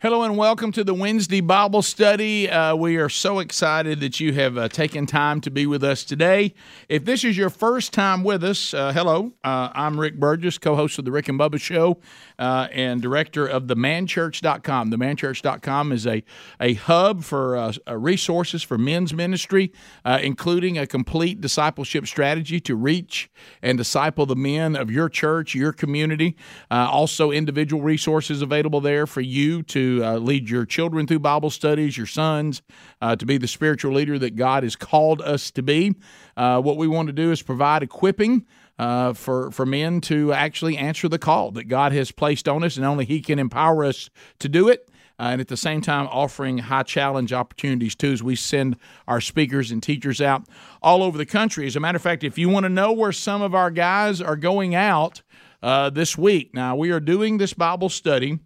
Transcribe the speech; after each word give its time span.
Hello 0.00 0.22
and 0.22 0.36
welcome 0.36 0.70
to 0.70 0.84
the 0.84 0.94
Wednesday 0.94 1.40
Bible 1.40 1.82
study. 1.82 2.48
Uh, 2.48 2.76
we 2.76 2.98
are 2.98 3.08
so 3.08 3.40
excited 3.40 3.98
that 3.98 4.20
you 4.20 4.32
have 4.32 4.56
uh, 4.56 4.68
taken 4.68 5.06
time 5.06 5.40
to 5.40 5.50
be 5.50 5.66
with 5.66 5.82
us 5.82 6.04
today. 6.04 6.54
If 6.88 7.04
this 7.04 7.24
is 7.24 7.36
your 7.36 7.50
first 7.50 7.92
time 7.92 8.22
with 8.22 8.44
us, 8.44 8.72
uh, 8.72 8.92
hello. 8.92 9.32
Uh, 9.42 9.70
I'm 9.74 9.98
Rick 9.98 10.20
Burgess, 10.20 10.56
co 10.56 10.76
host 10.76 11.00
of 11.00 11.04
The 11.04 11.10
Rick 11.10 11.28
and 11.28 11.36
Bubba 11.36 11.60
Show 11.60 11.98
uh, 12.38 12.68
and 12.70 13.02
director 13.02 13.44
of 13.44 13.64
themanchurch.com. 13.64 14.92
Themanchurch.com 14.92 15.90
is 15.90 16.06
a, 16.06 16.22
a 16.60 16.74
hub 16.74 17.24
for 17.24 17.56
uh, 17.56 17.72
resources 17.88 18.62
for 18.62 18.78
men's 18.78 19.12
ministry, 19.12 19.72
including 20.06 20.78
a 20.78 20.86
complete 20.86 21.40
discipleship 21.40 22.06
strategy 22.06 22.60
to 22.60 22.76
reach 22.76 23.28
and 23.62 23.76
disciple 23.76 24.26
the 24.26 24.36
men 24.36 24.76
of 24.76 24.92
your 24.92 25.08
church, 25.08 25.56
your 25.56 25.72
community. 25.72 26.36
also, 26.70 27.32
individual 27.32 27.82
resources 27.82 28.42
available 28.42 28.80
there 28.80 29.04
for 29.04 29.22
you 29.22 29.64
to 29.64 29.87
uh, 30.04 30.18
lead 30.18 30.48
your 30.48 30.64
children 30.64 31.06
through 31.06 31.20
Bible 31.20 31.50
studies, 31.50 31.96
your 31.96 32.06
sons, 32.06 32.62
uh, 33.00 33.16
to 33.16 33.26
be 33.26 33.38
the 33.38 33.48
spiritual 33.48 33.92
leader 33.92 34.18
that 34.18 34.36
God 34.36 34.62
has 34.62 34.76
called 34.76 35.20
us 35.22 35.50
to 35.52 35.62
be. 35.62 35.94
Uh, 36.36 36.60
what 36.60 36.76
we 36.76 36.86
want 36.86 37.08
to 37.08 37.12
do 37.12 37.30
is 37.30 37.42
provide 37.42 37.82
equipping. 37.82 38.46
Uh, 38.78 39.12
for 39.12 39.50
for 39.50 39.66
men 39.66 40.00
to 40.00 40.32
actually 40.32 40.76
answer 40.76 41.08
the 41.08 41.18
call 41.18 41.50
that 41.50 41.64
God 41.64 41.90
has 41.90 42.12
placed 42.12 42.48
on 42.48 42.62
us, 42.62 42.76
and 42.76 42.86
only 42.86 43.04
He 43.04 43.20
can 43.20 43.40
empower 43.40 43.84
us 43.84 44.08
to 44.38 44.48
do 44.48 44.68
it. 44.68 44.88
Uh, 45.20 45.30
and 45.32 45.40
at 45.40 45.48
the 45.48 45.56
same 45.56 45.80
time 45.80 46.06
offering 46.12 46.58
high 46.58 46.84
challenge 46.84 47.32
opportunities 47.32 47.96
too 47.96 48.12
as 48.12 48.22
we 48.22 48.36
send 48.36 48.76
our 49.08 49.20
speakers 49.20 49.72
and 49.72 49.82
teachers 49.82 50.20
out 50.20 50.44
all 50.80 51.02
over 51.02 51.18
the 51.18 51.26
country. 51.26 51.66
As 51.66 51.74
a 51.74 51.80
matter 51.80 51.96
of 51.96 52.02
fact, 52.02 52.22
if 52.22 52.38
you 52.38 52.48
want 52.48 52.64
to 52.64 52.70
know 52.70 52.92
where 52.92 53.10
some 53.10 53.42
of 53.42 53.52
our 53.52 53.72
guys 53.72 54.20
are 54.20 54.36
going 54.36 54.76
out 54.76 55.22
uh, 55.60 55.90
this 55.90 56.16
week, 56.16 56.54
now 56.54 56.76
we 56.76 56.92
are 56.92 57.00
doing 57.00 57.38
this 57.38 57.52
Bible 57.52 57.88
study 57.88 58.38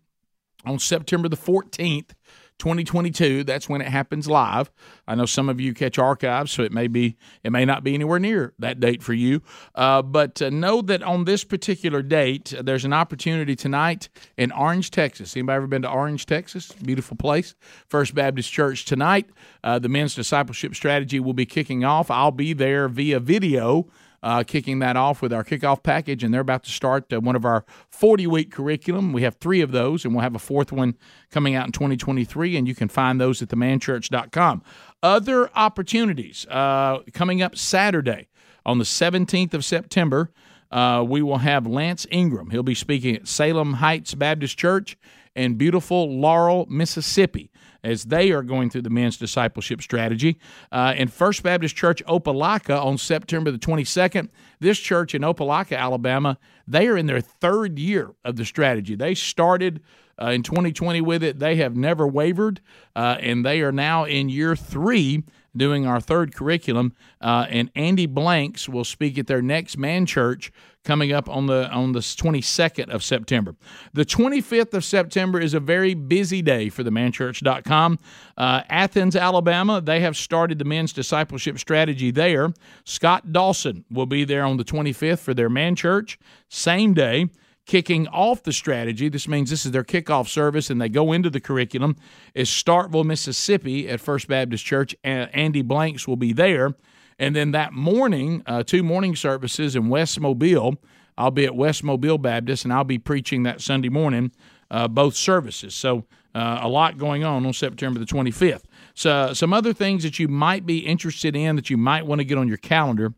on 0.65 0.79
September 0.79 1.29
the 1.29 1.37
14th, 1.37 2.11
2022. 2.59 3.43
That's 3.43 3.69
when 3.69 3.81
it 3.81 3.89
happens 3.89 4.29
live. 4.29 4.71
I 5.09 5.17
know 5.17 5.27
some 5.27 5.49
of 5.49 5.61
you 5.61 5.75
catch 5.75 5.99
archives, 5.99 6.53
so 6.53 6.63
it 6.63 6.71
may 6.71 6.87
be 6.87 7.17
it 7.43 7.51
may 7.51 7.65
not 7.65 7.83
be 7.83 7.95
anywhere 7.95 8.21
near 8.21 8.55
that 8.61 8.79
date 8.79 9.03
for 9.03 9.15
you. 9.15 9.43
Uh, 9.75 10.03
but 10.03 10.41
uh, 10.41 10.51
know 10.51 10.81
that 10.83 11.03
on 11.03 11.25
this 11.25 11.43
particular 11.43 12.03
date, 12.03 12.55
uh, 12.55 12.63
there's 12.63 12.85
an 12.85 12.93
opportunity 12.93 13.57
tonight 13.57 14.09
in 14.37 14.53
Orange, 14.53 14.93
Texas. 14.93 15.37
Anybody 15.37 15.57
ever 15.57 15.67
been 15.67 15.83
to 15.83 15.91
Orange, 15.91 16.25
Texas? 16.27 16.71
Beautiful 16.71 17.17
place. 17.17 17.57
First 17.89 18.15
Baptist 18.15 18.53
Church 18.53 18.85
tonight. 18.85 19.29
Uh, 19.65 19.81
the 19.81 19.89
men's 19.89 20.15
discipleship 20.15 20.77
strategy 20.77 21.19
will 21.19 21.35
be 21.35 21.47
kicking 21.47 21.85
off. 21.85 22.11
I'll 22.11 22.31
be 22.31 22.53
there 22.53 22.89
via 22.89 23.19
video 23.19 23.89
uh, 24.23 24.45
kicking 24.45 24.79
that 24.79 24.97
off 24.97 25.21
with 25.21 25.33
our 25.33 25.45
kickoff 25.45 25.83
package, 25.83 26.23
and 26.23 26.33
they're 26.33 26.41
about 26.41 26.63
to 26.65 26.71
start 26.71 27.13
uh, 27.13 27.21
one 27.21 27.37
of 27.37 27.45
our 27.45 27.65
40 27.91 28.27
week 28.27 28.53
curriculum. 28.53 29.13
We 29.13 29.23
have 29.23 29.37
three 29.37 29.61
of 29.61 29.73
those, 29.73 30.05
and 30.05 30.15
we'll 30.15 30.23
have 30.23 30.35
a 30.35 30.41
fourth 30.41 30.73
one 30.73 30.97
coming 31.31 31.55
out 31.55 31.67
in 31.67 31.73
2023, 31.73 32.57
and 32.57 32.69
you 32.69 32.75
can 32.75 32.89
find 32.89 33.21
those 33.21 33.43
at 33.43 33.49
themanchurch.com. 33.49 34.63
Other 35.03 35.51
opportunities 35.55 36.47
uh, 36.49 37.01
coming 37.13 37.43
up 37.43 37.57
Saturday 37.57 38.29
on 38.65 38.79
the 38.79 38.85
17th 38.85 39.55
of 39.55 39.65
September. 39.65 40.31
Uh, 40.71 41.05
we 41.07 41.21
will 41.21 41.39
have 41.39 41.67
Lance 41.67 42.07
Ingram. 42.11 42.51
He'll 42.51 42.63
be 42.63 42.75
speaking 42.75 43.15
at 43.17 43.29
Salem 43.29 43.75
Heights 43.75 44.15
Baptist 44.15 44.57
Church 44.57 44.97
in 45.35 45.57
beautiful 45.57 46.19
Laurel, 46.19 46.67
Mississippi 46.71 47.52
as 47.85 48.05
they 48.05 48.31
are 48.31 48.43
going 48.43 48.71
through 48.71 48.83
the 48.83 48.91
men's 48.91 49.17
discipleship 49.17 49.83
strategy. 49.83 50.39
Uh, 50.71 50.95
in 50.97 51.09
First 51.09 51.43
Baptist 51.43 51.75
Church 51.75 52.05
Opelika 52.07 52.83
on 52.83 52.99
September 52.99 53.51
the 53.51 53.59
22nd, 53.59 54.29
this 54.61 54.79
church 54.79 55.15
in 55.15 55.23
Opelika, 55.23 55.77
Alabama, 55.77 56.39
they 56.67 56.87
are 56.89 56.97
in 56.97 57.07
their 57.07 57.21
third 57.21 57.79
year 57.79 58.15
of 58.25 58.37
the 58.37 58.45
strategy. 58.45 58.95
They 58.95 59.15
started 59.15 59.83
uh, 60.21 60.27
in 60.27 60.43
2020 60.43 61.01
with 61.01 61.23
it. 61.23 61.39
They 61.39 61.57
have 61.57 61.77
never 61.77 62.07
wavered, 62.07 62.61
uh, 62.95 63.17
and 63.21 63.45
they 63.45 63.63
are 63.63 63.73
now 63.73 64.05
in 64.05 64.29
year 64.29 64.55
three 64.55 65.25
doing 65.57 65.87
our 65.87 66.01
third 66.01 66.35
curriculum. 66.35 66.95
Uh, 67.21 67.47
and 67.49 67.71
Andy 67.75 68.07
Blanks 68.07 68.69
will 68.69 68.85
speak 68.85 69.19
at 69.19 69.27
their 69.27 69.43
next 69.43 69.77
man 69.77 70.07
church 70.07 70.53
coming 70.85 71.13
up 71.13 71.29
on 71.29 71.47
the 71.47 71.71
on 71.71 71.93
the 71.93 72.01
22nd 72.01 72.89
of 72.89 73.03
September. 73.03 73.55
The 73.93 74.05
25th 74.05 74.75
of 74.75 74.85
September 74.85 75.41
is 75.41 75.55
a 75.55 75.61
very 75.61 75.95
busy 75.95 76.43
day 76.43 76.69
for 76.69 76.83
the 76.83 76.91
manchurch.com. 76.91 77.99
Uh, 78.37 78.63
Athens, 78.69 79.15
Alabama, 79.15 79.81
they 79.81 80.01
have 80.01 80.17
started 80.17 80.59
the 80.59 80.65
men's 80.65 80.93
discipleship 80.93 81.59
strategy 81.59 82.11
there. 82.11 82.53
Scott 82.85 83.33
Dawson 83.33 83.85
will 83.91 84.07
be 84.07 84.25
there 84.25 84.45
on 84.45 84.57
the 84.57 84.65
25th 84.65 85.21
for 85.21 85.35
their 85.35 85.49
man 85.49 85.77
church. 85.77 86.19
Same 86.49 86.95
day, 86.95 87.29
kicking 87.67 88.09
off 88.09 88.43
the 88.43 88.53
strategy. 88.53 89.09
This 89.09 89.29
means 89.29 89.51
this 89.51 89.65
is 89.65 89.73
their 89.73 89.85
kickoff 89.85 90.29
service, 90.29 90.71
and 90.71 90.81
they 90.81 90.89
go 90.89 91.13
into 91.13 91.31
the 91.31 91.41
curriculum. 91.41 91.97
Is 92.35 92.49
Starkville, 92.49 93.05
Mississippi, 93.05 93.89
at 93.89 94.01
First 94.01 94.29
Baptist 94.29 94.65
Church. 94.65 94.95
Andy 95.05 95.63
Blanks 95.63 96.07
will 96.09 96.17
be 96.17 96.33
there, 96.33 96.75
and 97.19 97.37
then 97.37 97.53
that 97.53 97.73
morning, 97.73 98.43
uh, 98.47 98.63
two 98.63 98.83
morning 98.83 99.17
services 99.17 99.77
in 99.77 99.89
West 99.89 100.19
Mobile. 100.21 100.77
I'll 101.17 101.31
be 101.31 101.45
at 101.45 101.55
West 101.55 101.85
Mobile 101.85 102.19
Baptist, 102.19 102.65
and 102.65 102.73
I'll 102.73 102.85
be 102.85 102.99
preaching 102.99 103.43
that 103.43 103.61
Sunday 103.61 103.91
morning, 103.91 104.33
uh, 104.71 104.89
both 104.89 105.15
services. 105.15 105.75
So 105.75 106.07
uh, 106.35 106.61
a 106.63 106.69
lot 106.69 106.97
going 106.97 107.25
on 107.25 107.45
on 107.45 107.53
September 107.53 108.01
the 108.01 108.07
25th. 108.07 108.63
So 108.95 109.33
some 109.35 109.53
other 109.53 109.73
things 109.73 110.03
that 110.03 110.19
you 110.19 110.29
might 110.29 110.65
be 110.65 110.79
interested 110.79 111.37
in 111.37 111.57
that 111.57 111.71
you 111.71 111.77
might 111.77 112.07
want 112.07 112.21
to 112.21 112.25
get 112.25 112.39
on 112.39 112.49
your 112.49 112.57
calendar. 112.57 113.15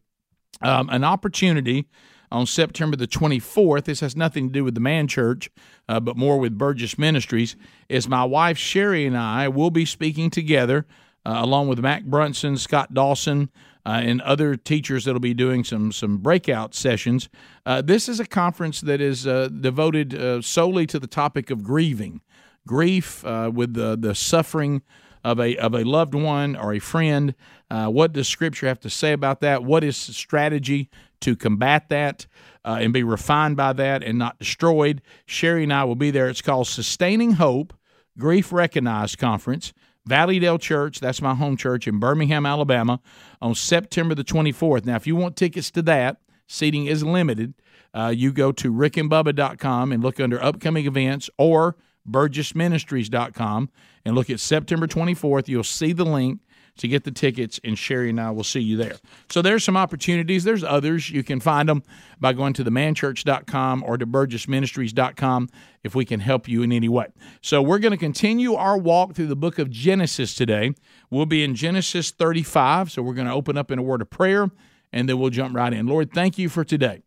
Um, 0.61 0.89
an 0.91 1.05
opportunity 1.05 1.87
on 2.35 2.47
September 2.47 2.97
the 2.97 3.07
24th. 3.07 3.85
This 3.85 4.01
has 4.01 4.17
nothing 4.17 4.49
to 4.49 4.53
do 4.53 4.65
with 4.65 4.75
the 4.75 4.81
man 4.81 5.07
church, 5.07 5.49
uh, 5.89 6.01
but 6.01 6.17
more 6.17 6.39
with 6.39 6.59
Burgess 6.59 6.99
Ministries. 6.99 7.55
Is 7.89 8.09
my 8.09 8.25
wife 8.25 8.59
Sheri 8.59 9.07
and 9.07 9.17
I 9.17 9.47
will 9.47 9.71
be 9.71 9.85
speaking 9.85 10.31
together, 10.31 10.85
uh, 11.25 11.37
along 11.37 11.69
with 11.69 11.79
Mac 11.79 12.05
Brunson, 12.05 12.57
Scott 12.57 12.93
Dawson, 12.93 13.51
uh, 13.87 14.01
and 14.03 14.21
other 14.23 14.57
teachers 14.57 15.05
that'll 15.05 15.21
be 15.21 15.33
doing 15.33 15.63
some 15.63 15.93
some 15.93 16.19
breakout 16.19 16.75
sessions. 16.75 17.29
Uh, 17.65 17.81
this 17.81 18.09
is 18.09 18.19
a 18.19 18.27
conference 18.27 18.81
that 18.81 19.01
is 19.01 19.29
uh, 19.29 19.49
devoted 19.49 20.15
uh, 20.15 20.43
solely 20.43 20.87
to 20.87 20.99
the 20.99 21.07
topic 21.07 21.51
of 21.51 21.63
grieving, 21.63 22.21
grief 22.67 23.23
with 23.25 23.75
the 23.75 23.97
the 23.97 24.15
suffering 24.15 24.83
of 25.25 25.41
a 25.41 25.57
of 25.57 25.75
a 25.75 25.85
loved 25.85 26.15
one 26.15 26.55
or 26.55 26.75
a 26.75 26.79
friend. 26.79 27.35
Uh, 27.71 27.89
what 27.89 28.13
does 28.13 28.29
Scripture 28.29 28.69
have 28.69 28.81
to 28.81 28.91
say 28.91 29.13
about 29.13 29.41
that? 29.41 29.65
What 29.65 29.83
is 29.83 29.97
strategy 29.97 30.91
to 31.23 31.35
combat 31.35 31.89
that 31.89 32.27
uh, 32.65 32.79
and 32.81 32.93
be 32.93 33.03
refined 33.03 33.57
by 33.57 33.73
that 33.73 34.03
and 34.05 34.19
not 34.19 34.39
destroyed? 34.39 35.01
Sheri 35.27 35.65
and 35.65 35.73
I 35.73 35.85
will 35.85 35.97
be 35.97 36.11
there. 36.11 36.29
It's 36.29 36.43
called 36.43 36.69
Sustaining 36.69 37.33
Hope 37.33 37.73
Grief 38.19 38.53
Recognized 38.53 39.19
Conference. 39.19 39.73
Valleydale 40.07 40.59
Church, 40.59 41.01
that's 41.01 41.23
my 41.23 41.35
home 41.35 41.57
church 41.57 41.89
in 41.89 41.99
Birmingham, 41.99 42.45
Alabama, 42.45 43.01
on 43.41 43.55
September 43.55 44.15
the 44.15 44.23
24th. 44.23 44.85
Now, 44.85 44.97
if 44.97 45.07
you 45.07 45.17
want 45.17 45.35
tickets 45.35 45.71
to 45.71 45.83
that, 45.83 46.19
seating 46.47 46.85
is 46.85 47.03
limited. 47.03 47.55
Uh, 47.95 48.13
you 48.15 48.31
go 48.31 48.53
to 48.53 48.71
rickandbubba.com 48.71 49.93
and 49.93 50.03
look 50.03 50.21
under 50.21 50.43
upcoming 50.43 50.85
events 50.85 51.31
or 51.39 51.77
burgessministries.com 52.09 53.71
and 54.05 54.15
look 54.15 54.31
at 54.31 54.41
September 54.41 54.87
24th. 54.87 55.49
You'll 55.49 55.65
see 55.65 55.93
the 55.93 56.05
link 56.05 56.41
to 56.77 56.89
get 56.89 57.05
the 57.05 57.11
tickets, 57.11 57.61
and 57.63 57.77
Sheri 57.77 58.11
and 58.11 58.21
I 58.21 58.31
will 58.33 58.45
see 58.45 58.61
you 58.61 58.77
there. 58.77 58.97
So 59.31 59.43
there's 59.43 59.63
some 59.63 59.77
opportunities. 59.77 60.43
There's 60.43 60.65
others. 60.65 61.09
You 61.09 61.23
can 61.23 61.39
find 61.39 61.69
them 61.69 61.85
by 62.19 62.33
going 62.33 62.53
to 62.55 62.65
themanchurch.com 62.65 63.85
or 63.85 63.97
to 63.97 64.07
burgessministries.com 64.07 65.49
if 65.85 65.95
we 65.95 66.05
can 66.05 66.21
help 66.21 66.49
you 66.49 66.63
in 66.63 66.73
any 66.73 66.89
way. 66.89 67.07
So 67.43 67.63
we're 67.63 67.79
going 67.79 67.93
to 67.93 67.97
continue 67.97 68.55
our 68.55 68.77
walk 68.77 69.15
through 69.15 69.29
the 69.29 69.37
book 69.37 69.59
of 69.59 69.71
Genesis 69.71 70.35
today. 70.35 70.73
We'll 71.11 71.27
be 71.27 71.45
in 71.45 71.55
Genesis 71.55 72.11
35. 72.11 72.91
So 72.91 73.03
we're 73.03 73.15
going 73.15 73.29
to 73.29 73.35
open 73.35 73.57
up 73.57 73.71
in 73.71 73.79
a 73.79 73.83
word 73.83 74.03
of 74.03 74.11
prayer, 74.11 74.51
and 74.93 75.09
then 75.09 75.19
we'll 75.19 75.31
jump 75.31 75.55
right 75.55 75.73
in. 75.73 75.87
Lord, 75.87 76.13
thank 76.13 76.39
you 76.39 76.49
for 76.49 76.65
today. 76.65 77.03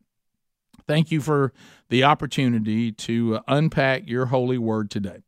Thank 0.87 1.11
you 1.11 1.19
for 1.19 1.51
the 1.89 2.03
opportunity 2.03 2.91
to 2.91 3.39
unpack 3.47 4.07
your 4.07 4.27
holy 4.27 4.57
word 4.57 4.89
today. 4.91 5.23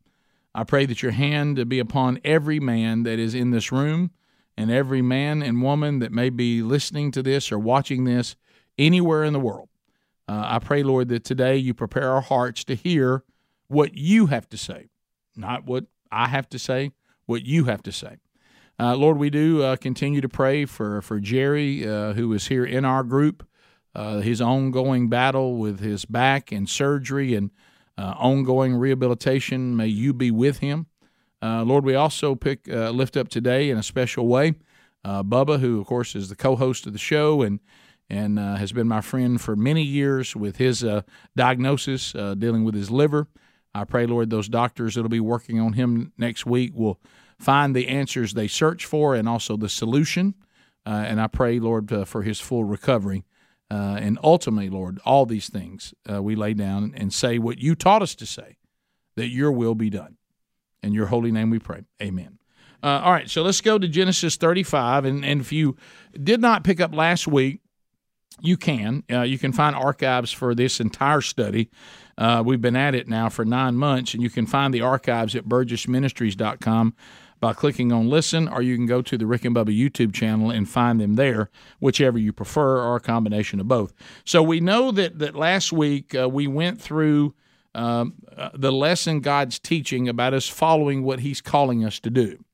I 0.54 0.64
pray 0.64 0.86
that 0.86 1.02
your 1.02 1.12
hand 1.12 1.68
be 1.68 1.78
upon 1.78 2.20
every 2.24 2.60
man 2.60 3.04
that 3.04 3.18
is 3.18 3.34
in 3.34 3.50
this 3.50 3.70
room 3.70 4.10
and 4.56 4.70
every 4.70 5.02
man 5.02 5.42
and 5.42 5.62
woman 5.62 6.00
that 6.00 6.12
may 6.12 6.28
be 6.28 6.62
listening 6.62 7.12
to 7.12 7.22
this 7.22 7.52
or 7.52 7.58
watching 7.58 8.04
this 8.04 8.36
anywhere 8.78 9.24
in 9.24 9.32
the 9.32 9.40
world. 9.40 9.68
Uh, 10.28 10.42
I 10.44 10.58
pray, 10.58 10.82
Lord, 10.82 11.08
that 11.08 11.24
today 11.24 11.56
you 11.56 11.74
prepare 11.74 12.10
our 12.10 12.20
hearts 12.20 12.64
to 12.64 12.74
hear 12.74 13.24
what 13.68 13.96
you 13.96 14.26
have 14.26 14.48
to 14.50 14.56
say. 14.56 14.88
not 15.36 15.64
what 15.64 15.84
I 16.10 16.28
have 16.28 16.48
to 16.50 16.58
say, 16.58 16.90
what 17.26 17.46
you 17.46 17.64
have 17.64 17.82
to 17.84 17.92
say. 17.92 18.16
Uh, 18.78 18.96
Lord, 18.96 19.18
we 19.18 19.30
do 19.30 19.62
uh, 19.62 19.76
continue 19.76 20.20
to 20.20 20.28
pray 20.28 20.64
for 20.64 21.02
for 21.02 21.20
Jerry, 21.20 21.86
uh, 21.86 22.14
who 22.14 22.32
is 22.32 22.48
here 22.48 22.64
in 22.64 22.84
our 22.84 23.02
group, 23.04 23.46
uh, 23.94 24.20
his 24.20 24.40
ongoing 24.40 25.08
battle 25.08 25.56
with 25.56 25.80
his 25.80 26.04
back 26.04 26.52
and 26.52 26.68
surgery 26.68 27.34
and 27.34 27.50
uh, 27.98 28.14
ongoing 28.16 28.74
rehabilitation. 28.74 29.76
May 29.76 29.88
you 29.88 30.12
be 30.12 30.30
with 30.30 30.58
him, 30.58 30.86
uh, 31.42 31.62
Lord. 31.64 31.84
We 31.84 31.94
also 31.94 32.34
pick 32.34 32.66
lift 32.66 33.16
up 33.16 33.28
today 33.28 33.70
in 33.70 33.78
a 33.78 33.82
special 33.82 34.26
way, 34.26 34.54
Bubba, 35.04 35.60
who 35.60 35.80
of 35.80 35.86
course 35.86 36.14
is 36.14 36.28
the 36.28 36.36
co-host 36.36 36.86
of 36.86 36.92
the 36.92 36.98
show 36.98 37.42
and 37.42 37.60
and 38.08 38.38
has 38.38 38.72
been 38.72 38.88
my 38.88 39.00
friend 39.00 39.40
for 39.40 39.54
many 39.54 39.82
years 39.82 40.34
with 40.34 40.56
his 40.56 40.84
diagnosis 41.36 42.12
dealing 42.12 42.64
with 42.64 42.74
his 42.74 42.90
liver. 42.90 43.28
I 43.74 43.84
pray, 43.84 44.06
Lord, 44.06 44.30
those 44.30 44.48
doctors 44.48 44.94
that'll 44.94 45.08
be 45.08 45.20
working 45.20 45.60
on 45.60 45.74
him 45.74 46.12
next 46.18 46.44
week 46.44 46.72
will 46.74 47.00
find 47.38 47.74
the 47.74 47.88
answers 47.88 48.34
they 48.34 48.48
search 48.48 48.84
for 48.84 49.14
and 49.14 49.28
also 49.28 49.56
the 49.56 49.68
solution. 49.68 50.34
Uh, 50.84 51.04
and 51.06 51.20
I 51.20 51.26
pray, 51.26 51.58
Lord, 51.58 51.92
uh, 51.92 52.04
for 52.04 52.22
his 52.22 52.40
full 52.40 52.64
recovery. 52.64 53.24
Uh, 53.70 53.98
and 54.00 54.18
ultimately, 54.24 54.68
Lord, 54.68 54.98
all 55.04 55.26
these 55.26 55.48
things 55.48 55.94
uh, 56.10 56.22
we 56.22 56.34
lay 56.34 56.54
down 56.54 56.92
and 56.96 57.12
say 57.12 57.38
what 57.38 57.58
you 57.58 57.74
taught 57.74 58.02
us 58.02 58.14
to 58.16 58.26
say, 58.26 58.56
that 59.16 59.28
your 59.28 59.52
will 59.52 59.74
be 59.74 59.90
done. 59.90 60.16
In 60.82 60.92
your 60.92 61.06
holy 61.06 61.30
name 61.30 61.50
we 61.50 61.58
pray. 61.58 61.84
Amen. 62.02 62.38
Uh, 62.82 63.02
all 63.04 63.12
right, 63.12 63.28
so 63.28 63.42
let's 63.42 63.60
go 63.60 63.78
to 63.78 63.86
Genesis 63.86 64.36
35. 64.36 65.04
And, 65.04 65.24
and 65.24 65.40
if 65.40 65.52
you 65.52 65.76
did 66.20 66.40
not 66.40 66.64
pick 66.64 66.80
up 66.80 66.94
last 66.94 67.26
week, 67.28 67.60
you 68.40 68.56
can. 68.56 69.04
Uh, 69.10 69.22
you 69.22 69.38
can 69.38 69.52
find 69.52 69.76
archives 69.76 70.32
for 70.32 70.54
this 70.54 70.80
entire 70.80 71.20
study. 71.20 71.68
Uh, 72.16 72.42
we've 72.44 72.60
been 72.60 72.76
at 72.76 72.94
it 72.94 73.08
now 73.08 73.28
for 73.28 73.44
nine 73.44 73.76
months, 73.76 74.14
and 74.14 74.22
you 74.22 74.30
can 74.30 74.46
find 74.46 74.72
the 74.72 74.80
archives 74.80 75.36
at 75.36 75.44
burgessministries.com 75.44 76.94
by 77.40 77.54
clicking 77.54 77.90
on 77.90 78.08
listen, 78.08 78.46
or 78.46 78.60
you 78.60 78.76
can 78.76 78.86
go 78.86 79.00
to 79.00 79.16
the 79.16 79.26
Rick 79.26 79.46
and 79.46 79.56
Bubba 79.56 79.76
YouTube 79.76 80.12
channel 80.12 80.50
and 80.50 80.68
find 80.68 81.00
them 81.00 81.14
there, 81.14 81.50
whichever 81.80 82.18
you 82.18 82.32
prefer, 82.32 82.82
or 82.82 82.96
a 82.96 83.00
combination 83.00 83.58
of 83.60 83.66
both. 83.66 83.94
So 84.24 84.42
we 84.42 84.60
know 84.60 84.92
that 84.92 85.18
that 85.18 85.34
last 85.34 85.72
week 85.72 86.14
uh, 86.14 86.28
we 86.28 86.46
went 86.46 86.80
through 86.80 87.34
um, 87.74 88.14
uh, 88.36 88.50
the 88.54 88.72
lesson 88.72 89.20
God's 89.20 89.58
teaching 89.58 90.08
about 90.08 90.34
us 90.34 90.48
following 90.48 91.02
what 91.02 91.20
He's 91.20 91.40
calling 91.40 91.84
us 91.84 91.98
to 92.00 92.10
do, 92.10 92.44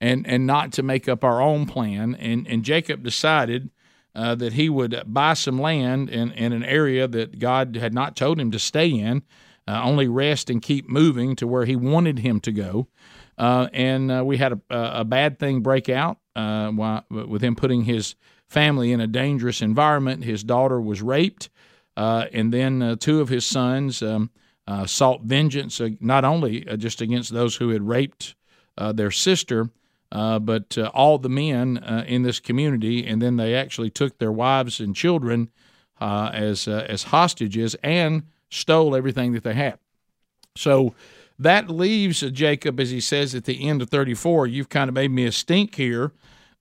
and 0.00 0.26
and 0.26 0.46
not 0.46 0.72
to 0.72 0.82
make 0.82 1.08
up 1.08 1.24
our 1.24 1.40
own 1.40 1.64
plan. 1.66 2.14
And 2.14 2.46
and 2.46 2.62
Jacob 2.64 3.02
decided. 3.02 3.70
Uh, 4.16 4.32
that 4.32 4.52
he 4.52 4.68
would 4.68 5.02
buy 5.08 5.34
some 5.34 5.60
land 5.60 6.08
in, 6.08 6.30
in 6.30 6.52
an 6.52 6.62
area 6.62 7.08
that 7.08 7.40
God 7.40 7.74
had 7.74 7.92
not 7.92 8.14
told 8.14 8.38
him 8.38 8.52
to 8.52 8.60
stay 8.60 8.86
in, 8.88 9.24
uh, 9.66 9.80
only 9.82 10.06
rest 10.06 10.50
and 10.50 10.62
keep 10.62 10.88
moving 10.88 11.34
to 11.34 11.48
where 11.48 11.64
he 11.64 11.74
wanted 11.74 12.20
him 12.20 12.38
to 12.38 12.52
go. 12.52 12.86
Uh, 13.36 13.68
and 13.72 14.10
uh, 14.10 14.22
we 14.24 14.36
had 14.36 14.52
a, 14.52 14.60
a, 14.70 15.04
bad 15.04 15.38
thing 15.38 15.60
break 15.60 15.88
out 15.88 16.18
uh, 16.36 16.70
with 17.10 17.42
him 17.42 17.56
putting 17.56 17.84
his 17.84 18.14
family 18.48 18.92
in 18.92 19.00
a 19.00 19.06
dangerous 19.06 19.60
environment. 19.60 20.24
His 20.24 20.44
daughter 20.44 20.80
was 20.80 21.02
raped, 21.02 21.50
uh, 21.96 22.26
and 22.32 22.52
then 22.52 22.80
uh, 22.80 22.96
two 22.96 23.20
of 23.20 23.28
his 23.28 23.44
sons 23.44 24.02
um, 24.02 24.30
uh, 24.68 24.86
sought 24.86 25.22
vengeance 25.22 25.80
not 26.00 26.24
only 26.24 26.60
just 26.76 27.00
against 27.00 27.32
those 27.32 27.56
who 27.56 27.70
had 27.70 27.82
raped 27.82 28.36
their 28.76 29.10
sister, 29.10 29.70
but 30.10 30.78
all 30.94 31.18
the 31.18 31.28
men 31.28 31.78
in 32.06 32.22
this 32.22 32.38
community. 32.38 33.04
And 33.04 33.20
then 33.20 33.36
they 33.36 33.54
actually 33.54 33.90
took 33.90 34.18
their 34.18 34.32
wives 34.32 34.78
and 34.78 34.94
children 34.94 35.50
as 36.00 36.68
as 36.68 37.04
hostages 37.04 37.74
and 37.82 38.24
stole 38.48 38.94
everything 38.94 39.32
that 39.32 39.42
they 39.42 39.54
had. 39.54 39.78
So 40.56 40.94
that 41.38 41.68
leaves 41.68 42.20
Jacob, 42.20 42.78
as 42.78 42.90
he 42.90 43.00
says 43.00 43.34
at 43.34 43.44
the 43.44 43.68
end 43.68 43.82
of 43.82 43.90
34, 43.90 44.46
you've 44.46 44.68
kind 44.68 44.88
of 44.88 44.94
made 44.94 45.10
me 45.10 45.24
a 45.26 45.32
stink 45.32 45.74
here 45.74 46.12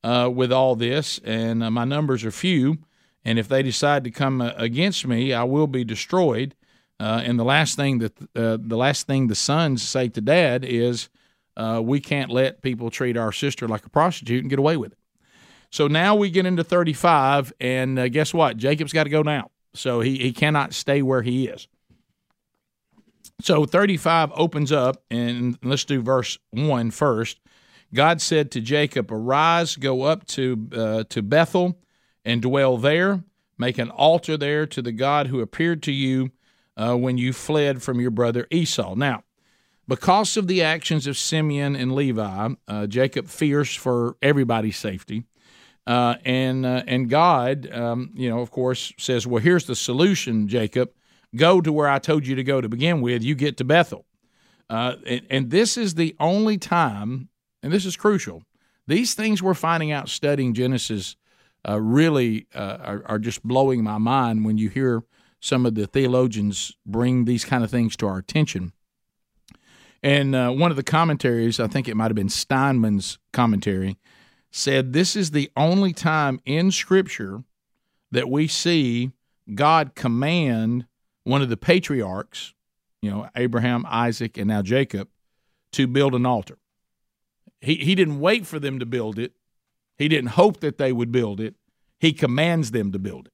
uh, 0.04 0.30
with 0.34 0.52
all 0.52 0.76
this, 0.76 1.20
and 1.24 1.64
uh, 1.64 1.72
my 1.72 1.86
numbers 1.86 2.26
are 2.26 2.32
few. 2.32 2.78
And 3.26 3.40
if 3.40 3.48
they 3.48 3.64
decide 3.64 4.04
to 4.04 4.12
come 4.12 4.42
uh, 4.42 4.52
against 4.58 5.08
me, 5.08 5.32
I 5.32 5.44
will 5.44 5.68
be 5.68 5.84
destroyed. 5.84 6.56
Uh, 7.00 7.22
and 7.24 7.40
the 7.40 7.44
last 7.44 7.76
thing 7.76 8.00
that 8.00 8.18
uh, 8.36 8.58
the 8.60 8.78
last 8.78 9.08
thing 9.08 9.28
the 9.28 9.36
sons 9.36 9.82
say 9.82 10.10
to 10.10 10.22
dad 10.22 10.66
is, 10.66 11.10
uh, 11.56 11.82
"We 11.84 12.00
can't 12.00 12.30
let 12.30 12.62
people 12.62 12.90
treat 12.90 13.18
our 13.18 13.32
sister 13.32 13.68
like 13.68 13.86
a 13.86 13.90
prostitute 13.90 14.42
and 14.42 14.50
get 14.50 14.60
away 14.60 14.78
with 14.78 14.92
it." 14.92 14.98
So 15.70 15.88
now 15.88 16.16
we 16.16 16.30
get 16.30 16.46
into 16.46 16.64
35, 16.64 17.54
and 17.60 18.12
guess 18.12 18.34
what? 18.34 18.58
Jacob's 18.58 18.94
got 18.94 19.06
to 19.06 19.10
go 19.10 19.24
now. 19.24 19.50
So 19.74 20.02
he, 20.02 20.18
he 20.20 20.32
cannot 20.32 20.74
stay 20.74 21.02
where 21.02 21.24
he 21.24 21.48
is. 21.48 21.68
So 23.42 23.66
35 23.66 24.32
opens 24.36 24.72
up, 24.72 25.04
and 25.10 25.58
let's 25.64 25.86
do 25.86 26.02
verse 26.02 26.38
1 26.52 26.92
first. 26.92 27.40
God 27.94 28.22
said 28.22 28.52
to 28.52 28.62
Jacob, 28.62 29.12
Arise, 29.12 29.76
go 29.76 30.04
up 30.04 30.26
to, 30.28 30.68
uh, 30.76 31.04
to 31.10 31.22
Bethel 31.22 31.80
and 32.26 32.42
dwell 32.42 32.78
there. 32.78 33.24
Make 33.58 33.78
an 33.78 33.90
altar 33.90 34.38
there 34.38 34.66
to 34.68 34.82
the 34.82 34.92
God 34.92 35.28
who 35.28 35.42
appeared 35.42 35.84
to 35.84 35.92
you 35.92 36.32
uh, 36.76 36.96
when 36.96 37.18
you 37.18 37.34
fled 37.34 37.84
from 37.84 38.00
your 38.00 38.12
brother 38.12 38.48
Esau. 38.50 38.96
Now, 38.96 39.24
because 39.88 40.38
of 40.38 40.48
the 40.48 40.64
actions 40.64 41.08
of 41.08 41.18
Simeon 41.18 41.76
and 41.76 41.94
Levi, 41.94 42.50
uh, 42.68 42.88
Jacob 42.88 43.28
fears 43.28 43.76
for 43.76 44.16
everybody's 44.22 44.78
safety. 44.78 45.26
Uh, 45.86 46.16
and 46.24 46.66
uh, 46.66 46.82
and 46.88 47.10
God, 47.10 47.70
um, 47.74 48.12
you 48.16 48.30
know, 48.30 48.40
of 48.40 48.52
course, 48.52 48.94
says, 48.98 49.28
"Well, 49.28 49.44
here's 49.44 49.66
the 49.66 49.76
solution, 49.76 50.48
Jacob 50.48 50.94
go 51.36 51.62
to 51.62 51.72
where 51.72 51.90
I 51.90 52.00
told 52.00 52.26
you 52.26 52.36
to 52.36 52.44
go 52.44 52.62
to 52.62 52.70
begin 52.70 53.02
with. 53.02 53.24
You 53.24 53.36
get 53.36 53.58
to 53.58 53.64
Bethel. 53.64 54.06
Uh, 54.70 54.96
and, 55.06 55.22
and, 55.30 55.50
this 55.52 55.78
is 55.78 55.96
the 55.96 56.16
only 56.20 56.58
time, 56.58 57.30
and 57.62 57.72
this 57.72 57.86
is 57.86 57.98
crucial. 57.98 58.44
These 58.88 59.14
things 59.14 59.44
we're 59.44 59.54
finding 59.54 59.92
out 59.92 60.10
studying 60.10 60.54
Genesis 60.54 61.16
uh, 61.68 61.80
really 61.80 62.48
uh, 62.56 62.78
are, 62.82 63.04
are, 63.06 63.20
just 63.20 63.44
blowing 63.44 63.84
my 63.84 63.98
mind 63.98 64.46
when 64.46 64.58
you 64.58 64.70
hear 64.70 65.04
some 65.40 65.66
of 65.66 65.76
the 65.76 65.86
theologians 65.86 66.74
bring 66.86 67.26
these 67.26 67.46
kind 67.46 67.64
of 67.64 67.70
things 67.70 67.96
to 67.98 68.08
our 68.08 68.18
attention. 68.18 68.74
And 70.02 70.36
uh, 70.36 70.52
one 70.52 70.72
of 70.72 70.78
the 70.78 70.84
commentaries, 70.84 71.60
I 71.60 71.68
think 71.68 71.88
it 71.88 71.96
might 71.96 72.12
have 72.12 72.16
been 72.16 72.30
Steinman's 72.30 73.20
commentary, 73.32 73.98
said 74.52 74.94
this 74.94 75.16
is 75.16 75.32
the 75.32 75.50
only 75.56 75.94
time 75.94 76.40
in 76.46 76.72
Scripture 76.72 77.44
that 78.12 78.30
we 78.30 78.48
see 78.48 79.12
God 79.54 79.96
command 79.96 80.86
one 81.24 81.42
of 81.42 81.50
the 81.50 81.58
patriarchs, 81.58 82.54
you 83.02 83.10
know, 83.10 83.30
Abraham, 83.36 83.86
Isaac, 83.88 84.38
and 84.38 84.48
now 84.48 84.62
Jacob, 84.62 85.10
to 85.74 85.88
build 85.88 86.16
an 86.16 86.26
altar. 86.26 86.58
He, 87.62 87.76
he 87.76 87.96
didn't 87.96 88.20
wait 88.20 88.46
for 88.46 88.60
them 88.60 88.80
to 88.80 88.86
build 88.86 89.18
it. 89.18 89.34
He 89.98 90.08
didn't 90.08 90.32
hope 90.32 90.60
that 90.60 90.78
they 90.78 90.92
would 90.92 91.12
build 91.12 91.40
it. 91.40 91.56
He 92.00 92.12
commands 92.12 92.72
them 92.72 92.92
to 92.92 93.00
build 93.00 93.28
it, 93.28 93.34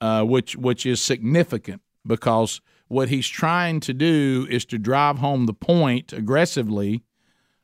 uh, 0.00 0.22
which 0.24 0.54
which 0.54 0.86
is 0.86 1.00
significant 1.00 1.82
because 2.06 2.60
what 2.86 3.08
he's 3.08 3.26
trying 3.26 3.80
to 3.80 3.94
do 3.94 4.46
is 4.50 4.64
to 4.66 4.78
drive 4.78 5.18
home 5.18 5.46
the 5.46 5.54
point 5.54 6.12
aggressively. 6.12 7.02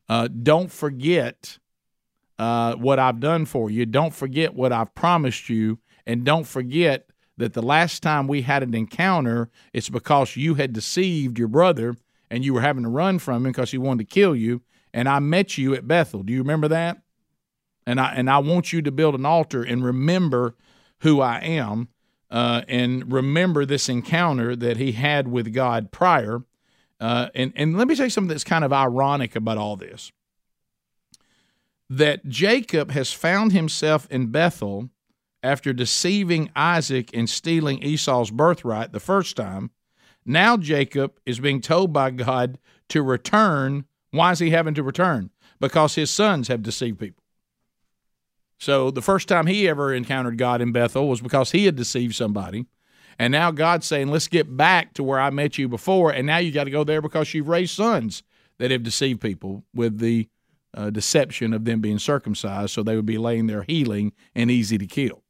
Uh, 0.08 0.26
don't 0.26 0.72
forget 0.72 1.58
uh, 2.38 2.74
what 2.76 2.98
I've 2.98 3.20
done 3.20 3.44
for 3.44 3.70
you. 3.70 3.84
Don't 3.86 4.14
forget 4.14 4.54
what 4.54 4.72
I've 4.72 4.94
promised 4.94 5.48
you, 5.48 5.78
and 6.06 6.24
don't 6.24 6.46
forget 6.46 7.07
that 7.38 7.54
the 7.54 7.62
last 7.62 8.02
time 8.02 8.26
we 8.26 8.42
had 8.42 8.62
an 8.62 8.74
encounter, 8.74 9.48
it's 9.72 9.88
because 9.88 10.36
you 10.36 10.56
had 10.56 10.72
deceived 10.72 11.38
your 11.38 11.48
brother 11.48 11.96
and 12.30 12.44
you 12.44 12.52
were 12.52 12.60
having 12.60 12.82
to 12.82 12.88
run 12.88 13.18
from 13.18 13.46
him 13.46 13.52
because 13.52 13.70
he 13.70 13.78
wanted 13.78 14.08
to 14.08 14.14
kill 14.14 14.36
you. 14.36 14.60
And 14.92 15.08
I 15.08 15.20
met 15.20 15.56
you 15.56 15.72
at 15.74 15.88
Bethel. 15.88 16.22
Do 16.22 16.32
you 16.32 16.40
remember 16.40 16.68
that? 16.68 17.00
And 17.86 18.00
I 18.00 18.12
and 18.14 18.28
I 18.28 18.38
want 18.38 18.72
you 18.72 18.82
to 18.82 18.90
build 18.90 19.14
an 19.14 19.24
altar 19.24 19.62
and 19.62 19.84
remember 19.84 20.56
who 21.00 21.20
I 21.20 21.38
am, 21.38 21.88
uh, 22.30 22.62
and 22.68 23.10
remember 23.10 23.64
this 23.64 23.88
encounter 23.88 24.54
that 24.56 24.76
he 24.76 24.92
had 24.92 25.28
with 25.28 25.54
God 25.54 25.90
prior. 25.90 26.42
Uh, 27.00 27.28
and 27.34 27.52
and 27.54 27.78
let 27.78 27.88
me 27.88 27.94
say 27.94 28.08
something 28.08 28.28
that's 28.28 28.44
kind 28.44 28.64
of 28.64 28.72
ironic 28.72 29.36
about 29.36 29.56
all 29.56 29.76
this. 29.76 30.10
That 31.88 32.28
Jacob 32.28 32.90
has 32.90 33.12
found 33.12 33.52
himself 33.52 34.06
in 34.10 34.26
Bethel 34.26 34.90
after 35.42 35.72
deceiving 35.72 36.50
Isaac 36.56 37.10
and 37.14 37.28
stealing 37.28 37.82
Esau's 37.82 38.30
birthright 38.30 38.92
the 38.92 39.00
first 39.00 39.36
time, 39.36 39.70
now 40.24 40.56
Jacob 40.56 41.18
is 41.24 41.40
being 41.40 41.60
told 41.60 41.92
by 41.92 42.10
God 42.10 42.58
to 42.90 43.02
return. 43.02 43.84
Why 44.10 44.32
is 44.32 44.38
he 44.38 44.50
having 44.50 44.74
to 44.74 44.82
return? 44.82 45.30
Because 45.60 45.94
his 45.94 46.10
sons 46.10 46.48
have 46.48 46.62
deceived 46.62 46.98
people. 46.98 47.22
So 48.58 48.90
the 48.90 49.02
first 49.02 49.28
time 49.28 49.46
he 49.46 49.68
ever 49.68 49.94
encountered 49.94 50.36
God 50.36 50.60
in 50.60 50.72
Bethel 50.72 51.08
was 51.08 51.20
because 51.20 51.52
he 51.52 51.66
had 51.66 51.76
deceived 51.76 52.14
somebody. 52.14 52.66
And 53.18 53.32
now 53.32 53.50
God's 53.50 53.86
saying, 53.86 54.08
let's 54.08 54.28
get 54.28 54.56
back 54.56 54.94
to 54.94 55.02
where 55.02 55.20
I 55.20 55.30
met 55.30 55.58
you 55.58 55.68
before. 55.68 56.12
And 56.12 56.26
now 56.26 56.38
you 56.38 56.52
got 56.52 56.64
to 56.64 56.70
go 56.70 56.84
there 56.84 57.02
because 57.02 57.34
you've 57.34 57.48
raised 57.48 57.74
sons 57.74 58.22
that 58.58 58.70
have 58.70 58.82
deceived 58.82 59.20
people 59.20 59.64
with 59.74 59.98
the 59.98 60.28
uh, 60.74 60.90
deception 60.90 61.52
of 61.52 61.64
them 61.64 61.80
being 61.80 61.98
circumcised 61.98 62.70
so 62.70 62.82
they 62.82 62.96
would 62.96 63.06
be 63.06 63.18
laying 63.18 63.46
there 63.46 63.62
healing 63.62 64.12
and 64.34 64.50
easy 64.50 64.78
to 64.78 64.86
kill. 64.86 65.22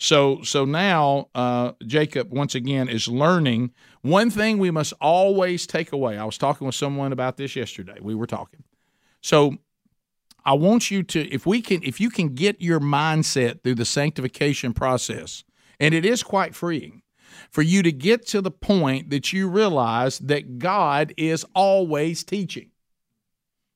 So 0.00 0.42
so 0.42 0.64
now 0.64 1.28
uh, 1.34 1.72
Jacob 1.86 2.32
once 2.32 2.54
again 2.54 2.88
is 2.88 3.06
learning 3.06 3.72
one 4.00 4.30
thing 4.30 4.58
we 4.58 4.70
must 4.70 4.94
always 4.98 5.66
take 5.66 5.92
away. 5.92 6.16
I 6.16 6.24
was 6.24 6.38
talking 6.38 6.66
with 6.66 6.74
someone 6.74 7.12
about 7.12 7.36
this 7.36 7.54
yesterday. 7.54 7.98
We 8.00 8.14
were 8.14 8.26
talking. 8.26 8.64
So 9.20 9.58
I 10.44 10.54
want 10.54 10.90
you 10.90 11.02
to 11.02 11.28
if 11.28 11.44
we 11.44 11.60
can 11.60 11.82
if 11.82 12.00
you 12.00 12.08
can 12.08 12.34
get 12.34 12.62
your 12.62 12.80
mindset 12.80 13.62
through 13.62 13.74
the 13.74 13.84
sanctification 13.84 14.72
process, 14.72 15.44
and 15.78 15.94
it 15.94 16.06
is 16.06 16.22
quite 16.22 16.54
freeing 16.54 17.02
for 17.50 17.60
you 17.60 17.82
to 17.82 17.92
get 17.92 18.26
to 18.28 18.40
the 18.40 18.50
point 18.50 19.10
that 19.10 19.34
you 19.34 19.50
realize 19.50 20.18
that 20.20 20.58
God 20.58 21.12
is 21.18 21.44
always 21.54 22.24
teaching. 22.24 22.70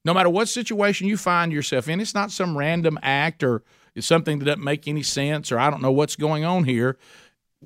No 0.06 0.14
matter 0.14 0.30
what 0.30 0.48
situation 0.48 1.06
you 1.06 1.18
find 1.18 1.52
yourself 1.52 1.86
in, 1.86 2.00
it's 2.00 2.14
not 2.14 2.30
some 2.30 2.56
random 2.56 2.98
act 3.02 3.42
or 3.42 3.62
it's 3.94 4.06
something 4.06 4.38
that 4.38 4.46
doesn't 4.46 4.64
make 4.64 4.88
any 4.88 5.02
sense 5.02 5.52
or 5.52 5.58
I 5.58 5.70
don't 5.70 5.82
know 5.82 5.92
what's 5.92 6.16
going 6.16 6.44
on 6.44 6.64
here. 6.64 6.98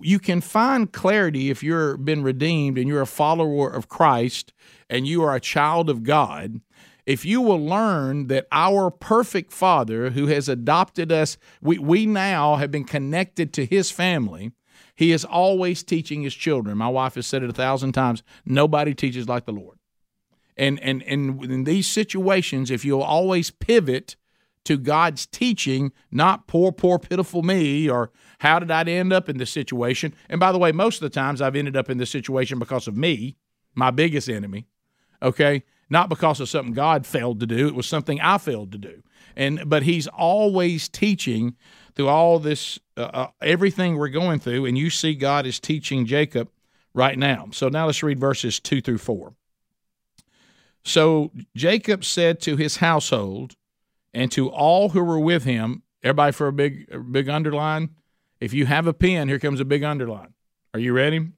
You 0.00 0.18
can 0.18 0.40
find 0.40 0.92
clarity 0.92 1.50
if 1.50 1.62
you're 1.62 1.96
been 1.96 2.22
redeemed 2.22 2.78
and 2.78 2.86
you're 2.86 3.00
a 3.00 3.06
follower 3.06 3.68
of 3.68 3.88
Christ 3.88 4.52
and 4.88 5.06
you 5.06 5.22
are 5.22 5.34
a 5.34 5.40
child 5.40 5.90
of 5.90 6.02
God. 6.02 6.60
If 7.04 7.24
you 7.24 7.40
will 7.40 7.64
learn 7.64 8.26
that 8.26 8.46
our 8.52 8.90
perfect 8.90 9.50
Father, 9.50 10.10
who 10.10 10.26
has 10.26 10.46
adopted 10.48 11.10
us, 11.10 11.38
we, 11.62 11.78
we 11.78 12.04
now 12.04 12.56
have 12.56 12.70
been 12.70 12.84
connected 12.84 13.54
to 13.54 13.64
His 13.64 13.90
family. 13.90 14.52
He 14.94 15.12
is 15.12 15.24
always 15.24 15.82
teaching 15.82 16.22
His 16.22 16.34
children. 16.34 16.76
My 16.76 16.88
wife 16.88 17.14
has 17.14 17.26
said 17.26 17.42
it 17.42 17.48
a 17.48 17.54
thousand 17.54 17.92
times 17.92 18.22
nobody 18.44 18.94
teaches 18.94 19.26
like 19.26 19.46
the 19.46 19.52
Lord. 19.52 19.78
And, 20.58 20.78
and, 20.80 21.02
and 21.04 21.42
in 21.44 21.64
these 21.64 21.88
situations, 21.88 22.70
if 22.70 22.84
you'll 22.84 23.00
always 23.00 23.50
pivot 23.50 24.16
to 24.68 24.76
God's 24.76 25.24
teaching, 25.24 25.92
not 26.10 26.46
poor, 26.46 26.72
poor, 26.72 26.98
pitiful 26.98 27.42
me, 27.42 27.88
or 27.88 28.10
how 28.40 28.58
did 28.58 28.70
I 28.70 28.82
end 28.82 29.14
up 29.14 29.30
in 29.30 29.38
this 29.38 29.50
situation? 29.50 30.14
And 30.28 30.38
by 30.38 30.52
the 30.52 30.58
way, 30.58 30.72
most 30.72 30.96
of 30.96 31.10
the 31.10 31.14
times 31.14 31.40
I've 31.40 31.56
ended 31.56 31.74
up 31.74 31.88
in 31.88 31.96
this 31.96 32.10
situation 32.10 32.58
because 32.58 32.86
of 32.86 32.94
me, 32.94 33.38
my 33.74 33.90
biggest 33.90 34.28
enemy. 34.28 34.66
Okay, 35.22 35.64
not 35.88 36.10
because 36.10 36.38
of 36.38 36.50
something 36.50 36.74
God 36.74 37.06
failed 37.06 37.40
to 37.40 37.46
do; 37.46 37.66
it 37.66 37.74
was 37.74 37.86
something 37.86 38.20
I 38.20 38.36
failed 38.36 38.72
to 38.72 38.78
do. 38.78 39.02
And 39.34 39.62
but 39.64 39.84
He's 39.84 40.06
always 40.06 40.86
teaching 40.86 41.56
through 41.94 42.08
all 42.08 42.38
this, 42.38 42.78
uh, 42.98 43.10
uh, 43.12 43.26
everything 43.40 43.96
we're 43.96 44.08
going 44.08 44.38
through, 44.38 44.66
and 44.66 44.76
you 44.76 44.90
see 44.90 45.14
God 45.14 45.46
is 45.46 45.58
teaching 45.58 46.04
Jacob 46.04 46.50
right 46.92 47.18
now. 47.18 47.48
So 47.52 47.70
now 47.70 47.86
let's 47.86 48.02
read 48.02 48.20
verses 48.20 48.60
two 48.60 48.82
through 48.82 48.98
four. 48.98 49.32
So 50.84 51.32
Jacob 51.56 52.04
said 52.04 52.38
to 52.42 52.56
his 52.56 52.76
household 52.76 53.56
and 54.12 54.30
to 54.32 54.48
all 54.50 54.90
who 54.90 55.02
were 55.02 55.18
with 55.18 55.44
him, 55.44 55.82
everybody 56.02 56.32
for 56.32 56.48
a 56.48 56.52
big 56.52 57.12
big 57.12 57.28
underline. 57.28 57.90
If 58.40 58.52
you 58.54 58.66
have 58.66 58.86
a 58.86 58.92
pen, 58.92 59.28
here 59.28 59.38
comes 59.38 59.60
a 59.60 59.64
big 59.64 59.82
underline. 59.82 60.34
Are 60.72 60.80
you 60.80 60.92
ready? 60.92 61.30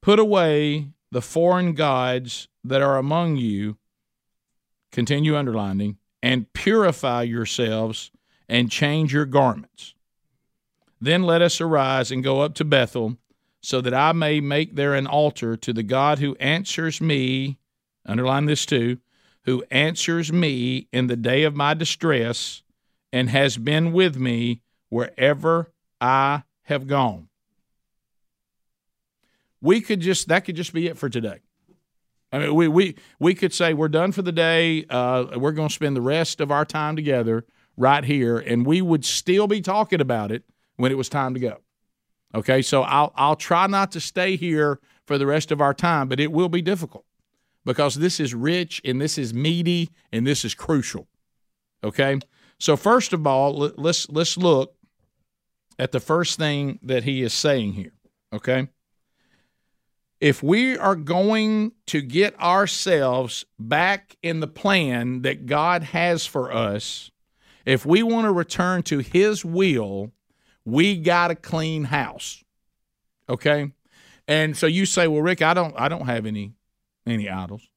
Put 0.00 0.18
away 0.18 0.90
the 1.10 1.22
foreign 1.22 1.74
gods 1.74 2.48
that 2.62 2.82
are 2.82 2.96
among 2.96 3.36
you. 3.36 3.76
Continue 4.92 5.36
underlining 5.36 5.98
and 6.22 6.52
purify 6.52 7.22
yourselves 7.22 8.10
and 8.48 8.70
change 8.70 9.12
your 9.12 9.26
garments. 9.26 9.94
Then 11.00 11.22
let 11.22 11.42
us 11.42 11.60
arise 11.60 12.10
and 12.10 12.24
go 12.24 12.40
up 12.40 12.54
to 12.54 12.64
Bethel, 12.64 13.16
so 13.60 13.80
that 13.80 13.94
I 13.94 14.12
may 14.12 14.40
make 14.40 14.76
there 14.76 14.94
an 14.94 15.06
altar 15.06 15.56
to 15.56 15.72
the 15.72 15.82
God 15.82 16.18
who 16.18 16.36
answers 16.36 17.00
me. 17.00 17.58
Underline 18.06 18.46
this 18.46 18.64
too 18.64 18.98
who 19.48 19.64
answers 19.70 20.30
me 20.30 20.86
in 20.92 21.06
the 21.06 21.16
day 21.16 21.44
of 21.44 21.56
my 21.56 21.72
distress 21.72 22.62
and 23.14 23.30
has 23.30 23.56
been 23.56 23.94
with 23.94 24.14
me 24.18 24.60
wherever 24.90 25.72
I 26.02 26.42
have 26.64 26.86
gone. 26.86 27.30
We 29.62 29.80
could 29.80 30.00
just 30.00 30.28
that 30.28 30.44
could 30.44 30.54
just 30.54 30.74
be 30.74 30.86
it 30.86 30.98
for 30.98 31.08
today. 31.08 31.38
I 32.30 32.40
mean, 32.40 32.54
we 32.54 32.68
we 32.68 32.96
we 33.18 33.34
could 33.34 33.54
say 33.54 33.72
we're 33.72 33.88
done 33.88 34.12
for 34.12 34.20
the 34.20 34.32
day. 34.32 34.84
Uh, 34.90 35.38
we're 35.38 35.52
going 35.52 35.68
to 35.68 35.74
spend 35.74 35.96
the 35.96 36.02
rest 36.02 36.42
of 36.42 36.50
our 36.50 36.66
time 36.66 36.94
together 36.94 37.46
right 37.78 38.04
here, 38.04 38.36
and 38.36 38.66
we 38.66 38.82
would 38.82 39.06
still 39.06 39.46
be 39.46 39.62
talking 39.62 40.02
about 40.02 40.30
it 40.30 40.44
when 40.76 40.92
it 40.92 40.96
was 40.96 41.08
time 41.08 41.32
to 41.32 41.40
go. 41.40 41.56
Okay, 42.34 42.60
so 42.60 42.82
I'll 42.82 43.14
I'll 43.16 43.34
try 43.34 43.66
not 43.66 43.92
to 43.92 44.00
stay 44.00 44.36
here 44.36 44.78
for 45.06 45.16
the 45.16 45.24
rest 45.24 45.50
of 45.50 45.62
our 45.62 45.72
time, 45.72 46.06
but 46.06 46.20
it 46.20 46.32
will 46.32 46.50
be 46.50 46.60
difficult 46.60 47.06
because 47.68 47.96
this 47.96 48.18
is 48.18 48.34
rich 48.34 48.80
and 48.82 48.98
this 48.98 49.18
is 49.18 49.34
meaty 49.34 49.90
and 50.10 50.26
this 50.26 50.42
is 50.42 50.54
crucial. 50.54 51.06
Okay? 51.84 52.18
So 52.58 52.78
first 52.78 53.12
of 53.12 53.26
all, 53.26 53.52
let's 53.76 54.08
let's 54.08 54.38
look 54.38 54.74
at 55.78 55.92
the 55.92 56.00
first 56.00 56.38
thing 56.38 56.78
that 56.82 57.04
he 57.04 57.20
is 57.20 57.34
saying 57.34 57.74
here, 57.74 57.92
okay? 58.32 58.68
If 60.18 60.42
we 60.42 60.78
are 60.78 60.96
going 60.96 61.72
to 61.88 62.00
get 62.00 62.40
ourselves 62.40 63.44
back 63.58 64.16
in 64.22 64.40
the 64.40 64.48
plan 64.48 65.20
that 65.22 65.44
God 65.44 65.82
has 65.82 66.24
for 66.24 66.50
us, 66.50 67.10
if 67.66 67.84
we 67.84 68.02
want 68.02 68.24
to 68.24 68.32
return 68.32 68.82
to 68.84 69.00
his 69.00 69.44
will, 69.44 70.10
we 70.64 70.96
got 70.96 71.30
a 71.30 71.34
clean 71.34 71.84
house. 71.84 72.42
Okay? 73.28 73.72
And 74.26 74.56
so 74.56 74.66
you 74.66 74.86
say, 74.86 75.06
"Well, 75.06 75.20
Rick, 75.20 75.42
I 75.42 75.52
don't 75.52 75.74
I 75.78 75.88
don't 75.88 76.06
have 76.06 76.24
any 76.24 76.54
any 77.08 77.28
idols. 77.28 77.68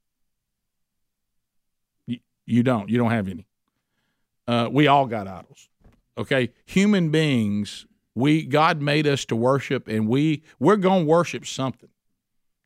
You, 2.07 2.19
you 2.45 2.63
don't. 2.63 2.89
You 2.89 2.97
don't 2.97 3.11
have 3.11 3.27
any. 3.27 3.47
Uh, 4.47 4.69
we 4.71 4.87
all 4.87 5.05
got 5.05 5.27
idols. 5.27 5.69
Okay, 6.17 6.51
human 6.65 7.09
beings. 7.09 7.85
We 8.13 8.43
God 8.43 8.81
made 8.81 9.07
us 9.07 9.23
to 9.25 9.35
worship, 9.35 9.87
and 9.87 10.07
we 10.07 10.43
we're 10.59 10.75
gonna 10.75 11.05
worship 11.05 11.45
something. 11.45 11.89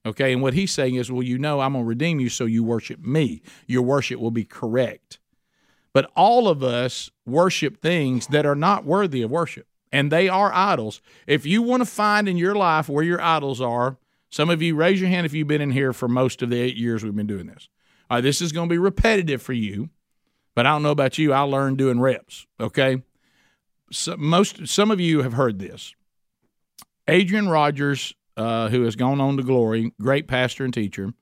Okay, 0.05 0.33
and 0.33 0.41
what 0.41 0.53
he's 0.53 0.71
saying 0.71 0.95
is, 0.95 1.11
well, 1.11 1.23
you 1.23 1.37
know, 1.37 1.59
I'm 1.59 1.73
gonna 1.73 1.85
redeem 1.85 2.19
you, 2.19 2.29
so 2.29 2.45
you 2.45 2.63
worship 2.63 3.05
me. 3.05 3.41
Your 3.67 3.81
worship 3.81 4.19
will 4.19 4.31
be 4.31 4.45
correct. 4.45 5.19
But 5.93 6.11
all 6.15 6.47
of 6.47 6.61
us 6.63 7.09
worship 7.25 7.81
things 7.81 8.27
that 8.27 8.45
are 8.45 8.55
not 8.55 8.85
worthy 8.85 9.21
of 9.21 9.31
worship, 9.31 9.67
and 9.91 10.11
they 10.11 10.27
are 10.27 10.51
idols. 10.53 11.01
If 11.27 11.45
you 11.45 11.61
want 11.61 11.81
to 11.81 11.85
find 11.85 12.27
in 12.27 12.37
your 12.37 12.55
life 12.55 12.89
where 12.89 13.03
your 13.03 13.21
idols 13.21 13.61
are, 13.61 13.97
some 14.35 14.49
of 14.49 14.61
you 14.61 14.75
raise 14.75 14.99
your 14.99 15.09
hand 15.09 15.25
if 15.25 15.33
you've 15.33 15.47
been 15.47 15.61
in 15.61 15.71
here 15.71 15.93
for 15.93 16.09
most 16.09 16.41
of 16.41 16.49
the 16.49 16.59
eight 16.59 16.75
years 16.75 17.05
we've 17.05 17.15
been 17.15 17.25
doing 17.25 17.47
this. 17.47 17.69
All 18.09 18.17
right, 18.17 18.21
this 18.21 18.41
is 18.41 18.51
going 18.51 18.67
to 18.67 18.73
be 18.73 18.77
repetitive 18.77 19.41
for 19.41 19.53
you, 19.53 19.91
but 20.55 20.65
I 20.65 20.71
don't 20.71 20.83
know 20.83 20.91
about 20.91 21.17
you. 21.17 21.31
I 21.31 21.39
learned 21.39 21.77
doing 21.77 22.01
reps. 22.01 22.45
Okay, 22.59 23.01
so 23.93 24.17
most 24.17 24.67
some 24.67 24.91
of 24.91 24.99
you 24.99 25.21
have 25.21 25.31
heard 25.31 25.59
this. 25.59 25.95
Adrian 27.07 27.47
Rogers, 27.47 28.13
uh, 28.35 28.67
who 28.67 28.81
has 28.81 28.97
gone 28.97 29.21
on 29.21 29.37
to 29.37 29.43
glory, 29.43 29.93
great 30.01 30.27
pastor 30.27 30.65
and 30.65 30.73
teacher, 30.73 31.13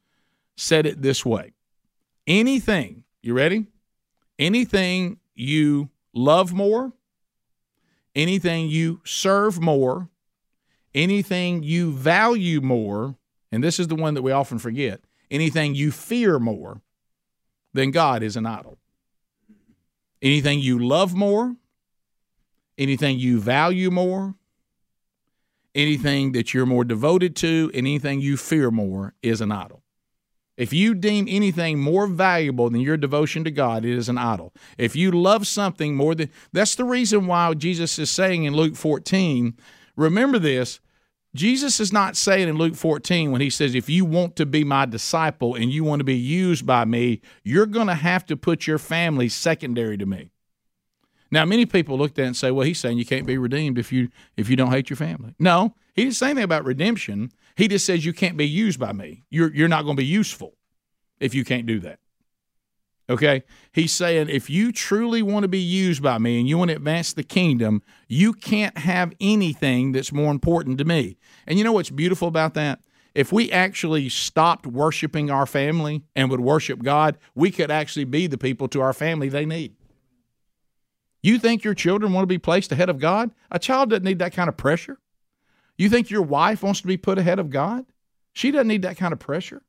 said 0.57 0.87
it 0.87 1.03
this 1.03 1.23
way: 1.23 1.53
Anything 2.25 3.03
you 3.21 3.35
ready? 3.35 3.67
Anything 4.39 5.19
you 5.35 5.91
love 6.15 6.51
more, 6.51 6.93
anything 8.15 8.69
you 8.69 9.01
serve 9.05 9.61
more, 9.61 10.09
anything 10.95 11.63
you 11.63 11.91
value 11.91 12.61
more, 12.61 13.15
and 13.51 13.63
this 13.63 13.79
is 13.79 13.87
the 13.87 13.95
one 13.95 14.13
that 14.13 14.21
we 14.21 14.31
often 14.31 14.59
forget, 14.59 15.01
anything 15.29 15.75
you 15.75 15.91
fear 15.91 16.39
more 16.39 16.81
than 17.73 17.91
God 17.91 18.23
is 18.23 18.35
an 18.35 18.45
idol. 18.45 18.77
Anything 20.21 20.59
you 20.59 20.79
love 20.79 21.13
more, 21.13 21.55
anything 22.77 23.19
you 23.19 23.39
value 23.39 23.91
more, 23.91 24.35
anything 25.75 26.31
that 26.33 26.53
you're 26.53 26.65
more 26.65 26.83
devoted 26.83 27.35
to, 27.37 27.71
anything 27.73 28.21
you 28.21 28.37
fear 28.37 28.71
more 28.71 29.13
is 29.21 29.41
an 29.41 29.51
idol. 29.51 29.83
If 30.55 30.71
you 30.71 30.93
deem 30.93 31.25
anything 31.27 31.79
more 31.79 32.05
valuable 32.05 32.69
than 32.69 32.81
your 32.81 32.95
devotion 32.95 33.43
to 33.43 33.51
God, 33.51 33.83
it 33.83 33.97
is 33.97 34.07
an 34.07 34.19
idol. 34.19 34.53
If 34.77 34.95
you 34.95 35.11
love 35.11 35.47
something 35.47 35.95
more 35.95 36.13
than 36.13 36.29
that's 36.51 36.75
the 36.75 36.85
reason 36.85 37.25
why 37.25 37.53
Jesus 37.55 37.97
is 37.97 38.11
saying 38.11 38.43
in 38.43 38.53
Luke 38.53 38.75
14, 38.75 39.55
remember 39.95 40.37
this, 40.37 40.79
Jesus 41.35 41.79
is 41.79 41.91
not 41.91 42.15
saying 42.15 42.47
in 42.47 42.57
Luke 42.57 42.75
14 42.75 43.31
when 43.31 43.41
he 43.41 43.49
says, 43.49 43.73
if 43.73 43.89
you 43.89 44.05
want 44.05 44.35
to 44.35 44.45
be 44.45 44.63
my 44.63 44.85
disciple 44.85 45.55
and 45.55 45.71
you 45.71 45.83
want 45.83 45.99
to 45.99 46.03
be 46.03 46.15
used 46.15 46.65
by 46.65 46.85
me, 46.85 47.21
you're 47.43 47.65
going 47.65 47.87
to 47.87 47.95
have 47.95 48.25
to 48.27 48.37
put 48.37 48.67
your 48.67 48.77
family 48.77 49.29
secondary 49.29 49.97
to 49.97 50.05
me. 50.05 50.29
Now, 51.31 51.45
many 51.45 51.65
people 51.65 51.97
look 51.97 52.11
at 52.11 52.15
that 52.15 52.25
and 52.25 52.37
say, 52.37 52.51
well, 52.51 52.67
he's 52.67 52.79
saying 52.79 52.99
you 52.99 53.05
can't 53.05 53.25
be 53.25 53.39
redeemed 53.39 53.79
if 53.79 53.91
you 53.91 54.09
if 54.37 54.49
you 54.49 54.55
don't 54.55 54.69
hate 54.69 54.91
your 54.91 54.97
family. 54.97 55.33
No, 55.39 55.73
he 55.95 56.03
didn't 56.03 56.13
say 56.13 56.27
anything 56.27 56.43
about 56.43 56.63
redemption. 56.63 57.31
He 57.55 57.67
just 57.67 57.87
says 57.87 58.05
you 58.05 58.13
can't 58.13 58.37
be 58.37 58.47
used 58.47 58.79
by 58.79 58.93
me. 58.93 59.23
You're 59.31 59.51
you're 59.51 59.67
not 59.67 59.83
going 59.83 59.95
to 59.95 60.01
be 60.01 60.05
useful 60.05 60.53
if 61.19 61.33
you 61.33 61.43
can't 61.43 61.65
do 61.65 61.79
that. 61.79 61.97
Okay? 63.13 63.43
He's 63.71 63.91
saying 63.91 64.29
if 64.29 64.49
you 64.49 64.71
truly 64.71 65.21
want 65.21 65.43
to 65.43 65.47
be 65.47 65.59
used 65.59 66.01
by 66.01 66.17
me 66.17 66.39
and 66.39 66.49
you 66.49 66.57
want 66.57 66.71
to 66.71 66.75
advance 66.75 67.13
the 67.13 67.23
kingdom, 67.23 67.83
you 68.07 68.33
can't 68.33 68.75
have 68.79 69.13
anything 69.21 69.91
that's 69.91 70.11
more 70.11 70.31
important 70.31 70.79
to 70.79 70.85
me. 70.85 71.17
And 71.45 71.57
you 71.57 71.63
know 71.63 71.73
what's 71.73 71.91
beautiful 71.91 72.27
about 72.27 72.55
that? 72.55 72.79
If 73.13 73.31
we 73.31 73.51
actually 73.51 74.09
stopped 74.09 74.65
worshiping 74.65 75.29
our 75.29 75.45
family 75.45 76.01
and 76.15 76.31
would 76.31 76.39
worship 76.39 76.81
God, 76.81 77.19
we 77.35 77.51
could 77.51 77.69
actually 77.69 78.05
be 78.05 78.25
the 78.25 78.39
people 78.39 78.67
to 78.69 78.81
our 78.81 78.93
family 78.93 79.29
they 79.29 79.45
need. 79.45 79.75
You 81.21 81.37
think 81.37 81.63
your 81.63 81.75
children 81.75 82.11
want 82.13 82.23
to 82.23 82.27
be 82.27 82.39
placed 82.39 82.71
ahead 82.71 82.89
of 82.89 82.99
God? 82.99 83.29
A 83.51 83.59
child 83.59 83.91
doesn't 83.91 84.03
need 84.03 84.19
that 84.19 84.33
kind 84.33 84.49
of 84.49 84.57
pressure. 84.57 84.97
You 85.77 85.87
think 85.87 86.09
your 86.09 86.23
wife 86.23 86.63
wants 86.63 86.81
to 86.81 86.87
be 86.87 86.97
put 86.97 87.19
ahead 87.19 87.37
of 87.37 87.51
God? 87.51 87.85
She 88.33 88.49
doesn't 88.49 88.67
need 88.67 88.81
that 88.81 88.97
kind 88.97 89.13
of 89.13 89.19
pressure. 89.19 89.61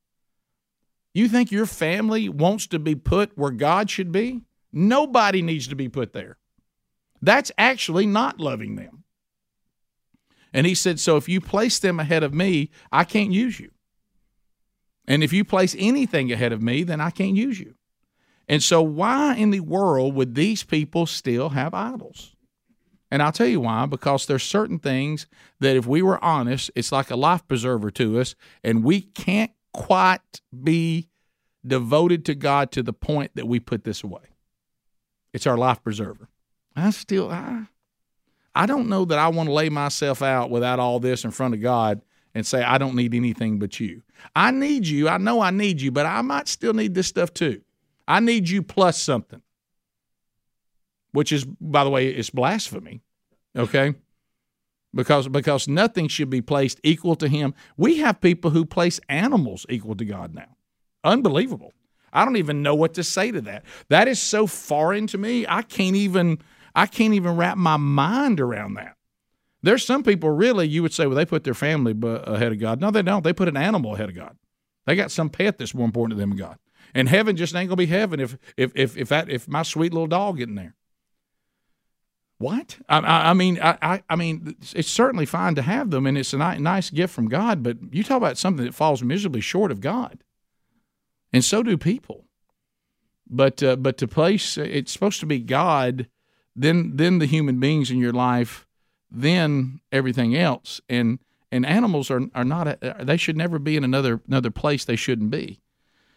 You 1.15 1.29
think 1.29 1.53
your 1.53 1.67
family 1.67 2.29
wants 2.29 2.67
to 2.69 2.79
be 2.79 2.97
put 2.97 3.39
where 3.39 3.53
God 3.53 3.89
should 3.89 4.11
be? 4.11 4.43
Nobody 4.73 5.41
needs 5.41 5.69
to 5.69 5.77
be 5.77 5.89
put 5.89 6.13
there. 6.13 6.39
That's 7.23 7.53
actually 7.57 8.07
not 8.07 8.41
loving 8.41 8.75
them. 8.75 9.05
And 10.53 10.67
he 10.67 10.75
said, 10.75 10.99
So 11.01 11.17
if 11.17 11.29
you 11.29 11.41
place 11.41 11.79
them 11.79 12.01
ahead 12.01 12.25
of 12.25 12.35
me, 12.35 12.71
I 12.93 13.05
can't 13.05 13.31
use 13.31 13.59
you. 13.61 13.71
And 15.07 15.23
if 15.23 15.33
you 15.33 15.45
place 15.45 15.77
anything 15.79 16.33
ahead 16.33 16.53
of 16.53 16.61
me, 16.61 16.83
then 16.83 17.01
I 17.01 17.11
can't 17.11 17.37
use 17.37 17.61
you. 17.61 17.75
And 18.49 18.63
so, 18.63 18.83
why 18.83 19.37
in 19.37 19.51
the 19.51 19.61
world 19.61 20.15
would 20.15 20.35
these 20.35 20.65
people 20.65 21.07
still 21.07 21.51
have 21.51 21.73
idols? 21.73 22.35
And 23.11 23.23
I'll 23.23 23.33
tell 23.33 23.47
you 23.47 23.61
why 23.61 23.87
because 23.87 24.27
there's 24.27 24.43
certain 24.43 24.79
things 24.79 25.27
that, 25.61 25.77
if 25.77 25.87
we 25.87 26.03
were 26.03 26.23
honest, 26.23 26.71
it's 26.75 26.93
like 26.93 27.11
a 27.11 27.17
life 27.17 27.47
preserver 27.47 27.91
to 27.93 28.21
us, 28.21 28.35
and 28.63 28.85
we 28.85 29.01
can't 29.01 29.53
quite 29.75 30.41
be 30.63 31.09
devoted 31.67 32.25
to 32.27 32.35
God 32.35 32.71
to 32.73 32.83
the 32.83 32.93
point 32.93 33.33
that 33.35 33.47
we 33.47 33.61
put 33.61 33.85
this 33.85 34.03
away. 34.03 34.23
It's 35.33 35.47
our 35.47 35.59
life 35.59 35.83
preserver. 35.83 36.29
I 36.77 36.91
still, 36.91 37.31
I, 37.31 37.65
I 38.55 38.67
don't 38.67 38.89
know 38.89 39.05
that 39.05 39.19
I 39.19 39.29
want 39.29 39.49
to 39.49 39.53
lay 39.53 39.69
myself 39.69 40.23
out 40.23 40.49
without 40.49 40.79
all 40.79 41.01
this 41.01 41.25
in 41.25 41.31
front 41.31 41.55
of 41.55 41.61
God 41.61 42.01
and 42.35 42.47
say, 42.47 42.63
I 42.63 42.79
don't 42.79 42.95
need 42.95 43.15
anything 43.15 43.59
but 43.59 43.79
you. 43.81 44.03
I 44.35 44.51
need 44.51 44.87
you. 44.87 45.09
I 45.09 45.19
know 45.19 45.41
I 45.41 45.51
need 45.51 45.81
you, 45.81 45.91
but 45.91 46.07
I 46.07 46.23
might 46.23 46.49
still 46.49 46.73
need 46.73 46.95
this 46.95 47.07
stuff 47.07 47.35
too. 47.35 47.63
I 48.07 48.21
need 48.21 48.49
you 48.49 48.63
plus 48.63 49.01
something, 49.01 49.43
which 51.13 51.33
is, 51.33 51.45
by 51.45 51.85
the 51.85 51.91
way, 51.91 52.09
it's 52.09 52.31
blasphemy. 52.31 53.01
Okay. 53.57 53.95
Because, 54.95 55.29
because 55.29 55.67
nothing 55.67 56.09
should 56.09 56.31
be 56.31 56.41
placed 56.41 56.81
equal 56.83 57.17
to 57.17 57.29
him. 57.29 57.55
We 57.77 57.99
have 57.99 58.21
people 58.21 58.51
who 58.51 58.65
place 58.65 59.01
animals 59.09 59.67
equal 59.69 59.97
to 59.97 60.05
God 60.05 60.35
now. 60.35 60.57
Unbelievable. 61.03 61.73
I 62.13 62.25
don't 62.25 62.37
even 62.37 62.63
know 62.63 62.75
what 62.75 62.95
to 62.95 63.05
say 63.05 63.33
to 63.33 63.41
that. 63.43 63.65
That 63.89 64.07
is 64.07 64.23
so 64.23 64.47
foreign 64.47 65.07
to 65.09 65.19
me. 65.19 65.45
I 65.49 65.63
can't 65.63 65.97
even 65.97 66.39
I 66.77 66.87
can't 66.87 67.15
even 67.15 67.37
wrap 67.37 67.57
my 67.57 67.77
mind 67.77 68.41
around 68.41 68.75
that. 68.75 68.97
There's 69.63 69.85
some 69.85 70.03
people 70.03 70.31
really 70.31 70.69
you 70.69 70.83
would 70.83 70.95
say 70.95 71.07
well 71.07 71.17
they 71.17 71.27
put 71.27 71.45
their 71.45 71.55
family 71.55 71.95
ahead 72.03 72.53
of 72.53 72.61
God. 72.61 72.81
No, 72.81 72.91
they 72.91 73.03
don't. 73.03 73.25
They 73.25 73.33
put 73.33 73.49
an 73.49 73.57
animal 73.57 73.95
ahead 73.95 74.09
of 74.11 74.15
God. 74.15 74.37
They 74.87 74.95
got 74.95 75.11
some 75.11 75.29
pet 75.29 75.59
that's 75.59 75.75
more 75.75 75.87
important 75.87 76.17
to 76.17 76.21
them 76.21 76.31
than 76.31 76.39
God. 76.39 76.59
And 76.95 77.09
heaven 77.09 77.37
just 77.37 77.55
ain't 77.55 77.69
gonna 77.69 77.77
be 77.77 77.87
heaven 77.87 78.21
if 78.21 78.37
if 78.57 78.71
if 78.77 78.97
if 78.97 79.09
that 79.09 79.29
if 79.29 79.49
my 79.49 79.63
sweet 79.63 79.93
little 79.93 80.07
dog 80.07 80.39
getting 80.39 80.55
there. 80.55 80.77
What? 82.39 82.79
I, 82.89 83.31
I, 83.31 83.33
mean, 83.33 83.59
I, 83.63 84.03
I 84.11 84.17
mean, 84.17 84.57
it's 84.75 84.91
certainly 84.91 85.25
fine 85.25 85.55
to 85.55 85.63
have 85.63 85.91
them, 85.91 86.07
and 86.07 86.19
it's 86.19 86.33
a 86.33 86.37
nice 86.37 86.91
gift 86.91 87.15
from 87.15 87.29
God. 87.29 87.63
But 87.63 87.77
you 87.93 88.03
talk 88.03 88.17
about 88.17 88.39
something 88.39 88.65
that 88.65 88.75
falls 88.75 89.03
miserably 89.03 89.41
short 89.41 89.71
of 89.71 89.81
God, 89.81 90.19
and 91.33 91.45
so 91.45 91.63
do 91.63 91.79
people. 91.79 92.25
But 93.31 93.63
uh, 93.63 93.77
but 93.77 93.97
to 93.99 94.09
place 94.09 94.59
it's 94.59 94.93
supposed 94.93 95.21
to 95.21 95.27
be 95.27 95.39
God, 95.39 96.09
then 96.55 96.97
then 96.97 97.19
the 97.19 97.27
human 97.27 97.61
beings 97.61 97.91
in 97.91 97.99
your 97.99 98.13
life, 98.13 98.67
then 99.11 99.81
everything 99.93 100.37
else, 100.37 100.81
and 100.89 101.21
and 101.53 101.65
animals 101.65 102.11
are 102.11 102.23
are 102.35 102.45
not 102.45 102.79
they 103.01 103.17
should 103.17 103.37
never 103.37 103.59
be 103.59 103.77
in 103.77 103.85
another 103.85 104.21
another 104.27 104.51
place 104.51 104.85
they 104.85 104.97
shouldn't 104.97 105.31
be. 105.31 105.61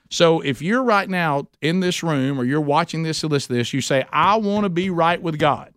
So 0.09 0.41
if 0.41 0.61
you're 0.61 0.83
right 0.83 1.09
now 1.09 1.47
in 1.61 1.81
this 1.81 2.01
room 2.01 2.39
or 2.39 2.45
you're 2.45 2.61
watching 2.61 3.03
this 3.03 3.23
or 3.23 3.29
this, 3.29 3.73
you 3.73 3.81
say, 3.81 4.05
I 4.11 4.37
want 4.37 4.63
to 4.63 4.69
be 4.69 4.89
right 4.89 5.21
with 5.21 5.37
God. 5.37 5.73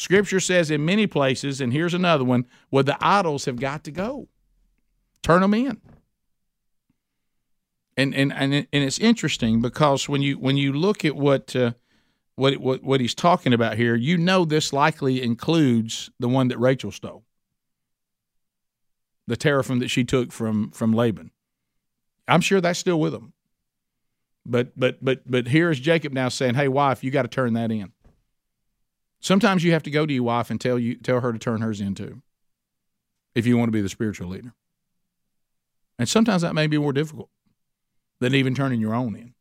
Scripture 0.00 0.40
says 0.40 0.70
in 0.70 0.82
many 0.82 1.06
places, 1.06 1.60
and 1.60 1.74
here's 1.74 1.92
another 1.92 2.24
one, 2.24 2.46
where 2.70 2.82
the 2.82 2.96
idols 3.02 3.44
have 3.44 3.60
got 3.60 3.84
to 3.84 3.90
go. 3.90 4.28
Turn 5.22 5.42
them 5.42 5.52
in. 5.52 5.78
And 7.98 8.14
and 8.14 8.32
and, 8.32 8.54
and 8.54 8.66
it's 8.72 8.98
interesting 8.98 9.60
because 9.60 10.08
when 10.08 10.22
you 10.22 10.38
when 10.38 10.56
you 10.56 10.72
look 10.72 11.04
at 11.04 11.16
what 11.16 11.54
uh, 11.54 11.72
what 12.36 12.56
what 12.56 12.82
what 12.82 13.02
he's 13.02 13.14
talking 13.14 13.52
about 13.52 13.76
here, 13.76 13.94
you 13.94 14.16
know 14.16 14.46
this 14.46 14.72
likely 14.72 15.22
includes 15.22 16.08
the 16.18 16.30
one 16.30 16.48
that 16.48 16.58
Rachel 16.58 16.90
stole, 16.90 17.26
the 19.26 19.36
teraphim 19.36 19.80
that 19.80 19.88
she 19.90 20.02
took 20.02 20.32
from 20.32 20.70
from 20.70 20.94
Laban. 20.94 21.30
I'm 22.26 22.40
sure 22.40 22.62
that's 22.62 22.78
still 22.78 22.98
with 22.98 23.12
them. 23.12 23.34
But 24.46 24.72
but 24.80 25.04
but 25.04 25.30
but 25.30 25.48
here's 25.48 25.78
Jacob 25.78 26.14
now 26.14 26.30
saying, 26.30 26.54
"Hey, 26.54 26.68
wife, 26.68 27.04
you 27.04 27.10
got 27.10 27.22
to 27.22 27.28
turn 27.28 27.52
that 27.52 27.70
in." 27.70 27.92
Sometimes 29.20 29.62
you 29.62 29.72
have 29.72 29.82
to 29.82 29.90
go 29.90 30.06
to 30.06 30.12
your 30.12 30.22
wife 30.22 30.50
and 30.50 30.60
tell 30.60 30.78
you 30.78 30.96
tell 30.96 31.20
her 31.20 31.32
to 31.32 31.38
turn 31.38 31.60
hers 31.60 31.80
in 31.80 31.94
too, 31.94 32.22
if 33.34 33.46
you 33.46 33.56
want 33.56 33.68
to 33.68 33.72
be 33.72 33.82
the 33.82 33.88
spiritual 33.88 34.28
leader. 34.28 34.54
And 35.98 36.08
sometimes 36.08 36.42
that 36.42 36.54
may 36.54 36.66
be 36.66 36.78
more 36.78 36.92
difficult 36.92 37.28
than 38.20 38.34
even 38.34 38.54
turning 38.54 38.80
your 38.80 38.94
own 38.94 39.14
in. 39.14 39.34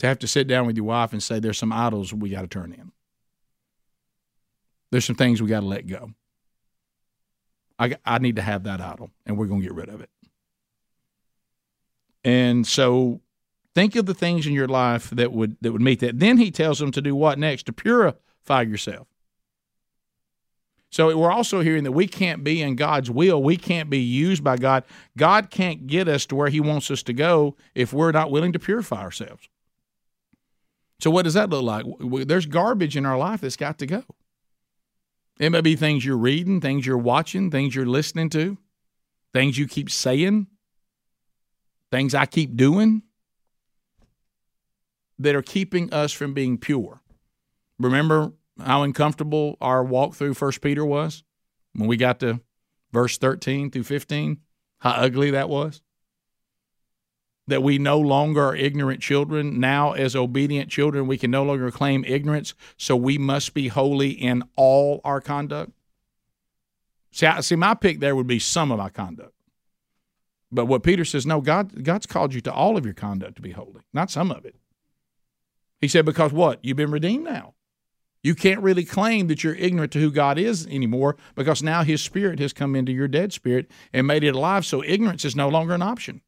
To 0.00 0.06
have 0.06 0.18
to 0.18 0.28
sit 0.28 0.46
down 0.46 0.66
with 0.66 0.76
your 0.76 0.84
wife 0.84 1.12
and 1.12 1.22
say, 1.22 1.40
"There's 1.40 1.56
some 1.56 1.72
idols 1.72 2.12
we 2.12 2.28
got 2.30 2.42
to 2.42 2.46
turn 2.46 2.72
in. 2.72 2.92
There's 4.90 5.06
some 5.06 5.16
things 5.16 5.40
we 5.40 5.48
got 5.48 5.60
to 5.60 5.66
let 5.66 5.86
go. 5.86 6.12
I 7.78 7.96
I 8.04 8.18
need 8.18 8.36
to 8.36 8.42
have 8.42 8.64
that 8.64 8.80
idol, 8.80 9.10
and 9.24 9.38
we're 9.38 9.46
going 9.46 9.62
to 9.62 9.66
get 9.66 9.74
rid 9.74 9.88
of 9.88 10.02
it." 10.02 10.10
And 12.22 12.66
so 12.66 13.22
Think 13.76 13.94
of 13.94 14.06
the 14.06 14.14
things 14.14 14.46
in 14.46 14.54
your 14.54 14.68
life 14.68 15.10
that 15.10 15.32
would 15.32 15.58
that 15.60 15.70
would 15.70 15.82
meet 15.82 16.00
that. 16.00 16.18
Then 16.18 16.38
he 16.38 16.50
tells 16.50 16.78
them 16.78 16.90
to 16.92 17.02
do 17.02 17.14
what 17.14 17.38
next? 17.38 17.66
To 17.66 17.74
purify 18.46 18.62
yourself. 18.62 19.08
So 20.90 21.14
we're 21.16 21.32
also 21.32 21.60
hearing 21.60 21.84
that 21.84 21.92
we 21.92 22.06
can't 22.06 22.42
be 22.42 22.62
in 22.62 22.76
God's 22.76 23.10
will. 23.10 23.42
We 23.42 23.56
can't 23.56 23.90
be 23.90 23.98
used 23.98 24.42
by 24.42 24.56
God. 24.56 24.84
God 25.16 25.50
can't 25.50 25.86
get 25.86 26.08
us 26.08 26.24
to 26.26 26.36
where 26.36 26.48
He 26.48 26.60
wants 26.60 26.90
us 26.90 27.02
to 27.04 27.12
go 27.12 27.56
if 27.74 27.92
we're 27.92 28.12
not 28.12 28.30
willing 28.30 28.52
to 28.52 28.58
purify 28.58 29.02
ourselves. 29.02 29.48
So 31.00 31.10
what 31.10 31.24
does 31.24 31.34
that 31.34 31.50
look 31.50 31.64
like? 31.64 31.84
There's 32.26 32.46
garbage 32.46 32.96
in 32.96 33.04
our 33.04 33.18
life 33.18 33.42
that's 33.42 33.56
got 33.56 33.78
to 33.80 33.86
go. 33.86 34.04
It 35.38 35.50
may 35.50 35.60
be 35.60 35.76
things 35.76 36.04
you're 36.04 36.16
reading, 36.16 36.62
things 36.62 36.86
you're 36.86 36.96
watching, 36.96 37.50
things 37.50 37.74
you're 37.74 37.84
listening 37.84 38.30
to, 38.30 38.56
things 39.34 39.58
you 39.58 39.68
keep 39.68 39.90
saying, 39.90 40.46
things 41.90 42.14
I 42.14 42.24
keep 42.24 42.56
doing 42.56 43.02
that 45.18 45.34
are 45.34 45.42
keeping 45.42 45.92
us 45.92 46.12
from 46.12 46.32
being 46.32 46.56
pure. 46.56 47.02
Remember 47.78 48.32
how 48.58 48.82
uncomfortable 48.82 49.56
our 49.60 49.84
walk 49.84 50.14
through 50.14 50.34
First 50.34 50.60
Peter 50.60 50.84
was 50.84 51.24
when 51.74 51.88
we 51.88 51.96
got 51.96 52.20
to 52.20 52.40
verse 52.92 53.18
13 53.18 53.70
through 53.70 53.84
15? 53.84 54.38
How 54.78 54.92
ugly 54.92 55.30
that 55.30 55.48
was? 55.48 55.82
That 57.48 57.62
we 57.62 57.78
no 57.78 57.98
longer 57.98 58.44
are 58.44 58.56
ignorant 58.56 59.00
children. 59.00 59.60
Now, 59.60 59.92
as 59.92 60.16
obedient 60.16 60.70
children, 60.70 61.06
we 61.06 61.18
can 61.18 61.30
no 61.30 61.44
longer 61.44 61.70
claim 61.70 62.04
ignorance, 62.04 62.54
so 62.76 62.96
we 62.96 63.18
must 63.18 63.54
be 63.54 63.68
holy 63.68 64.10
in 64.10 64.42
all 64.56 65.00
our 65.04 65.20
conduct. 65.20 65.72
See, 67.12 67.26
I, 67.26 67.40
see, 67.40 67.56
my 67.56 67.74
pick 67.74 68.00
there 68.00 68.16
would 68.16 68.26
be 68.26 68.38
some 68.38 68.72
of 68.72 68.78
my 68.78 68.90
conduct. 68.90 69.32
But 70.50 70.66
what 70.66 70.82
Peter 70.82 71.04
says, 71.04 71.26
no, 71.26 71.40
God, 71.40 71.84
God's 71.84 72.06
called 72.06 72.34
you 72.34 72.40
to 72.42 72.52
all 72.52 72.76
of 72.76 72.84
your 72.84 72.94
conduct 72.94 73.36
to 73.36 73.42
be 73.42 73.52
holy, 73.52 73.82
not 73.92 74.10
some 74.10 74.30
of 74.30 74.44
it. 74.44 74.56
He 75.80 75.88
said, 75.88 76.04
because 76.04 76.32
what? 76.32 76.64
You've 76.64 76.76
been 76.76 76.90
redeemed 76.90 77.24
now. 77.24 77.54
You 78.26 78.34
can't 78.34 78.60
really 78.60 78.84
claim 78.84 79.28
that 79.28 79.44
you're 79.44 79.54
ignorant 79.54 79.92
to 79.92 80.00
who 80.00 80.10
God 80.10 80.36
is 80.36 80.66
anymore 80.66 81.16
because 81.36 81.62
now 81.62 81.84
His 81.84 82.02
Spirit 82.02 82.40
has 82.40 82.52
come 82.52 82.74
into 82.74 82.90
your 82.90 83.06
dead 83.06 83.32
spirit 83.32 83.70
and 83.92 84.04
made 84.04 84.24
it 84.24 84.34
alive. 84.34 84.66
So 84.66 84.82
ignorance 84.82 85.24
is 85.24 85.36
no 85.36 85.48
longer 85.48 85.74
an 85.74 85.82
option. 85.82 86.22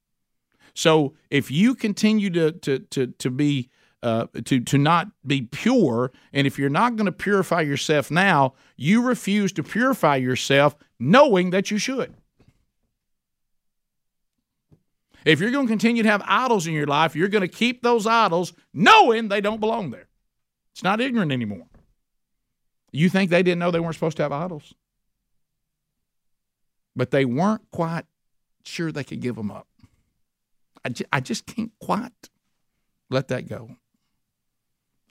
So 0.75 1.15
if 1.29 1.51
you 1.51 1.75
continue 1.75 2.31
to 2.31 2.53
to 2.53 2.79
to 2.79 3.09
to 3.09 3.31
be 3.31 3.71
uh, 4.05 4.27
to 4.45 4.61
to 4.61 4.79
not 4.79 5.09
be 5.27 5.43
pure, 5.43 6.13
and 6.33 6.47
if 6.47 6.57
you're 6.57 6.71
not 6.71 6.95
going 6.95 7.07
to 7.07 7.13
purify 7.13 7.63
yourself 7.63 8.13
now, 8.13 8.55
you 8.77 9.03
refuse 9.03 9.51
to 9.55 9.65
purify 9.65 10.15
yourself, 10.15 10.77
knowing 11.01 11.51
that 11.51 11.73
you 11.73 11.79
should. 11.79 12.15
If 15.25 15.41
you're 15.41 15.51
going 15.51 15.67
to 15.67 15.73
continue 15.73 16.05
to 16.05 16.09
have 16.09 16.23
idols 16.27 16.69
in 16.69 16.75
your 16.75 16.87
life, 16.87 17.17
you're 17.17 17.27
going 17.27 17.43
to 17.43 17.49
keep 17.49 17.83
those 17.83 18.07
idols 18.07 18.53
knowing 18.73 19.27
they 19.27 19.41
don't 19.41 19.59
belong 19.59 19.91
there. 19.91 20.07
It's 20.71 20.85
not 20.85 21.01
ignorant 21.01 21.33
anymore. 21.33 21.68
You 22.93 23.09
think 23.09 23.31
they 23.31 23.43
didn't 23.43 23.59
know 23.59 23.71
they 23.71 23.81
weren't 23.81 23.95
supposed 23.95 24.17
to 24.17 24.23
have 24.23 24.33
idols? 24.33 24.75
But 26.97 27.11
they 27.11 27.25
weren't 27.25 27.71
quite 27.71 28.07
sure 28.65 28.91
they 28.91 29.05
could 29.05 29.21
give 29.21 29.37
them 29.37 29.51
up. 29.51 29.67
I, 30.85 30.89
ju- 30.91 31.05
I 31.13 31.21
just 31.21 31.47
can't 31.47 31.73
quite 31.81 32.31
let 33.11 33.29
that 33.29 33.49
go. 33.49 33.77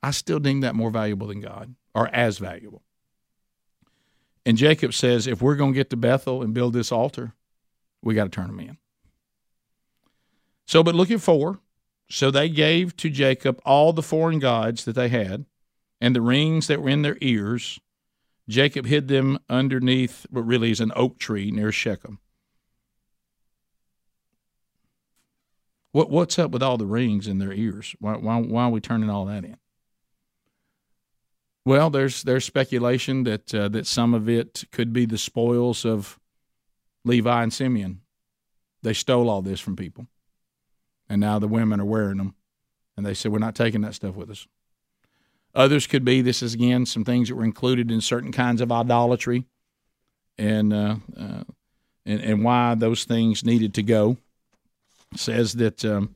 I 0.02 0.12
still 0.12 0.40
deem 0.40 0.62
that 0.62 0.76
more 0.76 0.92
valuable 0.92 1.28
than 1.28 1.42
God, 1.42 1.76
or 1.94 2.08
as 2.14 2.38
valuable. 2.38 2.84
And 4.46 4.58
Jacob 4.58 4.94
says, 4.94 5.28
if 5.28 5.42
we're 5.42 5.56
going 5.56 5.74
to 5.74 5.78
get 5.78 5.90
to 5.90 5.98
Bethel 5.98 6.42
and 6.42 6.54
build 6.54 6.74
this 6.74 6.92
altar, 6.92 7.34
we 8.02 8.16
got 8.16 8.26
to 8.26 8.30
turn 8.30 8.48
them 8.48 8.60
in. 8.60 8.78
So, 10.66 10.84
but 10.84 10.96
look 10.96 11.12
at 11.12 11.22
four. 11.22 11.60
So 12.10 12.32
they 12.32 12.48
gave 12.48 12.96
to 12.98 13.10
Jacob 13.10 13.60
all 13.66 13.92
the 13.92 14.02
foreign 14.02 14.40
gods 14.40 14.86
that 14.86 14.94
they 14.94 15.10
had, 15.10 15.46
and 16.00 16.16
the 16.16 16.22
rings 16.22 16.68
that 16.68 16.82
were 16.82 16.90
in 16.90 17.02
their 17.02 17.18
ears. 17.22 17.80
Jacob 18.48 18.86
hid 18.86 19.08
them 19.08 19.40
underneath 19.50 20.26
what 20.30 20.48
really 20.48 20.72
is 20.72 20.80
an 20.80 20.92
oak 20.96 21.20
tree 21.20 21.52
near 21.52 21.72
Shechem. 21.72 22.20
What 25.92 26.10
what's 26.10 26.38
up 26.38 26.52
with 26.52 26.64
all 26.64 26.78
the 26.78 26.86
rings 26.86 27.28
in 27.28 27.40
their 27.40 27.52
ears? 27.52 27.96
Why 28.00 28.16
why 28.18 28.40
why 28.40 28.64
are 28.66 28.70
we 28.70 28.80
turning 28.80 29.10
all 29.10 29.26
that 29.26 29.44
in? 29.44 29.58
Well, 31.66 31.90
there's 31.90 32.24
there's 32.24 32.46
speculation 32.46 33.24
that 33.24 33.54
uh, 33.54 33.68
that 33.70 33.88
some 33.88 34.14
of 34.14 34.30
it 34.30 34.64
could 34.72 34.94
be 34.94 35.06
the 35.06 35.18
spoils 35.18 35.84
of 35.84 36.20
Levi 37.04 37.44
and 37.44 37.52
Simeon. 37.52 38.02
They 38.84 38.94
stole 38.94 39.30
all 39.30 39.42
this 39.42 39.60
from 39.60 39.76
people, 39.76 40.08
and 41.10 41.20
now 41.20 41.40
the 41.40 41.48
women 41.48 41.82
are 41.82 41.86
wearing 41.86 42.18
them, 42.18 42.36
and 42.96 43.06
they 43.06 43.14
said 43.14 43.32
we're 43.32 43.40
not 43.40 43.56
taking 43.56 43.82
that 43.82 43.96
stuff 43.96 44.16
with 44.16 44.30
us. 44.30 44.48
Others 45.58 45.88
could 45.88 46.06
be 46.06 46.22
this 46.22 46.44
is 46.44 46.54
again 46.54 46.86
some 46.86 47.04
things 47.04 47.28
that 47.28 47.36
were 47.36 47.44
included 47.44 47.90
in 47.92 48.00
certain 48.00 48.32
kinds 48.32 48.62
of 48.62 48.72
idolatry, 48.72 49.46
and 50.38 50.72
uh, 50.72 50.98
uh, 51.20 51.44
and 52.06 52.22
and 52.22 52.44
why 52.44 52.76
those 52.76 53.06
things 53.06 53.44
needed 53.44 53.74
to 53.74 53.84
go. 53.84 54.18
Says 55.16 55.54
that 55.54 55.84
um, 55.84 56.14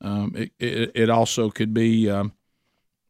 um, 0.00 0.32
it, 0.34 0.52
it, 0.58 0.92
it 0.94 1.10
also 1.10 1.50
could 1.50 1.74
be, 1.74 2.08
um, 2.08 2.32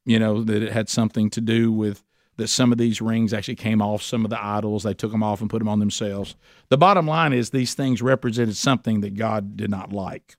you 0.04 0.18
know, 0.18 0.42
that 0.42 0.64
it 0.64 0.72
had 0.72 0.88
something 0.88 1.30
to 1.30 1.40
do 1.40 1.70
with 1.70 2.02
that 2.38 2.48
some 2.48 2.72
of 2.72 2.78
these 2.78 3.00
rings 3.00 3.32
actually 3.32 3.56
came 3.56 3.80
off 3.80 4.02
some 4.02 4.24
of 4.24 4.30
the 4.30 4.44
idols. 4.44 4.82
They 4.82 4.94
took 4.94 5.12
them 5.12 5.22
off 5.22 5.40
and 5.40 5.50
put 5.50 5.60
them 5.60 5.68
on 5.68 5.78
themselves. 5.78 6.34
The 6.70 6.78
bottom 6.78 7.06
line 7.06 7.32
is 7.32 7.50
these 7.50 7.74
things 7.74 8.02
represented 8.02 8.56
something 8.56 9.00
that 9.02 9.14
God 9.14 9.56
did 9.56 9.70
not 9.70 9.92
like. 9.92 10.36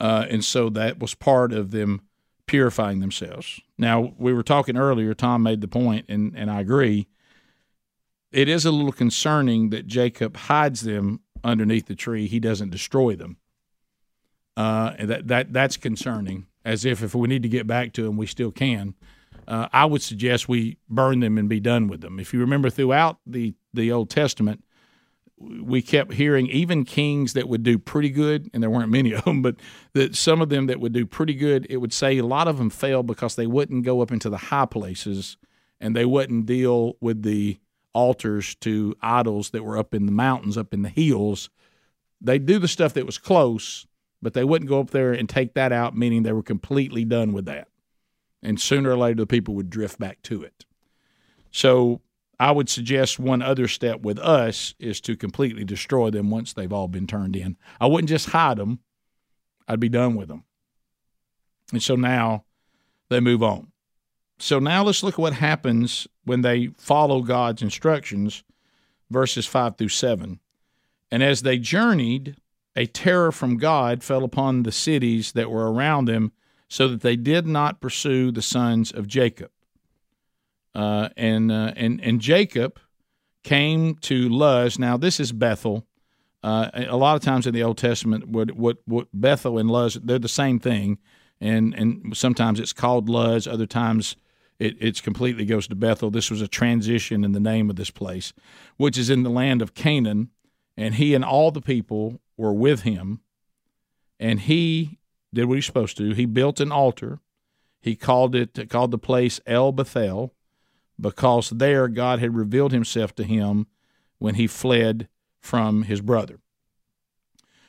Uh, 0.00 0.26
and 0.30 0.44
so 0.44 0.70
that 0.70 1.00
was 1.00 1.14
part 1.14 1.52
of 1.52 1.70
them 1.70 2.02
purifying 2.48 2.98
themselves. 2.98 3.60
Now, 3.78 4.14
we 4.18 4.32
were 4.32 4.42
talking 4.42 4.76
earlier, 4.76 5.14
Tom 5.14 5.44
made 5.44 5.60
the 5.60 5.68
point, 5.68 6.06
and, 6.08 6.34
and 6.36 6.50
I 6.50 6.60
agree. 6.60 7.06
It 8.32 8.48
is 8.48 8.64
a 8.64 8.72
little 8.72 8.92
concerning 8.92 9.70
that 9.70 9.86
Jacob 9.86 10.36
hides 10.36 10.80
them 10.80 11.20
underneath 11.44 11.86
the 11.86 11.94
tree. 11.94 12.26
He 12.26 12.40
doesn't 12.40 12.70
destroy 12.70 13.14
them. 13.14 13.36
Uh, 14.56 14.94
that, 14.98 15.28
that, 15.28 15.52
that's 15.52 15.76
concerning, 15.76 16.46
as 16.64 16.84
if 16.84 17.02
if 17.02 17.14
we 17.14 17.28
need 17.28 17.44
to 17.44 17.48
get 17.48 17.66
back 17.66 17.92
to 17.92 18.02
them, 18.02 18.16
we 18.16 18.26
still 18.26 18.50
can. 18.50 18.94
Uh, 19.46 19.68
I 19.72 19.84
would 19.84 20.02
suggest 20.02 20.48
we 20.48 20.78
burn 20.88 21.20
them 21.20 21.38
and 21.38 21.48
be 21.48 21.60
done 21.60 21.86
with 21.86 22.00
them. 22.00 22.18
If 22.18 22.34
you 22.34 22.40
remember 22.40 22.68
throughout 22.68 23.18
the, 23.24 23.54
the 23.72 23.92
Old 23.92 24.10
Testament, 24.10 24.64
we 25.40 25.82
kept 25.82 26.14
hearing 26.14 26.46
even 26.48 26.84
kings 26.84 27.32
that 27.34 27.48
would 27.48 27.62
do 27.62 27.78
pretty 27.78 28.10
good, 28.10 28.50
and 28.52 28.62
there 28.62 28.70
weren't 28.70 28.90
many 28.90 29.12
of 29.12 29.24
them, 29.24 29.42
but 29.42 29.56
that 29.92 30.16
some 30.16 30.40
of 30.40 30.48
them 30.48 30.66
that 30.66 30.80
would 30.80 30.92
do 30.92 31.06
pretty 31.06 31.34
good, 31.34 31.66
it 31.70 31.78
would 31.78 31.92
say 31.92 32.18
a 32.18 32.26
lot 32.26 32.48
of 32.48 32.58
them 32.58 32.70
failed 32.70 33.06
because 33.06 33.36
they 33.36 33.46
wouldn't 33.46 33.84
go 33.84 34.00
up 34.00 34.10
into 34.10 34.28
the 34.28 34.36
high 34.36 34.66
places 34.66 35.36
and 35.80 35.94
they 35.94 36.04
wouldn't 36.04 36.46
deal 36.46 36.96
with 37.00 37.22
the 37.22 37.58
altars 37.92 38.54
to 38.56 38.94
idols 39.00 39.50
that 39.50 39.64
were 39.64 39.78
up 39.78 39.94
in 39.94 40.06
the 40.06 40.12
mountains, 40.12 40.58
up 40.58 40.74
in 40.74 40.82
the 40.82 40.88
hills. 40.88 41.50
They'd 42.20 42.46
do 42.46 42.58
the 42.58 42.68
stuff 42.68 42.94
that 42.94 43.06
was 43.06 43.18
close, 43.18 43.86
but 44.20 44.34
they 44.34 44.44
wouldn't 44.44 44.68
go 44.68 44.80
up 44.80 44.90
there 44.90 45.12
and 45.12 45.28
take 45.28 45.54
that 45.54 45.72
out, 45.72 45.96
meaning 45.96 46.22
they 46.22 46.32
were 46.32 46.42
completely 46.42 47.04
done 47.04 47.32
with 47.32 47.44
that. 47.46 47.68
And 48.42 48.60
sooner 48.60 48.90
or 48.90 48.96
later, 48.96 49.22
the 49.22 49.26
people 49.26 49.54
would 49.54 49.70
drift 49.70 49.98
back 49.98 50.22
to 50.22 50.42
it. 50.42 50.64
So 51.50 52.00
I 52.40 52.52
would 52.52 52.68
suggest 52.68 53.18
one 53.18 53.42
other 53.42 53.66
step 53.66 54.00
with 54.00 54.18
us 54.18 54.74
is 54.78 55.00
to 55.02 55.16
completely 55.16 55.64
destroy 55.64 56.10
them 56.10 56.30
once 56.30 56.52
they've 56.52 56.72
all 56.72 56.88
been 56.88 57.06
turned 57.06 57.34
in. 57.34 57.56
I 57.80 57.86
wouldn't 57.86 58.08
just 58.08 58.30
hide 58.30 58.58
them, 58.58 58.78
I'd 59.66 59.80
be 59.80 59.88
done 59.88 60.14
with 60.14 60.28
them. 60.28 60.44
And 61.72 61.82
so 61.82 61.96
now 61.96 62.44
they 63.08 63.20
move 63.20 63.42
on. 63.42 63.72
So 64.38 64.60
now 64.60 64.84
let's 64.84 65.02
look 65.02 65.14
at 65.14 65.20
what 65.20 65.34
happens 65.34 66.06
when 66.24 66.42
they 66.42 66.68
follow 66.78 67.22
God's 67.22 67.60
instructions, 67.60 68.44
verses 69.10 69.46
5 69.46 69.76
through 69.76 69.88
7. 69.88 70.38
And 71.10 71.22
as 71.22 71.42
they 71.42 71.58
journeyed, 71.58 72.36
a 72.76 72.86
terror 72.86 73.32
from 73.32 73.56
God 73.56 74.04
fell 74.04 74.22
upon 74.22 74.62
the 74.62 74.70
cities 74.70 75.32
that 75.32 75.50
were 75.50 75.72
around 75.72 76.04
them, 76.04 76.32
so 76.68 76.86
that 76.86 77.00
they 77.00 77.16
did 77.16 77.46
not 77.46 77.80
pursue 77.80 78.30
the 78.30 78.42
sons 78.42 78.92
of 78.92 79.08
Jacob. 79.08 79.50
Uh, 80.78 81.08
and 81.16 81.50
uh, 81.50 81.72
and 81.74 82.00
and 82.04 82.20
Jacob 82.20 82.78
came 83.42 83.96
to 83.96 84.28
Luz. 84.28 84.78
Now 84.78 84.96
this 84.96 85.18
is 85.18 85.32
Bethel. 85.32 85.84
Uh, 86.44 86.70
a 86.72 86.96
lot 86.96 87.16
of 87.16 87.22
times 87.22 87.48
in 87.48 87.52
the 87.52 87.64
Old 87.64 87.78
Testament, 87.78 88.28
what, 88.28 88.52
what 88.52 88.76
what 88.84 89.08
Bethel 89.12 89.58
and 89.58 89.68
Luz 89.68 89.94
they're 89.94 90.20
the 90.20 90.28
same 90.28 90.60
thing, 90.60 90.98
and 91.40 91.74
and 91.74 92.16
sometimes 92.16 92.60
it's 92.60 92.72
called 92.72 93.08
Luz. 93.08 93.48
Other 93.48 93.66
times 93.66 94.14
it 94.60 94.76
it's 94.78 95.00
completely 95.00 95.44
goes 95.44 95.66
to 95.66 95.74
Bethel. 95.74 96.12
This 96.12 96.30
was 96.30 96.40
a 96.40 96.46
transition 96.46 97.24
in 97.24 97.32
the 97.32 97.40
name 97.40 97.70
of 97.70 97.74
this 97.74 97.90
place, 97.90 98.32
which 98.76 98.96
is 98.96 99.10
in 99.10 99.24
the 99.24 99.30
land 99.30 99.62
of 99.62 99.74
Canaan, 99.74 100.30
and 100.76 100.94
he 100.94 101.12
and 101.12 101.24
all 101.24 101.50
the 101.50 101.60
people 101.60 102.20
were 102.36 102.54
with 102.54 102.82
him, 102.82 103.18
and 104.20 104.38
he 104.42 105.00
did 105.34 105.46
what 105.46 105.56
he's 105.56 105.66
supposed 105.66 105.96
to. 105.96 106.12
He 106.12 106.24
built 106.24 106.60
an 106.60 106.70
altar. 106.70 107.18
He 107.80 107.96
called 107.96 108.36
it 108.36 108.70
called 108.70 108.92
the 108.92 108.98
place 108.98 109.40
El 109.44 109.72
Bethel 109.72 110.36
because 111.00 111.50
there 111.50 111.88
God 111.88 112.18
had 112.18 112.34
revealed 112.34 112.72
himself 112.72 113.14
to 113.16 113.24
him 113.24 113.66
when 114.18 114.34
he 114.34 114.46
fled 114.46 115.08
from 115.40 115.84
his 115.84 116.00
brother. 116.00 116.40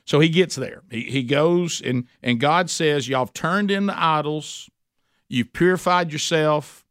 So 0.06 0.20
he 0.20 0.30
gets 0.30 0.56
there. 0.56 0.82
He, 0.90 1.02
he 1.04 1.24
goes, 1.24 1.82
and, 1.82 2.08
and 2.24 2.40
God 2.40 2.70
says, 2.70 3.08
Y'all 3.08 3.26
have 3.26 3.34
turned 3.34 3.70
in 3.70 3.86
the 3.86 4.02
idols, 4.02 4.70
you've 5.28 5.54
purified 5.54 6.12
yourself, 6.12 6.84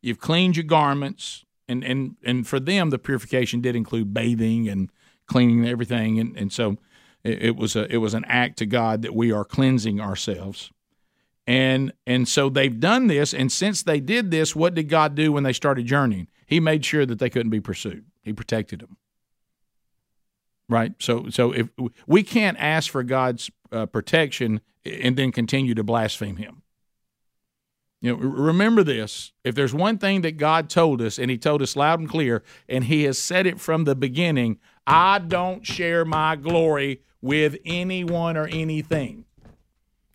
you've 0.00 0.20
cleaned 0.20 0.56
your 0.56 0.64
garments. 0.64 1.44
And, 1.66 1.84
and, 1.84 2.16
and 2.24 2.46
for 2.46 2.58
them, 2.58 2.90
the 2.90 2.98
purification 2.98 3.60
did 3.60 3.76
include 3.76 4.12
bathing 4.12 4.68
and 4.68 4.90
cleaning 5.26 5.66
everything. 5.66 6.18
And, 6.18 6.36
and 6.36 6.52
so 6.52 6.78
it, 7.22 7.42
it 7.42 7.56
was, 7.56 7.76
a, 7.76 7.92
it 7.92 7.98
was 7.98 8.14
an 8.14 8.24
act 8.26 8.58
to 8.58 8.66
God 8.66 9.02
that 9.02 9.14
we 9.14 9.30
are 9.30 9.44
cleansing 9.44 10.00
ourselves. 10.00 10.72
And 11.46 11.92
and 12.06 12.28
so 12.28 12.48
they've 12.48 12.78
done 12.78 13.06
this 13.06 13.34
and 13.34 13.50
since 13.50 13.82
they 13.82 14.00
did 14.00 14.30
this, 14.30 14.54
what 14.54 14.74
did 14.74 14.88
God 14.88 15.14
do 15.14 15.32
when 15.32 15.42
they 15.42 15.52
started 15.52 15.86
journeying? 15.86 16.28
He 16.46 16.60
made 16.60 16.84
sure 16.84 17.06
that 17.06 17.18
they 17.18 17.30
couldn't 17.30 17.50
be 17.50 17.60
pursued. 17.60 18.04
He 18.22 18.32
protected 18.32 18.80
them. 18.80 18.96
Right? 20.68 20.92
So 20.98 21.28
so 21.30 21.52
if 21.52 21.68
we 22.06 22.22
can't 22.22 22.58
ask 22.58 22.90
for 22.90 23.02
God's 23.02 23.50
uh, 23.72 23.86
protection 23.86 24.60
and 24.84 25.16
then 25.16 25.32
continue 25.32 25.74
to 25.74 25.82
blaspheme 25.82 26.36
him. 26.36 26.62
You 28.00 28.12
know, 28.12 28.18
remember 28.18 28.82
this. 28.82 29.32
If 29.44 29.54
there's 29.54 29.74
one 29.74 29.98
thing 29.98 30.22
that 30.22 30.38
God 30.38 30.70
told 30.70 31.02
us, 31.02 31.18
and 31.18 31.30
He 31.30 31.36
told 31.36 31.60
us 31.60 31.76
loud 31.76 32.00
and 32.00 32.08
clear, 32.08 32.42
and 32.68 32.84
He 32.84 33.04
has 33.04 33.18
said 33.18 33.46
it 33.46 33.60
from 33.60 33.84
the 33.84 33.94
beginning 33.94 34.58
I 34.86 35.18
don't 35.18 35.64
share 35.64 36.04
my 36.04 36.34
glory 36.36 37.02
with 37.20 37.56
anyone 37.64 38.36
or 38.36 38.46
anything. 38.46 39.26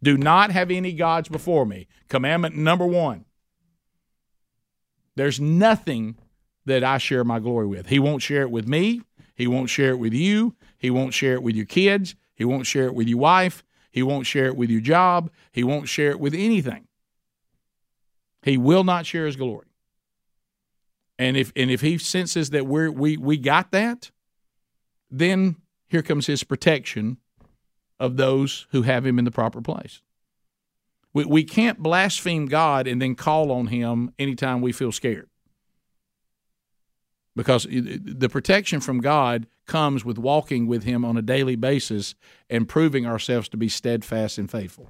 Do 0.04 0.18
not 0.18 0.52
have 0.52 0.72
any 0.72 0.94
gods 0.94 1.30
before 1.30 1.66
me. 1.66 1.88
Commandment 2.10 2.56
number 2.56 2.86
one. 2.86 3.26
There's 5.16 5.40
nothing 5.40 6.18
that 6.66 6.84
I 6.84 6.98
share 6.98 7.24
my 7.24 7.40
glory 7.40 7.68
with. 7.68 7.88
He 7.88 8.00
won't 8.00 8.22
share 8.22 8.42
it 8.42 8.52
with 8.52 8.68
me. 8.68 9.02
He 9.34 9.48
won't 9.48 9.70
share 9.70 9.92
it 9.92 10.00
with 10.00 10.14
you. 10.14 10.56
He 10.78 10.90
won't 10.90 11.14
share 11.14 11.34
it 11.34 11.44
with 11.44 11.56
your 11.56 11.66
kids. 11.66 12.16
He 12.36 12.46
won't 12.46 12.66
share 12.66 12.86
it 12.86 12.96
with 12.96 13.08
your 13.08 13.20
wife. 13.20 13.64
He 13.92 14.04
won't 14.04 14.28
share 14.28 14.48
it 14.48 14.58
with 14.58 14.70
your 14.70 14.82
job. 14.82 15.32
He 15.52 15.64
won't 15.64 15.88
share 15.88 16.12
it 16.12 16.20
with 16.20 16.34
anything. 16.34 16.88
He 18.42 18.58
will 18.58 18.84
not 18.84 19.06
share 19.06 19.26
his 19.26 19.36
glory. 19.36 19.68
And 21.18 21.38
if 21.38 21.54
and 21.56 21.72
if 21.72 21.82
he 21.82 21.98
senses 21.98 22.50
that 22.50 22.68
we're 22.68 22.92
we 22.92 23.16
we 23.16 23.38
got 23.38 23.72
that, 23.72 24.12
then 25.10 25.56
here 25.88 26.02
comes 26.02 26.28
his 26.28 26.44
protection 26.44 27.18
of 28.00 28.18
those 28.18 28.68
who 28.72 28.82
have 28.84 29.06
him 29.06 29.20
in 29.20 29.26
the 29.26 29.32
proper 29.32 29.62
place. 29.62 30.02
We, 31.14 31.26
we 31.26 31.44
can't 31.44 31.80
blaspheme 31.80 32.46
God 32.46 32.88
and 32.88 33.02
then 33.02 33.16
call 33.16 33.52
on 33.52 33.68
him 33.68 34.12
anytime 34.20 34.62
we 34.62 34.72
feel 34.72 34.92
scared. 34.92 35.30
Because 37.36 37.64
the 37.70 38.30
protection 38.30 38.80
from 38.80 39.00
God 39.02 39.48
comes 39.66 40.06
with 40.06 40.18
walking 40.18 40.68
with 40.68 40.84
him 40.84 41.04
on 41.04 41.18
a 41.18 41.22
daily 41.22 41.56
basis 41.56 42.16
and 42.50 42.68
proving 42.68 43.06
ourselves 43.06 43.50
to 43.50 43.58
be 43.58 43.68
steadfast 43.68 44.38
and 44.38 44.50
faithful. 44.50 44.90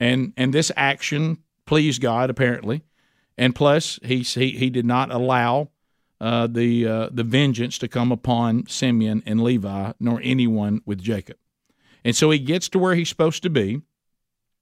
And 0.00 0.32
and 0.36 0.52
this 0.52 0.72
action 0.76 1.38
pleased 1.66 2.02
God 2.02 2.30
apparently. 2.30 2.82
And 3.38 3.54
plus 3.54 4.00
he 4.02 4.22
he, 4.22 4.50
he 4.50 4.70
did 4.70 4.84
not 4.84 5.12
allow 5.12 5.70
uh, 6.22 6.46
the 6.46 6.86
uh, 6.86 7.08
the 7.10 7.24
vengeance 7.24 7.78
to 7.78 7.88
come 7.88 8.12
upon 8.12 8.64
Simeon 8.68 9.24
and 9.26 9.42
Levi, 9.42 9.92
nor 9.98 10.20
anyone 10.22 10.80
with 10.86 11.02
Jacob. 11.02 11.36
And 12.04 12.14
so 12.14 12.30
he 12.30 12.38
gets 12.38 12.68
to 12.70 12.78
where 12.78 12.94
he's 12.94 13.08
supposed 13.08 13.42
to 13.42 13.50
be. 13.50 13.82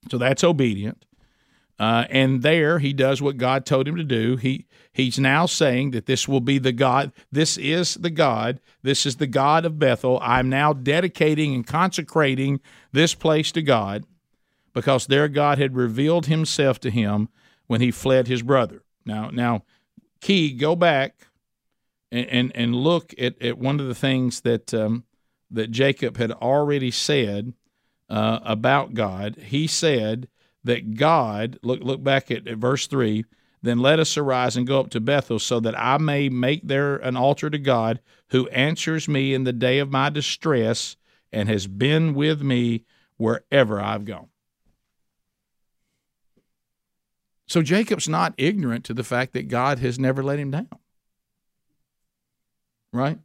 So 0.09 0.17
that's 0.17 0.43
obedient. 0.43 1.05
Uh, 1.79 2.05
and 2.09 2.41
there 2.41 2.79
he 2.79 2.93
does 2.93 3.21
what 3.21 3.37
God 3.37 3.65
told 3.65 3.87
him 3.87 3.95
to 3.95 4.03
do. 4.03 4.37
He 4.37 4.65
he's 4.91 5.19
now 5.19 5.45
saying 5.45 5.91
that 5.91 6.07
this 6.07 6.27
will 6.27 6.41
be 6.41 6.57
the 6.57 6.71
God. 6.71 7.11
This 7.31 7.57
is 7.57 7.93
the 7.93 8.09
God. 8.09 8.59
This 8.81 9.05
is 9.05 9.17
the 9.17 9.27
God 9.27 9.63
of 9.63 9.77
Bethel. 9.77 10.19
I'm 10.23 10.49
now 10.49 10.73
dedicating 10.73 11.53
and 11.53 11.65
consecrating 11.65 12.59
this 12.91 13.13
place 13.13 13.51
to 13.51 13.61
God, 13.61 14.05
because 14.73 15.05
there 15.05 15.27
God 15.27 15.59
had 15.59 15.75
revealed 15.75 16.25
Himself 16.25 16.79
to 16.79 16.89
him 16.89 17.29
when 17.67 17.81
he 17.81 17.91
fled 17.91 18.27
his 18.27 18.41
brother. 18.41 18.83
Now, 19.05 19.29
now, 19.29 19.63
Key, 20.21 20.53
go 20.53 20.75
back 20.75 21.27
and 22.11 22.27
and, 22.27 22.51
and 22.55 22.75
look 22.75 23.13
at, 23.17 23.41
at 23.41 23.57
one 23.57 23.79
of 23.79 23.87
the 23.87 23.95
things 23.95 24.41
that 24.41 24.73
um, 24.73 25.05
that 25.49 25.71
Jacob 25.71 26.17
had 26.17 26.31
already 26.31 26.91
said 26.91 27.53
uh, 28.09 28.39
about 28.43 28.93
God. 28.93 29.35
He 29.37 29.67
said 29.67 30.27
that 30.63 30.95
God 30.95 31.59
look 31.63 31.81
look 31.81 32.03
back 32.03 32.31
at, 32.31 32.47
at 32.47 32.57
verse 32.57 32.87
three. 32.87 33.25
Then 33.63 33.77
let 33.77 33.99
us 33.99 34.17
arise 34.17 34.57
and 34.57 34.65
go 34.65 34.79
up 34.79 34.89
to 34.89 34.99
Bethel, 34.99 35.37
so 35.37 35.59
that 35.59 35.77
I 35.77 35.99
may 35.99 36.29
make 36.29 36.67
there 36.67 36.95
an 36.95 37.15
altar 37.15 37.47
to 37.47 37.59
God, 37.59 37.99
who 38.29 38.47
answers 38.49 39.07
me 39.07 39.35
in 39.35 39.43
the 39.43 39.53
day 39.53 39.77
of 39.77 39.91
my 39.91 40.09
distress, 40.09 40.97
and 41.31 41.47
has 41.47 41.67
been 41.67 42.15
with 42.15 42.41
me 42.41 42.85
wherever 43.17 43.79
I've 43.79 44.05
gone. 44.05 44.29
So 47.45 47.61
Jacob's 47.61 48.09
not 48.09 48.33
ignorant 48.37 48.83
to 48.85 48.95
the 48.95 49.03
fact 49.03 49.33
that 49.33 49.47
God 49.47 49.77
has 49.77 49.99
never 49.99 50.23
let 50.23 50.39
him 50.39 50.49
down. 50.49 50.69
Right? 52.93 53.19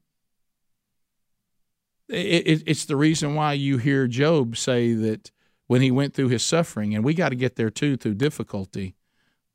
It, 2.08 2.46
it, 2.46 2.62
it's 2.66 2.84
the 2.84 2.96
reason 2.96 3.34
why 3.34 3.54
you 3.54 3.78
hear 3.78 4.06
Job 4.06 4.56
say 4.56 4.92
that 4.94 5.30
when 5.66 5.82
he 5.82 5.90
went 5.90 6.14
through 6.14 6.28
his 6.28 6.44
suffering, 6.44 6.94
and 6.94 7.04
we 7.04 7.14
got 7.14 7.30
to 7.30 7.34
get 7.34 7.56
there 7.56 7.70
too 7.70 7.96
through 7.96 8.14
difficulty, 8.14 8.94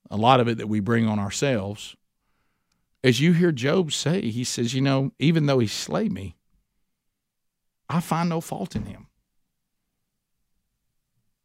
a 0.10 0.18
lot 0.18 0.42
of 0.42 0.48
it 0.48 0.58
that 0.58 0.68
we 0.68 0.82
bring 0.82 1.08
on 1.08 1.20
ourselves. 1.20 1.96
As 3.04 3.22
you 3.22 3.34
hear 3.34 3.52
Job 3.52 3.94
say, 3.94 4.30
he 4.30 4.44
says, 4.44 4.74
You 4.74 4.82
know, 4.82 5.12
even 5.20 5.46
though 5.46 5.60
he 5.60 5.68
slay 5.68 6.10
me, 6.10 6.36
I 7.90 8.02
find 8.02 8.30
no 8.30 8.42
fault 8.42 8.76
in 8.76 8.86
him. 8.86 9.08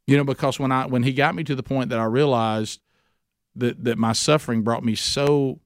You 0.07 0.16
know, 0.16 0.24
because 0.24 0.59
when 0.59 0.70
I 0.70 0.87
when 0.87 1.02
he 1.02 1.12
got 1.12 1.35
me 1.35 1.42
to 1.44 1.55
the 1.55 1.62
point 1.62 1.90
that 1.90 1.98
I 1.98 2.05
realized 2.05 2.81
that 3.57 3.83
that 3.85 3.98
my 3.98 4.12
suffering 4.12 4.62
brought 4.62 4.85
me 4.85 4.94
so 4.94 5.61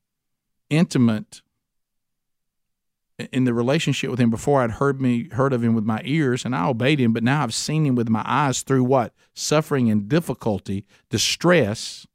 intimate 0.71 1.43
in 3.33 3.45
the 3.45 3.55
relationship 3.55 4.11
with 4.11 4.21
him 4.21 4.31
before 4.31 4.63
I'd 4.63 4.73
heard 4.73 5.01
me 5.01 5.29
heard 5.31 5.53
of 5.53 5.63
him 5.63 5.75
with 5.75 5.85
my 5.85 6.01
ears 6.05 6.45
and 6.45 6.55
I 6.55 6.67
obeyed 6.67 6.99
him, 6.99 7.13
but 7.13 7.23
now 7.23 7.43
I've 7.43 7.55
seen 7.55 7.87
him 7.87 7.95
with 7.95 8.09
my 8.09 8.23
eyes 8.25 8.63
through 8.63 8.85
what? 8.85 9.13
Suffering 9.35 9.91
and 9.91 10.09
difficulty, 10.09 10.85
distress. 11.09 12.07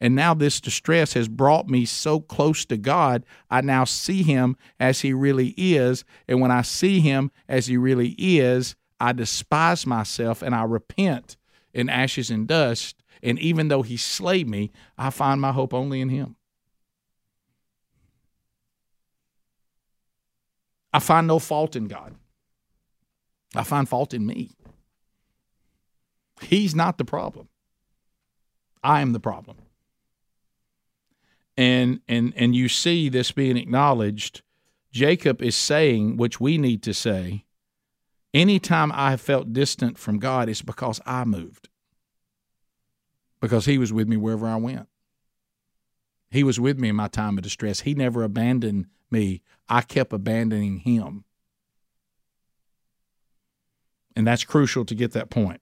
And 0.00 0.14
now 0.14 0.34
this 0.34 0.60
distress 0.60 1.14
has 1.14 1.28
brought 1.28 1.68
me 1.68 1.84
so 1.86 2.20
close 2.20 2.64
to 2.66 2.76
God, 2.76 3.24
I 3.50 3.62
now 3.62 3.84
see 3.84 4.22
him 4.22 4.56
as 4.78 5.00
he 5.00 5.12
really 5.12 5.54
is. 5.56 6.04
And 6.28 6.40
when 6.40 6.50
I 6.50 6.62
see 6.62 7.00
him 7.00 7.30
as 7.48 7.66
he 7.66 7.76
really 7.76 8.14
is, 8.18 8.76
I 9.00 9.12
despise 9.12 9.86
myself 9.86 10.42
and 10.42 10.54
I 10.54 10.64
repent 10.64 11.36
in 11.72 11.88
ashes 11.88 12.30
and 12.30 12.46
dust. 12.46 13.02
And 13.22 13.38
even 13.38 13.68
though 13.68 13.82
he 13.82 13.96
slayed 13.96 14.48
me, 14.48 14.70
I 14.98 15.10
find 15.10 15.40
my 15.40 15.52
hope 15.52 15.72
only 15.72 16.00
in 16.00 16.10
him. 16.10 16.36
I 20.96 20.98
find 20.98 21.26
no 21.26 21.38
fault 21.38 21.76
in 21.76 21.88
God. 21.88 22.14
I 23.54 23.64
find 23.64 23.86
fault 23.86 24.14
in 24.14 24.24
me. 24.24 24.52
He's 26.40 26.74
not 26.74 26.96
the 26.96 27.04
problem. 27.04 27.50
I 28.82 29.02
am 29.02 29.12
the 29.12 29.20
problem. 29.20 29.58
And 31.54 32.00
and 32.08 32.32
and 32.34 32.56
you 32.56 32.70
see 32.70 33.10
this 33.10 33.30
being 33.30 33.58
acknowledged. 33.58 34.40
Jacob 34.90 35.42
is 35.42 35.54
saying, 35.54 36.16
which 36.16 36.40
we 36.40 36.56
need 36.56 36.82
to 36.84 36.94
say, 36.94 37.44
anytime 38.32 38.90
I 38.92 39.10
have 39.10 39.20
felt 39.20 39.52
distant 39.52 39.98
from 39.98 40.18
God, 40.18 40.48
it's 40.48 40.62
because 40.62 40.98
I 41.04 41.24
moved. 41.24 41.68
Because 43.38 43.66
he 43.66 43.76
was 43.76 43.92
with 43.92 44.08
me 44.08 44.16
wherever 44.16 44.46
I 44.46 44.56
went. 44.56 44.88
He 46.30 46.42
was 46.42 46.58
with 46.58 46.78
me 46.78 46.88
in 46.88 46.96
my 46.96 47.08
time 47.08 47.36
of 47.36 47.44
distress. 47.44 47.80
He 47.80 47.92
never 47.92 48.22
abandoned 48.22 48.86
me. 49.10 49.42
I 49.68 49.82
kept 49.82 50.12
abandoning 50.12 50.78
him. 50.78 51.24
And 54.14 54.26
that's 54.26 54.44
crucial 54.44 54.84
to 54.86 54.94
get 54.94 55.12
that 55.12 55.30
point. 55.30 55.60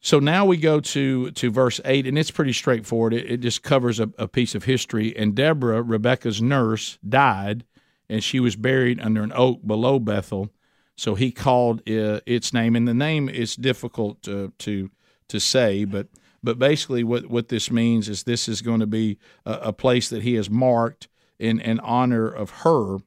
So 0.00 0.20
now 0.20 0.44
we 0.44 0.56
go 0.56 0.78
to, 0.78 1.32
to 1.32 1.50
verse 1.50 1.80
8, 1.84 2.06
and 2.06 2.16
it's 2.16 2.30
pretty 2.30 2.52
straightforward. 2.52 3.12
It, 3.12 3.30
it 3.30 3.36
just 3.38 3.62
covers 3.62 3.98
a, 3.98 4.10
a 4.16 4.28
piece 4.28 4.54
of 4.54 4.64
history. 4.64 5.16
And 5.16 5.34
Deborah, 5.34 5.82
Rebecca's 5.82 6.40
nurse, 6.40 6.98
died, 7.06 7.64
and 8.08 8.22
she 8.22 8.38
was 8.38 8.54
buried 8.54 9.00
under 9.00 9.22
an 9.22 9.32
oak 9.34 9.66
below 9.66 9.98
Bethel. 9.98 10.50
So 10.96 11.16
he 11.16 11.32
called 11.32 11.80
uh, 11.88 12.20
its 12.26 12.52
name, 12.52 12.76
and 12.76 12.86
the 12.86 12.94
name 12.94 13.28
is 13.28 13.56
difficult 13.56 14.22
to, 14.22 14.52
to, 14.58 14.90
to 15.28 15.40
say, 15.40 15.84
but 15.84 16.08
but 16.42 16.58
basically, 16.58 17.02
what, 17.02 17.26
what 17.26 17.48
this 17.48 17.70
means 17.70 18.08
is 18.08 18.22
this 18.22 18.48
is 18.48 18.62
going 18.62 18.80
to 18.80 18.86
be 18.86 19.18
a, 19.44 19.52
a 19.64 19.72
place 19.72 20.08
that 20.08 20.22
he 20.22 20.34
has 20.34 20.48
marked 20.48 21.08
in, 21.38 21.60
in 21.60 21.80
honor 21.80 22.28
of 22.28 22.50
her. 22.50 22.98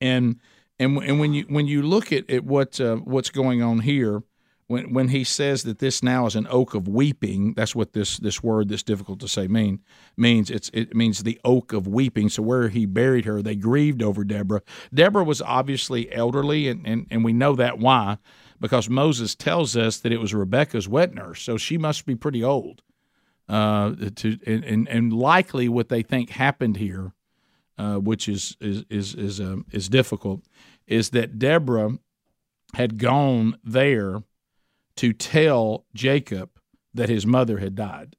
And 0.00 0.40
and 0.78 0.98
and 0.98 1.20
when 1.20 1.32
you 1.32 1.44
when 1.48 1.66
you 1.66 1.82
look 1.82 2.12
at, 2.12 2.28
at 2.30 2.44
what 2.44 2.80
uh, 2.80 2.96
what's 2.96 3.30
going 3.30 3.62
on 3.62 3.80
here, 3.80 4.22
when 4.66 4.92
when 4.92 5.08
he 5.08 5.22
says 5.22 5.62
that 5.62 5.78
this 5.78 6.02
now 6.02 6.26
is 6.26 6.34
an 6.34 6.48
oak 6.50 6.74
of 6.74 6.88
weeping, 6.88 7.54
that's 7.54 7.74
what 7.74 7.92
this 7.92 8.16
this 8.16 8.42
word 8.42 8.68
that's 8.68 8.82
difficult 8.82 9.20
to 9.20 9.28
say 9.28 9.46
mean 9.46 9.80
means. 10.16 10.50
It's 10.50 10.70
it 10.72 10.94
means 10.94 11.22
the 11.22 11.40
oak 11.44 11.72
of 11.72 11.86
weeping. 11.86 12.30
So 12.30 12.42
where 12.42 12.68
he 12.68 12.86
buried 12.86 13.26
her, 13.26 13.42
they 13.42 13.54
grieved 13.54 14.02
over 14.02 14.24
Deborah. 14.24 14.62
Deborah 14.92 15.24
was 15.24 15.40
obviously 15.40 16.12
elderly, 16.12 16.68
and 16.68 16.84
and, 16.86 17.06
and 17.10 17.24
we 17.24 17.32
know 17.32 17.54
that 17.54 17.78
why 17.78 18.18
because 18.62 18.88
Moses 18.88 19.34
tells 19.34 19.76
us 19.76 19.98
that 19.98 20.12
it 20.12 20.20
was 20.20 20.32
Rebecca's 20.32 20.88
wet 20.88 21.12
nurse, 21.12 21.42
so 21.42 21.56
she 21.56 21.76
must 21.76 22.06
be 22.06 22.14
pretty 22.14 22.42
old. 22.44 22.80
Uh, 23.48 23.92
to 24.14 24.38
and, 24.46 24.88
and 24.88 25.12
likely 25.12 25.68
what 25.68 25.88
they 25.88 26.00
think 26.00 26.30
happened 26.30 26.76
here, 26.76 27.12
uh, 27.82 27.96
which 27.96 28.28
is 28.28 28.56
is 28.60 28.84
is 28.88 29.14
is, 29.14 29.40
um, 29.40 29.66
is 29.72 29.88
difficult, 29.88 30.42
is 30.86 31.10
that 31.10 31.38
Deborah 31.38 31.98
had 32.74 32.96
gone 32.96 33.58
there 33.64 34.22
to 34.96 35.12
tell 35.12 35.84
Jacob 35.92 36.50
that 36.94 37.08
his 37.08 37.26
mother 37.26 37.58
had 37.58 37.74
died. 37.74 38.14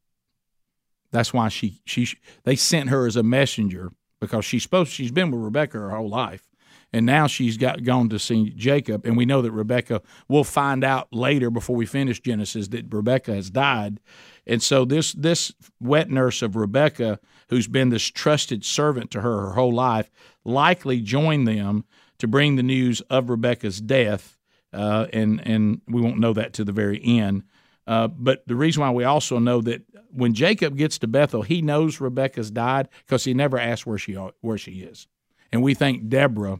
That's 1.12 1.34
why 1.34 1.47
she 1.47 1.82
she 1.86 2.10
they 2.43 2.58
sent 2.58 2.89
her 2.89 3.08
as 3.08 3.15
a 3.15 3.23
messenger 3.23 3.93
because 4.19 4.43
she's 4.43 4.63
supposed 4.63 4.91
she's 4.91 5.12
been 5.12 5.32
with 5.32 5.39
Rebecca 5.41 5.78
her 5.78 5.91
whole 5.91 6.10
life, 6.10 6.49
and 6.91 7.06
now 7.06 7.28
she's 7.28 7.56
got 7.56 7.84
gone 7.84 8.10
to 8.10 8.19
see 8.19 8.49
Jacob, 8.49 9.06
and 9.06 9.15
we 9.15 9.26
know 9.26 9.41
that 9.41 9.52
Rebecca. 9.52 10.02
We'll 10.28 10.43
find 10.43 10.84
out 10.84 11.08
later 11.13 11.49
before 11.49 11.78
we 11.78 11.86
finish 11.86 12.19
Genesis 12.19 12.67
that 12.69 12.93
Rebecca 12.93 13.34
has 13.34 13.49
died, 13.49 14.02
and 14.45 14.62
so 14.62 14.84
this 14.84 15.13
this 15.13 15.54
wet 15.80 16.10
nurse 16.10 16.41
of 16.41 16.58
Rebecca, 16.58 17.21
who's 17.53 17.67
been 17.67 17.89
this 17.89 18.03
trusted 18.03 18.65
servant 18.65 19.11
to 19.11 19.21
her 19.21 19.41
her 19.41 19.53
whole 19.53 19.73
life, 19.73 20.09
likely 20.43 20.99
joined 20.99 21.47
them 21.47 21.85
to 22.17 22.27
bring 22.27 22.55
the 22.55 22.63
news 22.63 23.01
of 23.01 23.29
Rebecca's 23.29 23.79
death, 23.79 24.37
uh, 24.73 25.07
and 25.13 25.45
and 25.45 25.81
we 25.87 26.01
won't 26.01 26.19
know 26.19 26.33
that 26.33 26.53
to 26.53 26.63
the 26.63 26.71
very 26.71 26.99
end. 27.03 27.43
Uh, 27.85 28.07
but 28.07 28.47
the 28.47 28.55
reason 28.55 28.81
why 28.81 28.91
we 28.91 29.03
also 29.03 29.39
know 29.39 29.61
that 29.61 29.83
when 30.09 30.33
Jacob 30.33 30.77
gets 30.77 30.97
to 30.99 31.07
Bethel, 31.07 31.41
he 31.41 31.61
knows 31.61 31.99
Rebecca's 31.99 32.49
died 32.49 32.87
because 33.05 33.25
he 33.25 33.33
never 33.33 33.59
asked 33.59 33.85
where 33.85 33.97
she 33.97 34.13
where 34.13 34.57
she 34.57 34.81
is, 34.81 35.07
and 35.51 35.61
we 35.61 35.73
think 35.73 36.09
Deborah 36.09 36.59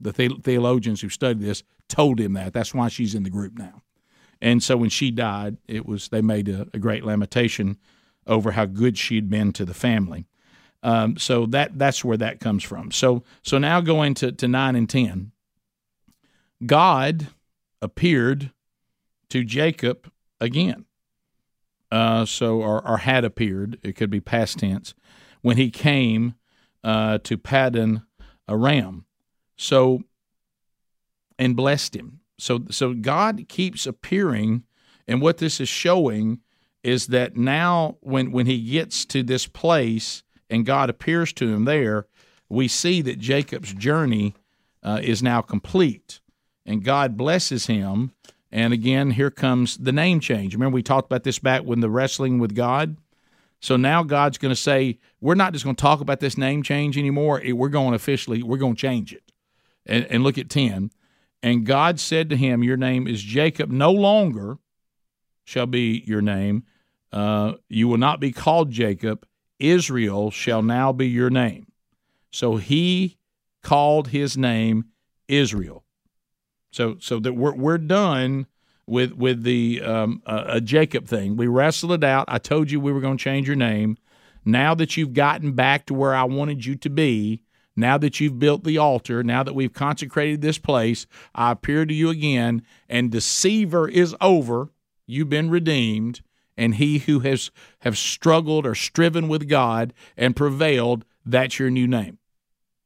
the 0.00 0.12
theologians 0.12 1.00
who 1.00 1.08
studied 1.08 1.40
this 1.40 1.64
told 1.88 2.20
him 2.20 2.34
that. 2.34 2.52
That's 2.52 2.72
why 2.72 2.86
she's 2.88 3.16
in 3.16 3.24
the 3.24 3.30
group 3.30 3.58
now. 3.58 3.82
And 4.40 4.62
so 4.62 4.76
when 4.76 4.90
she 4.90 5.10
died, 5.10 5.56
it 5.66 5.86
was 5.86 6.08
they 6.08 6.22
made 6.22 6.48
a, 6.48 6.68
a 6.72 6.78
great 6.78 7.04
lamentation 7.04 7.78
over 8.28 8.52
how 8.52 8.66
good 8.66 8.96
she 8.96 9.16
had 9.16 9.28
been 9.28 9.52
to 9.54 9.64
the 9.64 9.74
family. 9.74 10.26
Um, 10.82 11.16
so 11.16 11.46
that 11.46 11.78
that's 11.78 12.04
where 12.04 12.16
that 12.18 12.38
comes 12.38 12.62
from. 12.62 12.92
So 12.92 13.24
so 13.42 13.58
now 13.58 13.80
going 13.80 14.14
to, 14.14 14.30
to 14.30 14.46
nine 14.46 14.76
and 14.76 14.88
ten, 14.88 15.32
God 16.64 17.28
appeared 17.82 18.52
to 19.30 19.42
Jacob 19.44 20.10
again. 20.40 20.84
Uh, 21.90 22.24
so 22.26 22.60
or, 22.60 22.86
or 22.86 22.98
had 22.98 23.24
appeared, 23.24 23.78
it 23.82 23.96
could 23.96 24.10
be 24.10 24.20
past 24.20 24.58
tense, 24.58 24.94
when 25.40 25.56
he 25.56 25.70
came 25.70 26.34
uh, 26.84 27.18
to 27.24 27.38
Paddan 27.38 28.04
Aram. 28.48 29.06
So, 29.56 30.02
and 31.38 31.56
blessed 31.56 31.96
him. 31.96 32.20
So, 32.38 32.60
so 32.70 32.94
God 32.94 33.46
keeps 33.48 33.86
appearing, 33.86 34.64
and 35.08 35.20
what 35.20 35.38
this 35.38 35.60
is 35.60 35.68
showing 35.68 36.40
is 36.82 37.08
that 37.08 37.36
now, 37.36 37.96
when 38.00 38.30
when 38.30 38.46
he 38.46 38.60
gets 38.70 39.04
to 39.06 39.22
this 39.22 39.46
place 39.46 40.22
and 40.48 40.64
God 40.64 40.90
appears 40.90 41.32
to 41.34 41.52
him 41.52 41.64
there, 41.64 42.06
we 42.48 42.68
see 42.68 43.02
that 43.02 43.18
Jacob's 43.18 43.74
journey 43.74 44.34
uh, 44.82 45.00
is 45.02 45.22
now 45.22 45.42
complete, 45.42 46.20
and 46.64 46.84
God 46.84 47.16
blesses 47.16 47.66
him. 47.66 48.12
And 48.50 48.72
again, 48.72 49.10
here 49.10 49.30
comes 49.30 49.76
the 49.76 49.92
name 49.92 50.20
change. 50.20 50.54
Remember, 50.54 50.74
we 50.74 50.82
talked 50.82 51.06
about 51.06 51.22
this 51.22 51.38
back 51.38 51.64
when 51.64 51.80
the 51.80 51.90
wrestling 51.90 52.38
with 52.38 52.54
God. 52.54 52.96
So 53.60 53.76
now 53.76 54.02
God's 54.02 54.38
going 54.38 54.54
to 54.54 54.60
say, 54.60 54.98
we're 55.20 55.34
not 55.34 55.52
just 55.52 55.64
going 55.64 55.76
to 55.76 55.82
talk 55.82 56.00
about 56.00 56.20
this 56.20 56.38
name 56.38 56.62
change 56.62 56.96
anymore. 56.96 57.42
We're 57.44 57.68
going 57.68 57.92
officially, 57.92 58.42
we're 58.42 58.56
going 58.56 58.76
to 58.76 58.80
change 58.80 59.12
it 59.12 59.32
and, 59.84 60.06
and 60.06 60.22
look 60.22 60.38
at 60.38 60.48
10. 60.48 60.90
And 61.42 61.66
God 61.66 62.00
said 62.00 62.30
to 62.30 62.36
him, 62.36 62.62
Your 62.62 62.76
name 62.76 63.06
is 63.06 63.22
Jacob, 63.22 63.70
no 63.70 63.92
longer 63.92 64.58
shall 65.48 65.66
be 65.66 66.04
your 66.06 66.20
name, 66.20 66.62
uh, 67.10 67.54
you 67.70 67.88
will 67.88 67.96
not 67.96 68.20
be 68.20 68.30
called 68.30 68.70
Jacob. 68.70 69.26
Israel 69.58 70.30
shall 70.30 70.62
now 70.62 70.92
be 70.92 71.08
your 71.08 71.30
name. 71.30 71.66
So 72.30 72.56
he 72.56 73.16
called 73.62 74.08
his 74.08 74.36
name 74.36 74.84
Israel. 75.26 75.84
So 76.70 76.98
so 77.00 77.18
that 77.20 77.32
we're 77.32 77.54
we're 77.54 77.78
done 77.78 78.46
with 78.86 79.14
with 79.14 79.42
the 79.42 79.80
um, 79.82 80.22
uh, 80.26 80.60
Jacob 80.60 81.06
thing. 81.08 81.36
We 81.36 81.46
wrestled 81.46 81.92
it 81.92 82.04
out. 82.04 82.26
I 82.28 82.38
told 82.38 82.70
you 82.70 82.78
we 82.78 82.92
were 82.92 83.00
going 83.00 83.16
to 83.16 83.24
change 83.24 83.46
your 83.46 83.56
name. 83.56 83.96
Now 84.44 84.74
that 84.74 84.98
you've 84.98 85.14
gotten 85.14 85.52
back 85.52 85.86
to 85.86 85.94
where 85.94 86.14
I 86.14 86.24
wanted 86.24 86.66
you 86.66 86.76
to 86.76 86.90
be, 86.90 87.42
now 87.74 87.96
that 87.96 88.20
you've 88.20 88.38
built 88.38 88.64
the 88.64 88.76
altar, 88.76 89.22
now 89.22 89.42
that 89.42 89.54
we've 89.54 89.72
consecrated 89.72 90.42
this 90.42 90.58
place, 90.58 91.06
I 91.34 91.52
appear 91.52 91.86
to 91.86 91.94
you 91.94 92.10
again, 92.10 92.62
and 92.86 93.10
deceiver 93.10 93.88
is 93.88 94.14
over. 94.20 94.68
You've 95.10 95.30
been 95.30 95.48
redeemed, 95.48 96.20
and 96.54 96.74
he 96.74 96.98
who 96.98 97.20
has 97.20 97.50
have 97.80 97.96
struggled 97.96 98.66
or 98.66 98.74
striven 98.74 99.26
with 99.26 99.48
God 99.48 99.94
and 100.18 100.36
prevailed, 100.36 101.06
that's 101.24 101.58
your 101.58 101.70
new 101.70 101.88
name. 101.88 102.18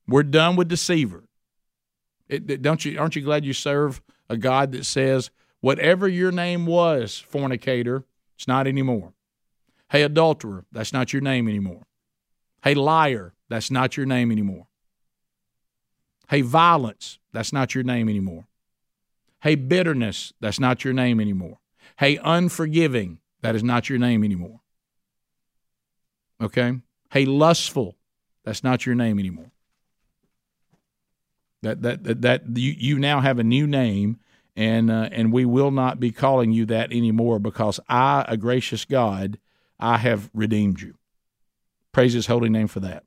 We're 0.06 0.22
done 0.22 0.54
with 0.54 0.68
deceiver. 0.68 1.24
It, 2.28 2.62
don't 2.62 2.84
you? 2.84 2.98
Aren't 2.98 3.16
you 3.16 3.22
glad 3.22 3.44
you 3.44 3.52
serve 3.52 4.00
a 4.28 4.36
God 4.36 4.70
that 4.72 4.86
says 4.86 5.30
whatever 5.60 6.06
your 6.06 6.30
name 6.30 6.64
was, 6.64 7.18
fornicator, 7.18 8.04
it's 8.36 8.46
not 8.46 8.66
anymore. 8.68 9.14
Hey, 9.90 10.02
adulterer, 10.02 10.64
that's 10.70 10.92
not 10.92 11.12
your 11.12 11.22
name 11.22 11.48
anymore. 11.48 11.86
Hey, 12.62 12.74
liar, 12.74 13.34
that's 13.48 13.70
not 13.70 13.96
your 13.96 14.06
name 14.06 14.30
anymore. 14.30 14.68
Hey, 16.28 16.40
violence, 16.40 17.18
that's 17.32 17.52
not 17.52 17.74
your 17.74 17.84
name 17.84 18.08
anymore. 18.08 18.46
Hey, 19.40 19.56
bitterness, 19.56 20.32
that's 20.40 20.60
not 20.60 20.84
your 20.84 20.94
name 20.94 21.20
anymore. 21.20 21.58
Hey, 21.98 22.18
unforgiving, 22.22 23.18
that 23.42 23.54
is 23.54 23.62
not 23.62 23.88
your 23.88 23.98
name 23.98 24.24
anymore. 24.24 24.60
Okay? 26.40 26.80
Hey, 27.10 27.24
lustful, 27.24 27.96
that's 28.44 28.64
not 28.64 28.86
your 28.86 28.94
name 28.94 29.18
anymore. 29.18 29.52
That 31.62 31.82
that 31.82 32.04
that, 32.04 32.22
that 32.22 32.42
you 32.54 32.74
you 32.76 32.98
now 32.98 33.20
have 33.20 33.38
a 33.38 33.44
new 33.44 33.66
name, 33.68 34.18
and 34.56 34.90
uh, 34.90 35.08
and 35.12 35.32
we 35.32 35.44
will 35.44 35.70
not 35.70 36.00
be 36.00 36.10
calling 36.10 36.50
you 36.50 36.66
that 36.66 36.90
anymore 36.90 37.38
because 37.38 37.78
I, 37.88 38.24
a 38.26 38.36
gracious 38.36 38.84
God, 38.84 39.38
I 39.78 39.98
have 39.98 40.28
redeemed 40.34 40.80
you. 40.80 40.94
Praise 41.92 42.14
His 42.14 42.26
holy 42.26 42.48
name 42.48 42.66
for 42.66 42.80
that. 42.80 43.04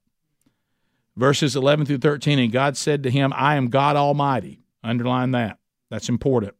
Verses 1.18 1.58
eleven 1.58 1.86
through 1.86 1.98
thirteen, 1.98 2.40
and 2.40 2.52
God 2.52 2.78
said 2.78 3.04
to 3.04 3.12
him, 3.12 3.34
"I 3.36 3.56
am 3.56 3.68
God 3.68 3.98
Almighty." 3.98 4.62
Underline 4.84 5.32
that. 5.32 5.58
That's 5.90 6.08
important. 6.10 6.54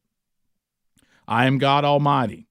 I 1.28 1.46
am 1.46 1.58
God 1.58 1.84
Almighty. 1.84 2.48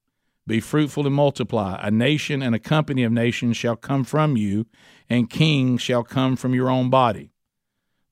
Be 0.47 0.61
fruitful 0.61 1.07
and 1.07 1.15
multiply. 1.15 1.79
A 1.81 1.91
nation 1.91 2.43
and 2.43 2.55
a 2.55 2.59
company 2.59 3.03
of 3.03 3.13
nations 3.13 3.57
shall 3.57 3.77
come 3.77 4.05
from 4.05 4.37
you, 4.37 4.67
and 5.09 5.31
kings 5.31 5.81
shall 5.81 6.03
come 6.03 6.37
from 6.37 6.55
your 6.55 6.69
own 6.69 6.91
body. 6.91 7.31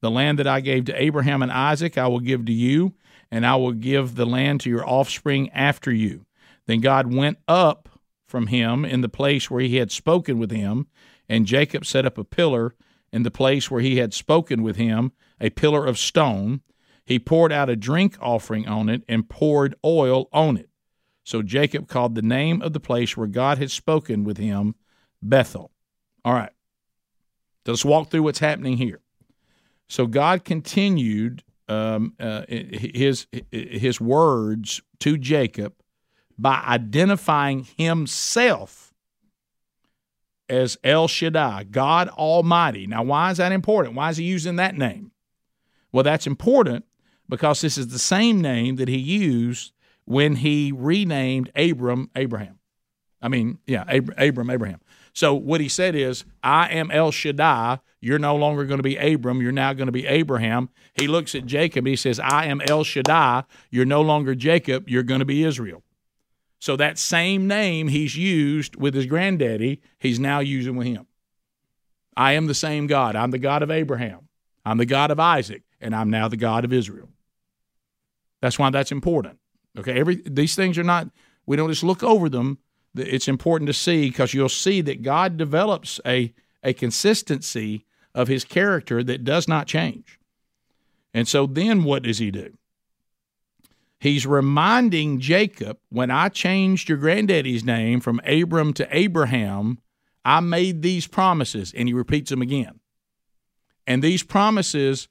The 0.01 0.11
land 0.11 0.39
that 0.39 0.47
I 0.47 0.61
gave 0.61 0.87
to 0.87 1.03
Abraham 1.03 1.43
and 1.43 1.53
Isaac, 1.53 1.99
I 1.99 2.09
will 2.09 2.21
give 2.21 2.47
to 2.47 2.53
you, 2.53 2.95
and 3.31 3.47
I 3.47 3.57
will 3.57 3.73
give 3.73 4.15
the 4.15 4.27
land 4.27 4.61
to 4.63 4.71
your 4.71 4.89
offspring 4.89 5.51
after 5.51 5.93
you. 5.93 6.27
Then 6.67 6.81
God 6.81 7.13
went 7.13 7.39
up 7.47 7.89
from 8.27 8.47
him 8.49 8.85
in 8.85 9.03
the 9.03 9.09
place 9.09 9.51
where 9.51 9.63
he 9.63 9.77
had 9.77 9.93
spoken 9.93 10.39
with 10.39 10.51
him, 10.51 10.87
and 11.29 11.47
Jacob 11.47 11.85
set 11.85 12.07
up 12.07 12.19
a 12.19 12.25
pillar 12.25 12.75
in 13.13 13.25
the 13.25 13.31
place 13.31 13.71
where 13.71 13.83
he 13.83 13.99
had 13.99 14.15
spoken 14.15 14.63
with 14.63 14.77
him, 14.77 15.13
a 15.41 15.51
pillar 15.51 15.87
of 15.87 15.99
stone. 15.99 16.63
He 17.05 17.19
poured 17.19 17.53
out 17.53 17.69
a 17.69 17.77
drink 17.77 18.17
offering 18.21 18.69
on 18.69 18.89
it 18.89 19.03
and 19.09 19.29
poured 19.29 19.75
oil 19.85 20.29
on 20.33 20.57
it. 20.57 20.69
So 21.25 21.43
Jacob 21.43 21.89
called 21.89 22.15
the 22.15 22.23
name 22.23 22.63
of 22.63 22.73
the 22.73 22.81
place 22.81 23.17
where 23.17 23.27
God 23.27 23.59
had 23.59 23.71
spoken 23.71 24.25
with 24.25 24.39
him 24.39 24.75
Bethel. 25.23 25.71
All 26.25 26.35
right. 26.35 26.53
Let's 27.67 27.85
walk 27.85 28.11
through 28.11 28.25
what's 28.25 28.41
happening 28.41 28.77
here. 28.77 29.01
So 29.89 30.07
God 30.07 30.45
continued 30.45 31.45
um, 31.69 32.15
uh, 32.19 32.43
his 32.49 33.27
his 33.51 34.01
words 34.01 34.83
to 35.01 35.17
Jacob 35.17 35.75
by 36.39 36.63
identifying 36.67 37.67
Himself 37.77 38.93
as 40.49 40.77
El 40.83 41.09
Shaddai, 41.09 41.65
God 41.65 42.09
Almighty. 42.09 42.87
Now, 42.87 43.03
why 43.05 43.31
is 43.31 43.37
that 43.39 43.53
important? 43.53 43.95
Why 43.95 44.11
is 44.11 44.17
He 44.17 44.25
using 44.25 44.57
that 44.57 44.77
name? 44.77 45.13
Well, 45.93 46.03
that's 46.03 46.27
important 46.27 46.85
because 47.33 47.63
this 47.63 47.79
is 47.79 47.89
the 47.89 47.99
same 47.99 48.43
name 48.43 48.77
that 48.77 48.89
He 48.89 48.99
used 48.99 49.73
when 50.05 50.37
He 50.37 50.71
renamed 50.71 51.51
Abram 51.57 52.11
Abraham. 52.15 52.59
I 53.23 53.29
mean, 53.29 53.59
yeah, 53.67 53.85
Abram 53.89 54.51
Abraham. 54.51 54.83
So 55.15 55.33
what 55.33 55.63
he 55.63 55.69
said 55.69 55.95
is, 55.95 56.25
I 56.43 56.69
am 56.69 56.91
El 56.91 57.11
Shaddai. 57.11 57.81
You're 58.01 58.19
no 58.19 58.37
longer 58.37 58.65
going 58.65 58.81
to 58.81 58.83
be 58.83 58.97
Abram. 58.97 59.41
You're 59.41 59.51
now 59.53 59.73
going 59.73 59.87
to 59.87 59.93
be 59.93 60.07
Abraham. 60.07 60.69
He 60.93 61.07
looks 61.07 61.35
at 61.35 61.47
Jacob. 61.47 61.87
He 61.87 61.97
says, 61.97 62.21
I 62.21 62.47
am 62.47 62.61
El 62.69 62.85
Shaddai. 62.85 63.45
You're 63.71 63.87
no 63.87 64.03
longer 64.03 64.35
Jacob. 64.35 64.89
You're 64.89 65.03
going 65.03 65.21
to 65.21 65.27
be 65.27 65.45
Israel. 65.45 65.83
So 66.59 66.77
that 66.77 66.99
same 66.99 67.49
name 67.49 67.89
he's 67.89 68.15
used 68.15 68.77
with 68.77 68.95
his 68.95 69.07
granddaddy, 69.07 69.81
he's 69.99 70.21
now 70.21 70.41
using 70.41 70.77
with 70.77 70.87
him. 70.87 71.07
I 72.15 72.33
am 72.33 72.47
the 72.47 72.55
same 72.55 72.87
God. 72.87 73.17
I'm 73.17 73.31
the 73.31 73.39
God 73.39 73.63
of 73.63 73.71
Abraham. 73.71 74.29
I'm 74.65 74.77
the 74.77 74.87
God 74.87 75.11
of 75.11 75.19
Isaac, 75.19 75.63
and 75.81 75.95
I'm 75.95 76.11
now 76.11 76.29
the 76.29 76.37
God 76.37 76.65
of 76.65 76.73
Israel. 76.73 77.09
That's 78.43 78.59
why 78.59 78.69
that's 78.69 78.93
important. 78.93 79.39
Okay, 79.79 79.99
every 79.99 80.23
these 80.27 80.55
things 80.55 80.77
are 80.77 80.85
not. 80.85 81.09
We 81.47 81.57
don't 81.57 81.71
just 81.71 81.83
look 81.83 82.03
over 82.03 82.29
them 82.29 82.59
it's 82.95 83.29
important 83.29 83.67
to 83.69 83.73
see 83.73 84.09
because 84.09 84.35
you'll 84.35 84.49
see 84.49 84.81
that 84.83 85.03
God 85.03 85.37
develops 85.37 86.01
a, 86.07 86.33
a 86.63 86.73
consistency 86.73 87.87
of 88.15 88.29
his 88.29 88.45
character 88.45 89.03
that 89.03 89.25
does 89.25 89.49
not 89.49 89.67
change. 89.67 90.19
And 91.15 91.27
so 91.27 91.47
then 91.47 91.85
what 91.85 92.03
does 92.03 92.19
he 92.19 92.31
do? 92.31 92.57
He's 93.99 94.27
reminding 94.27 95.21
Jacob, 95.21 95.79
when 95.89 96.11
I 96.11 96.29
changed 96.29 96.89
your 96.89 96.99
granddaddy's 96.99 97.65
name 97.65 98.01
from 98.01 98.21
Abram 98.27 98.73
to 98.75 98.89
Abraham, 98.91 99.79
I 100.25 100.41
made 100.41 100.83
these 100.83 101.07
promises. 101.07 101.73
And 101.75 101.89
he 101.89 101.95
repeats 101.95 102.31
them 102.31 102.43
again. 102.43 102.81
And 103.87 104.03
these 104.03 104.23
promises 104.23 105.09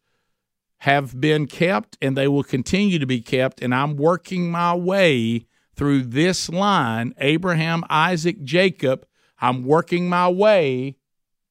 have 0.81 1.21
been 1.21 1.45
kept 1.45 1.95
and 2.01 2.17
they 2.17 2.27
will 2.27 2.43
continue 2.43 2.97
to 2.97 3.05
be 3.05 3.21
kept. 3.21 3.61
And 3.61 3.73
I'm 3.73 3.97
working 3.97 4.49
my 4.49 4.73
way 4.73 5.45
through 5.75 6.01
this 6.03 6.49
line 6.49 7.13
Abraham, 7.19 7.83
Isaac, 7.87 8.43
Jacob. 8.43 9.05
I'm 9.39 9.63
working 9.63 10.09
my 10.09 10.27
way 10.27 10.97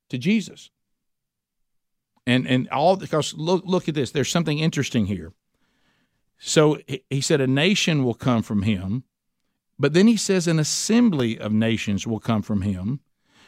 to 0.08 0.18
Jesus. 0.18 0.70
And 2.26 2.46
and 2.48 2.68
all 2.70 2.96
because 2.96 3.32
look 3.34 3.62
look 3.64 3.88
at 3.88 3.94
this. 3.94 4.10
There's 4.10 4.28
something 4.28 4.58
interesting 4.58 5.06
here. 5.06 5.32
So 6.38 6.78
he 7.08 7.20
said 7.20 7.40
a 7.40 7.46
nation 7.46 8.02
will 8.02 8.14
come 8.14 8.42
from 8.42 8.62
him, 8.62 9.04
but 9.78 9.92
then 9.92 10.08
he 10.08 10.16
says 10.16 10.48
an 10.48 10.58
assembly 10.58 11.38
of 11.38 11.52
nations 11.52 12.04
will 12.04 12.18
come 12.18 12.42
from 12.42 12.62
him. 12.62 12.98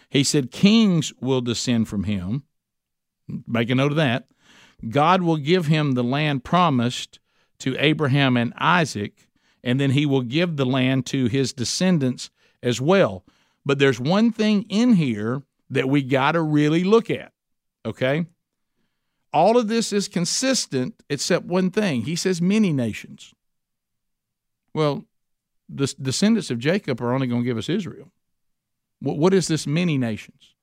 He 0.09 0.23
said 0.23 0.53
kings 0.53 1.13
will 1.21 1.41
descend 1.41 1.89
from 1.89 2.05
him. 2.05 2.45
Make 3.49 3.71
a 3.71 3.75
note 3.75 3.91
of 3.91 3.97
that. 3.97 4.27
God 4.89 5.23
will 5.23 5.37
give 5.37 5.67
him 5.67 5.93
the 5.93 6.05
land 6.05 6.45
promised 6.45 7.21
to 7.61 7.77
Abraham 7.79 8.37
and 8.37 8.53
Isaac 8.57 9.29
and 9.65 9.81
then 9.81 9.93
he 9.93 10.07
will 10.07 10.23
give 10.23 10.57
the 10.57 10.67
land 10.67 11.07
to 11.07 11.27
his 11.27 11.53
descendants 11.53 12.31
as 12.63 12.81
well. 12.81 13.25
But 13.65 13.79
there's 13.79 14.01
one 14.01 14.33
thing 14.33 14.65
in 14.69 14.95
here 14.95 15.43
that 15.71 15.89
we 15.89 16.03
got 16.03 16.33
to 16.33 16.43
really 16.43 16.85
look 16.85 17.11
at, 17.11 17.33
okay? 17.87 18.27
All 19.33 19.57
of 19.57 19.69
this 19.69 19.93
is 19.93 20.09
consistent 20.09 21.03
except 21.09 21.47
one 21.47 21.71
thing. 21.71 22.03
He 22.03 22.17
says 22.17 22.43
many 22.43 22.73
nations. 22.73 23.33
Well, 24.75 25.05
the 25.69 25.95
descendants 26.01 26.51
of 26.51 26.59
Jacob 26.59 27.01
are 27.01 27.15
only 27.15 27.27
going 27.27 27.43
to 27.43 27.47
give 27.47 27.57
us 27.57 27.69
Israel. 27.69 28.13
What 29.01 29.33
is 29.33 29.49
this 29.49 29.67
many 29.67 29.97
nations? 29.97 30.55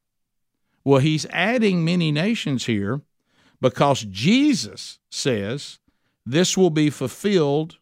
Well, 0.83 0.99
he's 0.99 1.25
adding 1.31 1.83
many 1.83 2.11
nations 2.11 2.65
here 2.65 3.01
because 3.61 4.01
Jesus 4.05 4.99
says 5.09 5.79
this 6.25 6.57
will 6.57 6.69
be 6.69 6.89
fulfilled 6.89 7.77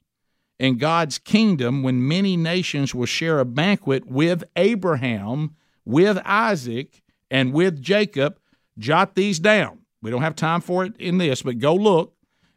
in 0.60 0.78
God's 0.78 1.20
kingdom 1.20 1.84
when 1.84 2.08
many 2.08 2.36
nations 2.36 2.95
will 2.95 3.06
share 3.06 3.39
a 3.39 3.45
banquet 3.45 4.08
with 4.08 4.43
Abraham, 4.56 5.56
with 5.86 6.20
Isaac, 6.26 7.04
and 7.30 7.54
with 7.54 7.82
Jacob. 7.82 8.39
Jot 8.78 9.16
these 9.16 9.39
down. 9.39 9.80
We 10.01 10.12
don't 10.12 10.22
have 10.22 10.36
time 10.36 10.62
for 10.62 10.86
it 10.86 10.95
in 10.97 11.18
this, 11.18 11.41
but 11.41 11.60
go 11.60 11.74
look. 11.76 12.14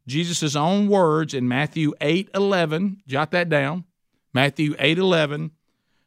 Jesus' 0.06 0.56
own 0.56 0.88
words 0.88 1.34
in 1.34 1.48
Matthew 1.48 1.92
8 2.00 2.30
11. 2.34 3.02
Jot 3.06 3.30
that 3.32 3.48
down. 3.48 3.84
Matthew 4.32 4.74
8 4.78 4.98
11. 4.98 5.52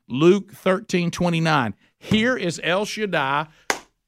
Luke 0.07 0.51
13 0.51 1.11
29. 1.11 1.73
Here 1.97 2.35
is 2.35 2.59
El 2.63 2.85
Shaddai 2.85 3.47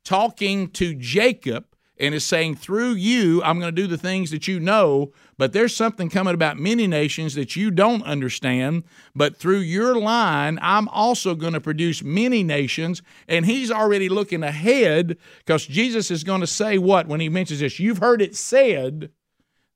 talking 0.04 0.70
to 0.72 0.94
Jacob 0.96 1.66
and 1.98 2.14
is 2.14 2.26
saying, 2.26 2.56
through 2.56 2.92
you, 2.92 3.42
I'm 3.44 3.60
going 3.60 3.74
to 3.74 3.82
do 3.82 3.88
the 3.88 3.98
things 3.98 4.32
that 4.32 4.48
you 4.48 4.60
know, 4.60 5.14
but 5.38 5.54
there's 5.54 5.76
something 5.76 6.10
coming 6.10 6.34
about 6.34 6.58
many 6.58 6.88
nations 6.88 7.36
that 7.36 7.56
you 7.56 7.72
don't 7.72 8.04
understand. 8.04 8.84
But 9.16 9.38
through 9.38 9.60
your 9.60 9.96
line, 9.96 10.60
I'm 10.62 10.88
also 10.90 11.36
going 11.36 11.54
to 11.54 11.62
produce 11.62 12.04
many 12.04 12.44
nations. 12.44 13.02
And 13.28 13.46
he's 13.46 13.72
already 13.72 14.10
looking 14.10 14.44
ahead 14.44 15.18
because 15.40 15.66
Jesus 15.66 16.12
is 16.12 16.24
going 16.24 16.42
to 16.42 16.48
say 16.48 16.78
what 16.78 17.08
when 17.08 17.20
he 17.20 17.30
mentions 17.30 17.62
this? 17.62 17.80
You've 17.80 18.00
heard 18.00 18.22
it 18.22 18.36
said 18.36 19.12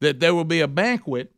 that 0.01 0.19
there 0.19 0.35
will 0.35 0.45
be 0.45 0.61
a 0.61 0.67
banquet. 0.67 1.31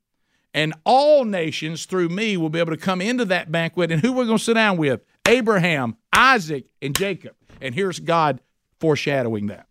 And 0.54 0.74
all 0.84 1.24
nations 1.24 1.86
through 1.86 2.10
me 2.10 2.36
will 2.36 2.50
be 2.50 2.60
able 2.60 2.74
to 2.74 2.78
come 2.78 3.02
into 3.02 3.24
that 3.26 3.52
banquet. 3.52 3.92
And 3.92 4.02
who 4.02 4.12
we're 4.12 4.26
going 4.26 4.38
to 4.38 4.44
sit 4.44 4.56
down 4.56 4.78
with? 4.78 5.02
Abraham, 5.28 5.96
Isaac, 6.12 6.66
and 6.82 6.96
Jacob. 6.96 7.36
And 7.62 7.74
here's 7.74 8.00
God 8.00 8.42
foreshadowing 8.80 9.48
that. 9.48 9.68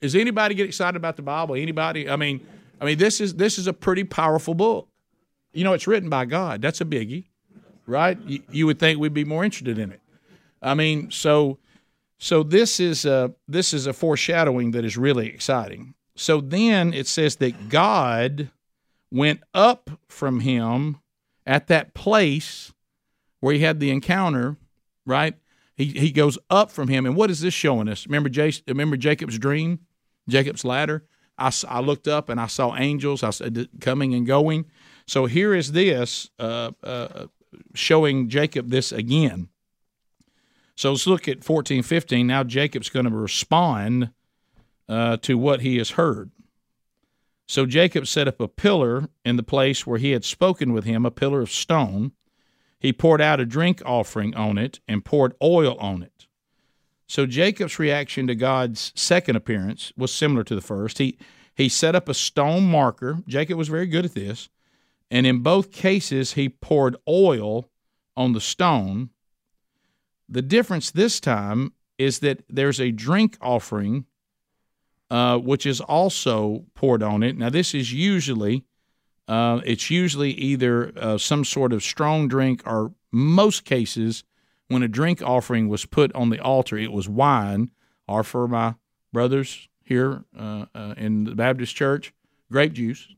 Does 0.00 0.14
anybody 0.14 0.54
get 0.54 0.66
excited 0.66 0.96
about 0.96 1.16
the 1.16 1.22
Bible? 1.22 1.54
Anybody? 1.54 2.08
I 2.08 2.16
mean, 2.16 2.46
I 2.80 2.84
mean, 2.84 2.98
this 2.98 3.20
is 3.20 3.34
this 3.34 3.58
is 3.58 3.66
a 3.66 3.72
pretty 3.72 4.04
powerful 4.04 4.54
book. 4.54 4.88
You 5.52 5.64
know, 5.64 5.72
it's 5.72 5.86
written 5.86 6.10
by 6.10 6.26
God. 6.26 6.60
That's 6.60 6.80
a 6.80 6.84
biggie, 6.84 7.24
right? 7.86 8.18
You, 8.26 8.42
you 8.50 8.66
would 8.66 8.78
think 8.78 9.00
we'd 9.00 9.14
be 9.14 9.24
more 9.24 9.44
interested 9.44 9.78
in 9.78 9.90
it. 9.90 10.00
I 10.60 10.74
mean, 10.74 11.10
so 11.10 11.58
so 12.18 12.42
this 12.42 12.80
is 12.80 13.04
a 13.04 13.34
this 13.48 13.72
is 13.72 13.86
a 13.86 13.92
foreshadowing 13.92 14.72
that 14.72 14.84
is 14.84 14.96
really 14.96 15.28
exciting. 15.28 15.94
So 16.14 16.40
then 16.40 16.92
it 16.94 17.06
says 17.06 17.36
that 17.36 17.68
God 17.68 18.50
went 19.10 19.42
up 19.54 19.90
from 20.08 20.40
him 20.40 20.98
at 21.46 21.68
that 21.68 21.94
place 21.94 22.72
where 23.40 23.54
he 23.54 23.60
had 23.60 23.80
the 23.80 23.90
encounter, 23.90 24.56
right? 25.04 25.34
He, 25.76 25.84
he 25.86 26.10
goes 26.10 26.38
up 26.48 26.70
from 26.70 26.88
him. 26.88 27.04
And 27.04 27.14
what 27.14 27.30
is 27.30 27.40
this 27.40 27.52
showing 27.52 27.88
us? 27.88 28.06
Remember, 28.06 28.30
Jace, 28.30 28.62
remember 28.66 28.96
Jacob's 28.96 29.38
dream, 29.38 29.80
Jacob's 30.28 30.64
ladder? 30.64 31.04
I, 31.38 31.52
I 31.68 31.80
looked 31.80 32.08
up 32.08 32.28
and 32.28 32.40
I 32.40 32.46
saw 32.46 32.76
angels 32.76 33.22
I 33.22 33.30
said, 33.30 33.68
coming 33.80 34.14
and 34.14 34.26
going. 34.26 34.66
So 35.06 35.26
here 35.26 35.54
is 35.54 35.72
this 35.72 36.30
uh, 36.38 36.72
uh, 36.82 37.26
showing 37.74 38.28
Jacob 38.28 38.70
this 38.70 38.92
again. 38.92 39.48
So 40.74 40.90
let's 40.90 41.06
look 41.06 41.26
at 41.28 41.44
14, 41.44 41.82
15. 41.82 42.26
Now 42.26 42.44
Jacob's 42.44 42.90
going 42.90 43.06
to 43.06 43.14
respond 43.14 44.10
uh, 44.88 45.16
to 45.18 45.38
what 45.38 45.60
he 45.60 45.78
has 45.78 45.90
heard. 45.90 46.30
So 47.48 47.64
Jacob 47.64 48.06
set 48.06 48.28
up 48.28 48.40
a 48.40 48.48
pillar 48.48 49.08
in 49.24 49.36
the 49.36 49.42
place 49.42 49.86
where 49.86 49.98
he 49.98 50.10
had 50.10 50.24
spoken 50.24 50.72
with 50.72 50.84
him, 50.84 51.06
a 51.06 51.10
pillar 51.10 51.40
of 51.40 51.50
stone. 51.50 52.12
He 52.78 52.92
poured 52.92 53.20
out 53.20 53.40
a 53.40 53.46
drink 53.46 53.80
offering 53.86 54.34
on 54.34 54.58
it 54.58 54.80
and 54.88 55.04
poured 55.04 55.34
oil 55.42 55.76
on 55.78 56.02
it. 56.02 56.26
So 57.06 57.26
Jacob's 57.26 57.78
reaction 57.78 58.26
to 58.26 58.34
God's 58.34 58.92
second 58.94 59.36
appearance 59.36 59.92
was 59.96 60.12
similar 60.12 60.44
to 60.44 60.54
the 60.54 60.60
first. 60.60 60.98
He 60.98 61.18
he 61.54 61.68
set 61.68 61.94
up 61.94 62.08
a 62.08 62.14
stone 62.14 62.64
marker. 62.64 63.18
Jacob 63.26 63.56
was 63.56 63.68
very 63.68 63.86
good 63.86 64.04
at 64.04 64.14
this. 64.14 64.50
And 65.10 65.26
in 65.26 65.42
both 65.42 65.72
cases 65.72 66.32
he 66.32 66.48
poured 66.48 66.96
oil 67.08 67.70
on 68.16 68.32
the 68.32 68.40
stone. 68.40 69.10
The 70.28 70.42
difference 70.42 70.90
this 70.90 71.20
time 71.20 71.72
is 71.96 72.18
that 72.18 72.42
there's 72.48 72.80
a 72.80 72.90
drink 72.90 73.38
offering 73.40 74.06
uh, 75.10 75.38
which 75.38 75.66
is 75.66 75.80
also 75.80 76.64
poured 76.74 77.02
on 77.02 77.22
it. 77.22 77.38
Now 77.38 77.48
this 77.48 77.74
is 77.74 77.92
usually 77.92 78.64
uh, 79.28 79.60
it's 79.64 79.90
usually 79.90 80.30
either 80.32 80.92
uh, 80.96 81.18
some 81.18 81.44
sort 81.44 81.72
of 81.72 81.82
strong 81.82 82.28
drink, 82.28 82.62
or 82.64 82.92
most 83.10 83.64
cases, 83.64 84.22
when 84.68 84.82
a 84.82 84.88
drink 84.88 85.22
offering 85.22 85.68
was 85.68 85.86
put 85.86 86.12
on 86.14 86.30
the 86.30 86.40
altar, 86.40 86.76
it 86.76 86.92
was 86.92 87.08
wine. 87.08 87.70
Or 88.08 88.22
for 88.22 88.46
my 88.46 88.74
brothers 89.12 89.68
here 89.82 90.24
uh, 90.38 90.66
uh, 90.74 90.94
in 90.96 91.24
the 91.24 91.34
Baptist 91.34 91.74
church, 91.74 92.12
grape 92.52 92.72
juice. 92.72 93.08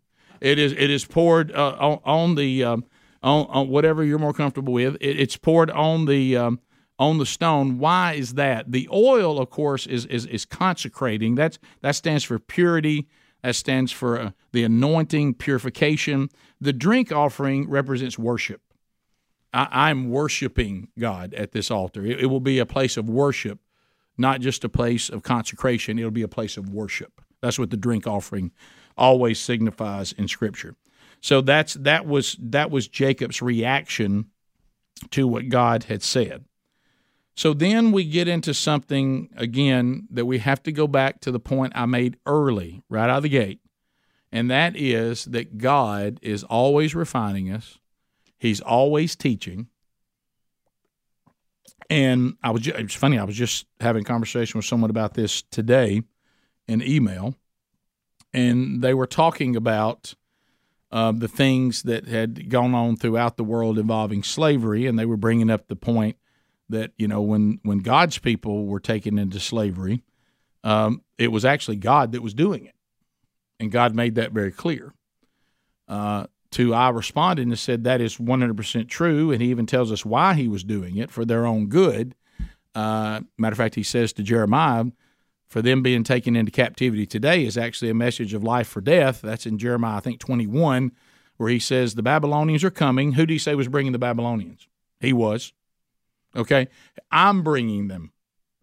It 0.41 0.59
is 0.59 0.73
it 0.73 0.89
is 0.89 1.05
poured 1.05 1.53
uh, 1.53 1.77
on, 1.79 2.01
on, 2.05 2.35
the 2.37 2.65
um, 2.65 2.85
on, 3.23 3.47
on, 3.51 3.69
whatever 3.69 4.03
you're 4.03 4.19
more 4.19 4.33
comfortable 4.33 4.73
with. 4.73 4.97
It, 5.01 5.21
it's 5.21 5.37
poured 5.37 5.71
on 5.71 6.07
the 6.07 6.37
um, 6.37 6.61
on 6.99 7.19
the 7.19 7.27
stone. 7.27 7.79
Why 7.79 8.15
is 8.15 8.35
that? 8.35 8.73
The 8.73 8.89
oil, 8.91 9.39
of 9.39 9.51
course, 9.51 9.87
is 9.87 10.07
is, 10.07 10.25
is 10.27 10.47
consecrating. 10.47 11.35
That's 11.35 11.59
that 11.83 11.97
stands 11.97 12.25
for 12.25 12.39
purity 12.39 13.09
that 13.43 13.55
stands 13.55 13.93
for 13.93 14.21
uh, 14.21 14.31
the 14.53 14.65
anointing, 14.65 15.35
purification. 15.35 16.29
The 16.61 16.73
drink 16.73 17.13
offering 17.13 17.69
represents 17.69 18.19
worship. 18.19 18.61
I, 19.53 19.91
am 19.91 20.11
worshiping 20.11 20.89
God 20.99 21.33
at 21.35 21.53
this 21.53 21.71
altar. 21.71 22.05
It, 22.05 22.21
it 22.21 22.27
will 22.27 22.41
be 22.41 22.59
a 22.59 22.67
place 22.67 22.97
of 22.97 23.09
worship, 23.09 23.61
not 24.17 24.41
just 24.41 24.65
a 24.65 24.69
place 24.69 25.09
of 25.09 25.23
consecration. 25.23 25.99
It'll 25.99 26.11
be 26.11 26.23
a 26.23 26.29
place 26.29 26.57
of 26.57 26.69
worship. 26.69 27.21
That's 27.41 27.59
what 27.59 27.71
the 27.71 27.77
drink 27.77 28.07
offering 28.07 28.53
always 28.97 29.39
signifies 29.39 30.13
in 30.13 30.29
Scripture. 30.29 30.77
So 31.21 31.41
that's 31.41 31.75
that 31.75 32.07
was 32.07 32.37
that 32.41 32.71
was 32.71 32.89
Jacob's 32.89 33.43
reaction 33.43 34.27
to 35.11 35.27
what 35.27 35.49
God 35.49 35.85
had 35.85 36.03
said. 36.03 36.45
So 37.35 37.55
then 37.55 37.93
we 37.93 38.05
get 38.05 38.27
into 38.27 38.53
something 38.53 39.31
again 39.37 40.09
that 40.11 40.27
we 40.27 40.39
have 40.39 40.63
to 40.65 40.73
go 40.73 40.89
back 40.89 41.21
to 41.21 41.31
the 41.31 41.41
point 41.41 41.73
I 41.77 41.87
made 41.87 42.17
early, 42.27 42.83
right 42.89 43.09
out 43.09 43.19
of 43.19 43.23
the 43.23 43.29
gate. 43.29 43.61
And 44.33 44.51
that 44.51 44.77
is 44.77 45.25
that 45.27 45.57
God 45.57 46.19
is 46.21 46.43
always 46.45 46.95
refining 46.95 47.51
us. 47.51 47.79
He's 48.39 48.61
always 48.61 49.17
teaching. 49.17 49.69
And 51.91 52.37
I 52.43 52.51
was 52.51 52.67
it's 52.67 52.95
funny, 52.95 53.19
I 53.19 53.25
was 53.25 53.37
just 53.37 53.67
having 53.81 54.05
conversation 54.05 54.59
with 54.59 54.67
someone 54.67 54.91
about 54.91 55.15
this 55.15 55.43
today 55.43 56.03
in 56.67 56.83
email. 56.83 57.35
And 58.35 58.83
they 58.83 58.93
were 58.93 59.07
talking 59.07 59.57
about 59.57 60.15
uh, 60.91 61.13
the 61.13 61.29
things 61.29 61.83
that 61.83 62.07
had 62.07 62.49
gone 62.49 62.75
on 62.75 62.97
throughout 62.97 63.37
the 63.37 63.45
world 63.45 63.79
involving 63.79 64.23
slavery, 64.23 64.87
and 64.87 64.99
they 64.99 65.07
were 65.07 65.17
bringing 65.17 65.51
up 65.51 65.69
the 65.69 65.77
point 65.77 66.17
that 66.69 66.93
you 66.97 67.09
know 67.09 67.21
when 67.21 67.61
when 67.63 67.79
God's 67.79 68.19
people 68.19 68.67
were 68.67 68.81
taken 68.81 69.19
into 69.19 69.41
slavery, 69.41 70.03
um, 70.65 71.03
it 71.19 71.33
was 71.33 71.45
actually 71.45 71.77
God 71.77 72.13
that 72.13 72.23
was 72.23 72.35
doing 72.35 72.67
it, 72.67 72.75
and 73.61 73.73
God 73.73 73.95
made 73.95 74.15
that 74.15 74.33
very 74.33 74.53
clear. 74.53 74.95
Uh, 75.87 76.27
to 76.53 76.75
I 76.75 76.89
responded 76.91 77.47
and 77.47 77.59
said 77.59 77.85
that 77.85 78.01
is 78.01 78.17
100% 78.17 78.89
true, 78.89 79.31
and 79.31 79.43
he 79.43 79.51
even 79.51 79.67
tells 79.67 79.93
us 79.93 80.05
why 80.05 80.35
he 80.35 80.49
was 80.49 80.65
doing 80.65 80.97
it 80.97 81.11
for 81.11 81.25
their 81.25 81.47
own 81.47 81.67
good. 81.67 82.15
Uh, 82.75 83.21
matter 83.37 83.53
of 83.53 83.59
fact, 83.59 83.75
he 83.75 83.83
says 83.83 84.13
to 84.15 84.23
Jeremiah, 84.23 84.87
for 85.49 85.63
them 85.63 85.83
being 85.83 86.05
taken 86.05 86.37
into 86.37 86.53
captivity 86.53 87.07
today 87.07 87.45
is 87.45 87.57
actually 87.57 87.91
a 87.91 87.95
message 87.95 88.35
of 88.35 88.45
life 88.45 88.69
for 88.69 88.83
death. 88.83 89.23
That's 89.23 89.47
in 89.47 89.59
Jeremiah, 89.59 89.97
I 89.97 90.01
think, 90.01 90.21
21, 90.21 90.93
where 91.39 91.49
he 91.49 91.59
says 91.59 91.95
the 91.95 92.03
Babylonians 92.03 92.63
are 92.65 92.71
coming. 92.71 93.13
Who 93.13 93.25
do 93.25 93.33
you 93.33 93.39
say 93.39 93.55
was 93.55 93.69
bringing 93.69 93.93
the 93.93 93.99
Babylonians? 93.99 94.69
He 95.01 95.13
was. 95.13 95.53
Okay? 96.37 96.69
I'm 97.11 97.43
bringing 97.43 97.89
them 97.89 98.13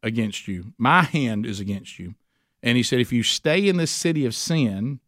against 0.04 0.48
you. 0.48 0.74
My 0.78 1.02
hand 1.02 1.46
is 1.46 1.60
against 1.60 1.98
you. 1.98 2.14
And 2.62 2.78
he 2.78 2.84
said, 2.84 3.00
if 3.00 3.12
you 3.12 3.24
stay 3.24 3.68
in 3.68 3.78
this 3.78 3.92
city 3.92 4.26
of 4.26 4.36
sin, 4.36 5.00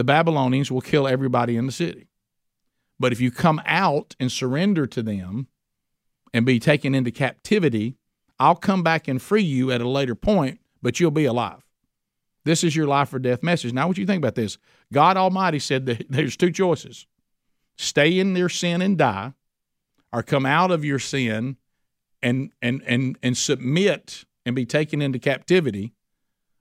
the 0.00 0.04
Babylonians 0.04 0.72
will 0.72 0.80
kill 0.80 1.06
everybody 1.06 1.58
in 1.58 1.66
the 1.66 1.72
city. 1.72 2.08
But 2.98 3.12
if 3.12 3.20
you 3.20 3.30
come 3.30 3.60
out 3.66 4.16
and 4.18 4.32
surrender 4.32 4.86
to 4.86 5.02
them 5.02 5.48
and 6.32 6.46
be 6.46 6.58
taken 6.58 6.94
into 6.94 7.10
captivity, 7.10 7.98
I'll 8.38 8.54
come 8.54 8.82
back 8.82 9.08
and 9.08 9.20
free 9.20 9.42
you 9.42 9.70
at 9.70 9.82
a 9.82 9.88
later 9.88 10.14
point, 10.14 10.58
but 10.80 11.00
you'll 11.00 11.10
be 11.10 11.26
alive. 11.26 11.66
This 12.46 12.64
is 12.64 12.74
your 12.74 12.86
life 12.86 13.12
or 13.12 13.18
death 13.18 13.42
message. 13.42 13.74
Now, 13.74 13.88
what 13.88 13.98
you 13.98 14.06
think 14.06 14.22
about 14.22 14.36
this? 14.36 14.56
God 14.90 15.18
Almighty 15.18 15.58
said 15.58 15.84
that 15.84 16.06
there's 16.10 16.34
two 16.34 16.50
choices 16.50 17.06
stay 17.76 18.18
in 18.18 18.32
their 18.32 18.48
sin 18.48 18.80
and 18.80 18.96
die, 18.96 19.34
or 20.14 20.22
come 20.22 20.46
out 20.46 20.70
of 20.70 20.82
your 20.82 20.98
sin 20.98 21.58
and 22.22 22.52
and 22.62 22.82
and 22.86 23.18
and 23.22 23.36
submit 23.36 24.24
and 24.46 24.56
be 24.56 24.64
taken 24.64 25.02
into 25.02 25.18
captivity, 25.18 25.92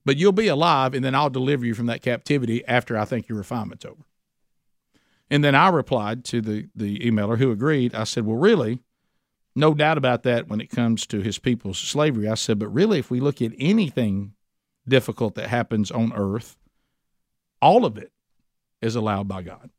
but 0.06 0.18
you'll 0.18 0.32
be 0.32 0.47
alive, 0.47 0.93
and 0.93 1.04
then 1.04 1.16
I'll 1.16 1.30
deliver 1.30 1.66
you 1.66 1.74
from 1.74 1.88
that 1.88 2.02
captivity 2.02 2.66
after 2.66 2.97
I 2.97 3.06
think 3.06 3.28
your 3.28 3.38
refinement's 3.38 3.86
over. 3.86 4.04
And 5.30 5.43
then 5.43 5.56
I 5.56 5.70
replied 5.70 6.26
to 6.26 6.41
the 6.41 6.68
the 6.76 7.00
emailer 7.00 7.38
who 7.38 7.52
agreed. 7.52 7.93
I 7.93 8.04
said, 8.04 8.26
"Well, 8.26 8.38
really, 8.38 8.80
no 9.56 9.74
doubt 9.74 9.97
about 9.97 10.24
that 10.24 10.47
when 10.47 10.62
it 10.62 10.70
comes 10.70 11.06
to 11.08 11.22
his 11.22 11.38
people's 11.38 11.78
slavery." 11.78 12.28
I 12.28 12.36
said, 12.36 12.60
"But 12.60 12.70
really, 12.70 13.00
if 13.00 13.12
we 13.12 13.20
look 13.20 13.41
at 13.41 13.52
anything 13.60 14.34
difficult 14.88 15.36
that 15.36 15.50
happens 15.50 15.91
on 15.91 16.14
earth, 16.14 16.58
all 17.62 17.86
of 17.86 17.97
it 17.97 18.12
is 18.82 18.95
allowed 18.95 19.28
by 19.28 19.43
God." 19.43 19.70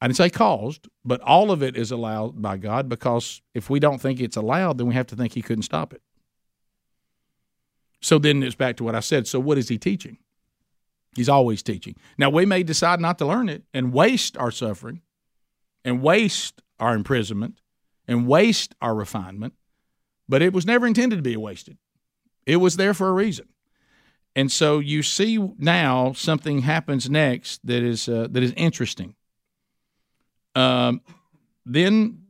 I 0.00 0.08
didn't 0.08 0.16
say 0.16 0.30
caused, 0.30 0.88
but 1.04 1.20
all 1.20 1.52
of 1.52 1.62
it 1.62 1.76
is 1.76 1.92
allowed 1.92 2.42
by 2.42 2.56
God 2.56 2.88
because 2.88 3.40
if 3.54 3.70
we 3.70 3.78
don't 3.78 4.00
think 4.00 4.18
it's 4.20 4.36
allowed, 4.36 4.78
then 4.78 4.88
we 4.88 4.94
have 4.94 5.06
to 5.08 5.16
think 5.16 5.34
He 5.34 5.42
couldn't 5.42 5.62
stop 5.62 5.92
it. 5.92 6.02
So 8.02 8.18
then 8.18 8.42
it's 8.42 8.54
back 8.54 8.76
to 8.76 8.84
what 8.84 8.94
I 8.94 9.00
said. 9.00 9.26
So 9.26 9.40
what 9.40 9.58
is 9.58 9.68
He 9.68 9.78
teaching? 9.78 10.18
He's 11.14 11.28
always 11.28 11.62
teaching. 11.62 11.96
Now 12.18 12.30
we 12.30 12.46
may 12.46 12.62
decide 12.62 13.00
not 13.00 13.18
to 13.18 13.26
learn 13.26 13.48
it 13.48 13.62
and 13.72 13.92
waste 13.92 14.36
our 14.36 14.50
suffering 14.50 15.02
and 15.84 16.02
waste 16.02 16.62
our 16.80 16.94
imprisonment 16.94 17.60
and 18.08 18.26
waste 18.26 18.74
our 18.80 18.94
refinement, 18.94 19.54
but 20.28 20.42
it 20.42 20.52
was 20.52 20.66
never 20.66 20.86
intended 20.86 21.16
to 21.16 21.22
be 21.22 21.36
wasted. 21.36 21.78
It 22.46 22.56
was 22.56 22.76
there 22.76 22.94
for 22.94 23.08
a 23.08 23.12
reason. 23.12 23.48
And 24.34 24.50
so 24.50 24.78
you 24.78 25.02
see 25.02 25.38
now 25.58 26.12
something 26.14 26.60
happens 26.60 27.08
next 27.08 27.64
that 27.66 27.82
is 27.82 28.08
uh, 28.08 28.28
that 28.30 28.42
is 28.42 28.52
interesting. 28.56 29.14
Um, 30.54 31.02
then 31.66 32.22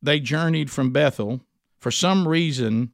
they 0.00 0.20
journeyed 0.20 0.70
from 0.70 0.92
Bethel. 0.92 1.40
For 1.78 1.90
some 1.90 2.26
reason, 2.26 2.93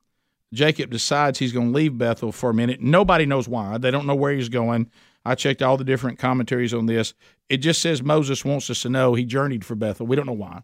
Jacob 0.52 0.90
decides 0.90 1.38
he's 1.38 1.52
going 1.52 1.72
to 1.72 1.76
leave 1.76 1.96
Bethel 1.96 2.32
for 2.32 2.50
a 2.50 2.54
minute. 2.54 2.80
Nobody 2.80 3.26
knows 3.26 3.48
why. 3.48 3.78
They 3.78 3.90
don't 3.90 4.06
know 4.06 4.14
where 4.14 4.32
he's 4.32 4.48
going. 4.48 4.90
I 5.24 5.34
checked 5.34 5.62
all 5.62 5.76
the 5.76 5.84
different 5.84 6.18
commentaries 6.18 6.74
on 6.74 6.86
this. 6.86 7.14
It 7.48 7.58
just 7.58 7.82
says 7.82 8.02
Moses 8.02 8.44
wants 8.44 8.70
us 8.70 8.82
to 8.82 8.88
know 8.88 9.14
he 9.14 9.24
journeyed 9.24 9.64
for 9.64 9.74
Bethel. 9.74 10.06
We 10.06 10.16
don't 10.16 10.26
know 10.26 10.32
why. 10.32 10.62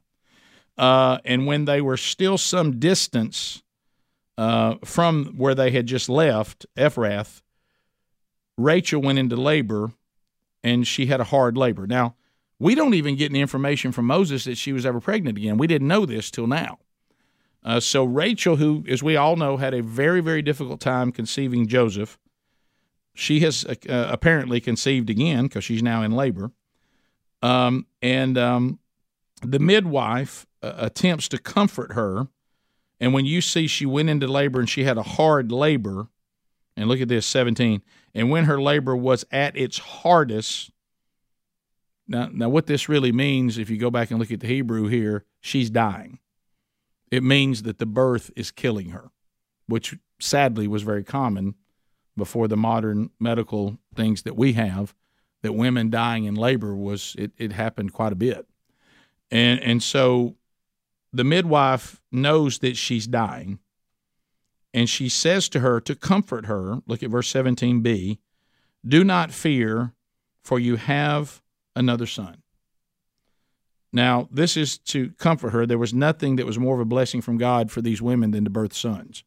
Uh, 0.78 1.18
and 1.24 1.46
when 1.46 1.64
they 1.64 1.80
were 1.80 1.96
still 1.96 2.38
some 2.38 2.78
distance 2.78 3.62
uh, 4.38 4.76
from 4.84 5.34
where 5.36 5.54
they 5.54 5.70
had 5.70 5.86
just 5.86 6.08
left, 6.08 6.66
Ephrath, 6.76 7.42
Rachel 8.58 9.00
went 9.00 9.18
into 9.18 9.36
labor 9.36 9.92
and 10.62 10.86
she 10.86 11.06
had 11.06 11.20
a 11.20 11.24
hard 11.24 11.56
labor. 11.56 11.86
Now, 11.86 12.16
we 12.58 12.74
don't 12.74 12.94
even 12.94 13.16
get 13.16 13.30
any 13.30 13.40
information 13.40 13.92
from 13.92 14.06
Moses 14.06 14.44
that 14.44 14.56
she 14.56 14.72
was 14.72 14.86
ever 14.86 15.00
pregnant 15.00 15.38
again. 15.38 15.58
We 15.58 15.66
didn't 15.66 15.88
know 15.88 16.06
this 16.06 16.30
till 16.30 16.46
now. 16.46 16.78
Uh, 17.66 17.80
so 17.80 18.04
Rachel, 18.04 18.56
who, 18.56 18.84
as 18.88 19.02
we 19.02 19.16
all 19.16 19.34
know, 19.34 19.56
had 19.56 19.74
a 19.74 19.82
very, 19.82 20.20
very 20.20 20.40
difficult 20.40 20.80
time 20.80 21.10
conceiving 21.10 21.66
Joseph, 21.66 22.16
she 23.12 23.40
has 23.40 23.64
uh, 23.64 23.74
apparently 23.88 24.60
conceived 24.60 25.10
again 25.10 25.44
because 25.44 25.64
she's 25.64 25.82
now 25.82 26.02
in 26.02 26.12
labor. 26.12 26.52
Um, 27.42 27.86
and 28.00 28.38
um, 28.38 28.78
the 29.42 29.58
midwife 29.58 30.46
uh, 30.62 30.74
attempts 30.76 31.28
to 31.30 31.38
comfort 31.38 31.94
her. 31.94 32.28
And 33.00 33.12
when 33.12 33.26
you 33.26 33.40
see 33.40 33.66
she 33.66 33.84
went 33.84 34.10
into 34.10 34.28
labor 34.28 34.60
and 34.60 34.70
she 34.70 34.84
had 34.84 34.96
a 34.96 35.02
hard 35.02 35.50
labor, 35.50 36.06
and 36.76 36.88
look 36.88 37.00
at 37.00 37.08
this 37.08 37.26
17, 37.26 37.82
and 38.14 38.30
when 38.30 38.44
her 38.44 38.60
labor 38.60 38.94
was 38.94 39.24
at 39.32 39.56
its 39.56 39.78
hardest, 39.78 40.70
now, 42.06 42.28
now 42.32 42.48
what 42.48 42.66
this 42.66 42.88
really 42.88 43.12
means, 43.12 43.58
if 43.58 43.70
you 43.70 43.76
go 43.76 43.90
back 43.90 44.10
and 44.10 44.20
look 44.20 44.30
at 44.30 44.38
the 44.38 44.46
Hebrew 44.46 44.86
here, 44.86 45.24
she's 45.40 45.68
dying. 45.68 46.20
It 47.10 47.22
means 47.22 47.62
that 47.62 47.78
the 47.78 47.86
birth 47.86 48.30
is 48.36 48.50
killing 48.50 48.90
her, 48.90 49.10
which 49.66 49.96
sadly 50.18 50.66
was 50.66 50.82
very 50.82 51.04
common 51.04 51.54
before 52.16 52.48
the 52.48 52.56
modern 52.56 53.10
medical 53.20 53.78
things 53.94 54.22
that 54.22 54.36
we 54.36 54.54
have. 54.54 54.94
That 55.42 55.52
women 55.52 55.90
dying 55.90 56.24
in 56.24 56.34
labor 56.34 56.74
was 56.74 57.14
it, 57.16 57.30
it 57.36 57.52
happened 57.52 57.92
quite 57.92 58.12
a 58.12 58.16
bit, 58.16 58.48
and 59.30 59.60
and 59.60 59.80
so 59.80 60.34
the 61.12 61.22
midwife 61.24 62.00
knows 62.10 62.58
that 62.58 62.76
she's 62.76 63.06
dying, 63.06 63.60
and 64.74 64.90
she 64.90 65.08
says 65.08 65.48
to 65.50 65.60
her 65.60 65.80
to 65.82 65.94
comfort 65.94 66.46
her. 66.46 66.80
Look 66.86 67.02
at 67.04 67.10
verse 67.10 67.28
seventeen 67.28 67.80
b. 67.80 68.18
Do 68.84 69.04
not 69.04 69.30
fear, 69.30 69.92
for 70.42 70.58
you 70.58 70.76
have 70.76 71.42
another 71.76 72.06
son. 72.06 72.42
Now, 73.92 74.28
this 74.30 74.56
is 74.56 74.78
to 74.78 75.10
comfort 75.12 75.50
her. 75.50 75.66
There 75.66 75.78
was 75.78 75.94
nothing 75.94 76.36
that 76.36 76.46
was 76.46 76.58
more 76.58 76.74
of 76.74 76.80
a 76.80 76.84
blessing 76.84 77.20
from 77.20 77.38
God 77.38 77.70
for 77.70 77.80
these 77.80 78.02
women 78.02 78.30
than 78.30 78.44
to 78.44 78.50
birth 78.50 78.74
sons. 78.74 79.24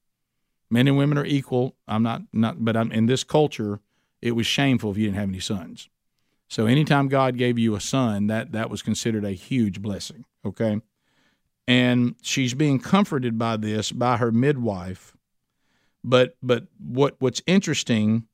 Men 0.70 0.88
and 0.88 0.98
women 0.98 1.18
are 1.18 1.26
equal. 1.26 1.76
I'm 1.88 2.04
not 2.04 2.24
not, 2.32 2.64
but 2.64 2.78
I'm 2.78 2.92
in 2.92 3.08
this 3.08 3.24
culture. 3.24 3.80
It 4.22 4.32
was 4.34 4.46
shameful 4.46 4.92
if 4.92 4.98
you 4.98 5.06
didn't 5.06 5.18
have 5.18 5.30
any 5.30 5.40
sons. 5.40 5.90
So 6.48 6.66
anytime 6.66 7.08
God 7.08 7.38
gave 7.38 7.58
you 7.58 7.76
a 7.76 7.80
son, 7.80 8.28
that 8.28 8.52
that 8.52 8.70
was 8.70 8.82
considered 8.82 9.26
a 9.26 9.32
huge 9.32 9.82
blessing. 9.82 10.26
Okay, 10.46 10.82
and 11.68 12.16
she's 12.22 12.54
being 12.54 12.80
comforted 12.80 13.40
by 13.40 13.58
this 13.58 13.92
by 13.92 14.18
her 14.18 14.32
midwife. 14.32 15.16
But 16.04 16.38
but 16.44 16.68
what 16.78 17.16
what's 17.20 17.42
interesting 17.48 18.28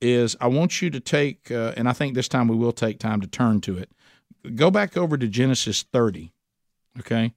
is 0.00 0.36
I 0.40 0.48
want 0.48 0.82
you 0.82 0.90
to 0.90 1.00
take, 1.00 1.50
uh, 1.50 1.72
and 1.76 1.88
I 1.88 1.92
think 1.92 2.14
this 2.14 2.28
time 2.28 2.48
we 2.48 2.56
will 2.56 2.72
take 2.72 2.98
time 2.98 3.20
to 3.20 3.26
turn 3.26 3.60
to 3.62 3.78
it 3.78 3.90
go 4.54 4.70
back 4.70 4.96
over 4.96 5.16
to 5.16 5.28
Genesis 5.28 5.82
30. 5.82 6.32
Okay? 7.00 7.34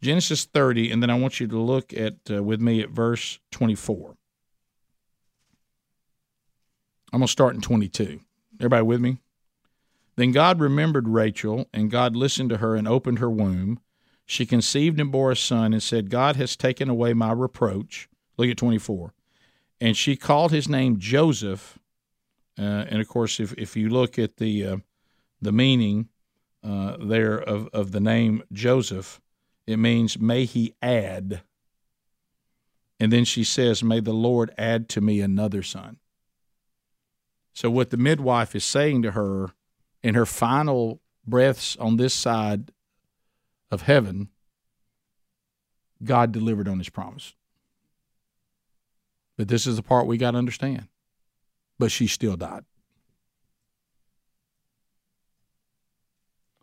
Genesis 0.00 0.44
30, 0.44 0.90
and 0.90 1.02
then 1.02 1.10
I 1.10 1.14
want 1.14 1.40
you 1.40 1.48
to 1.48 1.58
look 1.58 1.92
at 1.92 2.14
uh, 2.30 2.42
with 2.42 2.60
me 2.60 2.80
at 2.80 2.90
verse 2.90 3.40
24. 3.50 4.16
I'm 7.12 7.20
going 7.20 7.26
to 7.26 7.32
start 7.32 7.54
in 7.54 7.60
22. 7.60 8.20
Everybody 8.60 8.82
with 8.82 9.00
me? 9.00 9.18
Then 10.16 10.32
God 10.32 10.60
remembered 10.60 11.08
Rachel, 11.08 11.68
and 11.72 11.90
God 11.90 12.14
listened 12.14 12.50
to 12.50 12.58
her 12.58 12.76
and 12.76 12.86
opened 12.86 13.18
her 13.18 13.30
womb. 13.30 13.80
She 14.26 14.44
conceived 14.44 15.00
and 15.00 15.10
bore 15.10 15.30
a 15.30 15.36
son 15.36 15.72
and 15.72 15.82
said, 15.82 16.10
God 16.10 16.36
has 16.36 16.56
taken 16.56 16.90
away 16.90 17.14
my 17.14 17.32
reproach. 17.32 18.08
Look 18.36 18.50
at 18.50 18.56
24. 18.56 19.14
And 19.80 19.96
she 19.96 20.16
called 20.16 20.52
his 20.52 20.68
name 20.68 20.98
Joseph. 20.98 21.78
Uh, 22.58 22.84
and 22.88 23.00
of 23.00 23.08
course, 23.08 23.40
if, 23.40 23.52
if 23.54 23.76
you 23.76 23.88
look 23.88 24.18
at 24.18 24.36
the, 24.36 24.66
uh, 24.66 24.76
the 25.40 25.52
meaning, 25.52 26.08
uh, 26.64 26.96
there 27.00 27.36
of, 27.36 27.68
of 27.72 27.92
the 27.92 28.00
name 28.00 28.42
Joseph. 28.52 29.20
It 29.66 29.78
means, 29.78 30.18
may 30.18 30.44
he 30.44 30.74
add. 30.80 31.42
And 32.98 33.12
then 33.12 33.24
she 33.24 33.44
says, 33.44 33.82
may 33.82 34.00
the 34.00 34.12
Lord 34.12 34.52
add 34.58 34.88
to 34.90 35.00
me 35.00 35.20
another 35.20 35.62
son. 35.62 35.98
So, 37.52 37.70
what 37.70 37.90
the 37.90 37.96
midwife 37.96 38.54
is 38.54 38.64
saying 38.64 39.02
to 39.02 39.12
her 39.12 39.50
in 40.02 40.14
her 40.14 40.26
final 40.26 41.00
breaths 41.26 41.76
on 41.76 41.96
this 41.96 42.14
side 42.14 42.70
of 43.70 43.82
heaven, 43.82 44.28
God 46.02 46.32
delivered 46.32 46.68
on 46.68 46.78
his 46.78 46.88
promise. 46.88 47.34
But 49.36 49.48
this 49.48 49.66
is 49.66 49.76
the 49.76 49.82
part 49.82 50.06
we 50.06 50.18
got 50.18 50.32
to 50.32 50.38
understand. 50.38 50.88
But 51.78 51.92
she 51.92 52.06
still 52.06 52.36
died. 52.36 52.64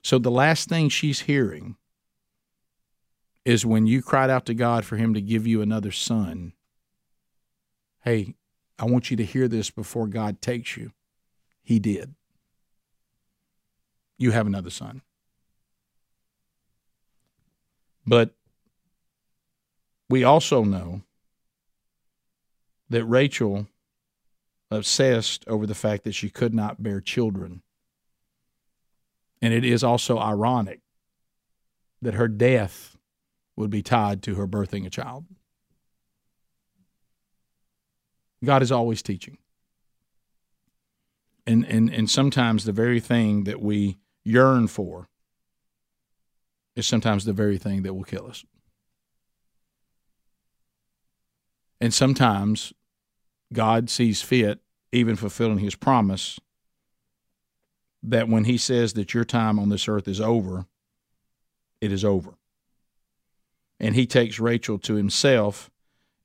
So 0.05 0.19
the 0.19 0.29
last 0.29 0.69
thing 0.69 0.89
she's 0.89 1.21
hearing 1.21 1.77
is 3.43 3.65
when 3.65 3.87
you 3.87 4.03
cried 4.03 4.29
out 4.29 4.45
to 4.45 4.53
God 4.53 4.85
for 4.85 4.97
him 4.97 5.15
to 5.15 5.19
give 5.19 5.47
you 5.47 5.63
another 5.63 5.91
son. 5.91 6.53
Hey, 8.01 8.35
I 8.77 8.85
want 8.85 9.09
you 9.09 9.17
to 9.17 9.25
hear 9.25 9.47
this 9.47 9.71
before 9.71 10.05
God 10.05 10.43
takes 10.43 10.77
you. 10.77 10.91
He 11.63 11.79
did. 11.79 12.13
You 14.19 14.29
have 14.29 14.45
another 14.45 14.69
son. 14.69 15.01
But 18.05 18.35
we 20.07 20.23
also 20.23 20.63
know 20.63 21.01
that 22.91 23.05
Rachel 23.05 23.65
obsessed 24.69 25.45
over 25.47 25.65
the 25.65 25.73
fact 25.73 26.03
that 26.03 26.13
she 26.13 26.29
could 26.29 26.53
not 26.53 26.83
bear 26.83 27.01
children. 27.01 27.63
And 29.45 29.53
it 29.53 29.63
is 29.63 29.83
also 29.83 30.17
ironic 30.17 30.79
that 32.01 32.15
her 32.15 32.27
death 32.27 32.97
would 33.55 33.69
be 33.69 33.83
tied 33.83 34.23
to 34.23 34.33
her 34.33 34.47
birthing 34.47 34.87
a 34.87 34.89
child. 34.89 35.25
God 38.43 38.63
is 38.63 38.71
always 38.71 39.03
teaching. 39.03 39.37
And, 41.45 41.63
and, 41.67 41.93
and 41.93 42.09
sometimes 42.09 42.65
the 42.65 42.71
very 42.71 42.99
thing 42.99 43.43
that 43.43 43.61
we 43.61 43.99
yearn 44.23 44.65
for 44.65 45.09
is 46.75 46.87
sometimes 46.87 47.23
the 47.23 47.31
very 47.31 47.59
thing 47.59 47.83
that 47.83 47.93
will 47.93 48.03
kill 48.03 48.25
us. 48.25 48.43
And 51.79 51.93
sometimes 51.93 52.73
God 53.53 53.91
sees 53.91 54.23
fit, 54.23 54.61
even 54.91 55.15
fulfilling 55.15 55.59
his 55.59 55.75
promise, 55.75 56.39
that 58.09 58.29
when 58.29 58.43
he 58.43 58.57
says 58.57 58.93
that 58.93 59.13
your 59.13 59.25
time 59.25 59.57
on 59.59 59.69
this 59.69 59.87
earth 59.87 60.07
is 60.07 60.21
over, 60.21 60.65
it 61.81 61.91
is 61.91 62.05
over. 62.05 62.35
And 63.79 63.95
he 63.95 64.05
takes 64.05 64.39
Rachel 64.39 64.77
to 64.79 64.95
himself. 64.95 65.69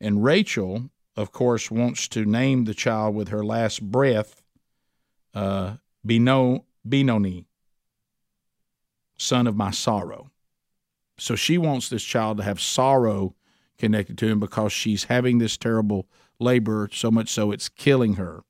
And 0.00 0.22
Rachel, 0.22 0.90
of 1.16 1.32
course, 1.32 1.70
wants 1.70 2.06
to 2.08 2.24
name 2.24 2.64
the 2.64 2.74
child 2.74 3.14
with 3.14 3.28
her 3.28 3.44
last 3.44 3.82
breath 3.82 4.42
uh, 5.32 5.76
Beno, 6.06 6.64
Benoni, 6.84 7.46
son 9.16 9.46
of 9.46 9.56
my 9.56 9.70
sorrow. 9.70 10.30
So 11.18 11.36
she 11.36 11.56
wants 11.56 11.88
this 11.88 12.02
child 12.02 12.38
to 12.38 12.42
have 12.42 12.60
sorrow 12.60 13.34
connected 13.78 14.18
to 14.18 14.26
him 14.26 14.40
because 14.40 14.72
she's 14.72 15.04
having 15.04 15.38
this 15.38 15.56
terrible 15.56 16.08
labor, 16.38 16.88
so 16.92 17.10
much 17.10 17.28
so 17.28 17.52
it's 17.52 17.68
killing 17.68 18.14
her 18.14 18.42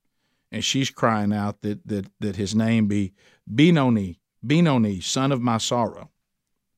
and 0.51 0.63
she's 0.63 0.89
crying 0.89 1.33
out 1.33 1.61
that 1.61 1.87
that 1.87 2.07
that 2.19 2.35
his 2.35 2.53
name 2.53 2.87
be 2.87 3.13
Benoni, 3.47 4.19
Benoni, 4.43 4.99
son 4.99 5.31
of 5.31 5.41
my 5.41 5.57
sorrow. 5.57 6.09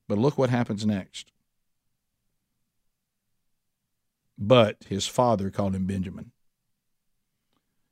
But 0.08 0.18
look 0.18 0.38
what 0.38 0.50
happens 0.50 0.84
next. 0.84 1.32
But 4.36 4.76
his 4.88 5.06
father 5.06 5.50
called 5.50 5.74
him 5.74 5.86
Benjamin. 5.86 6.32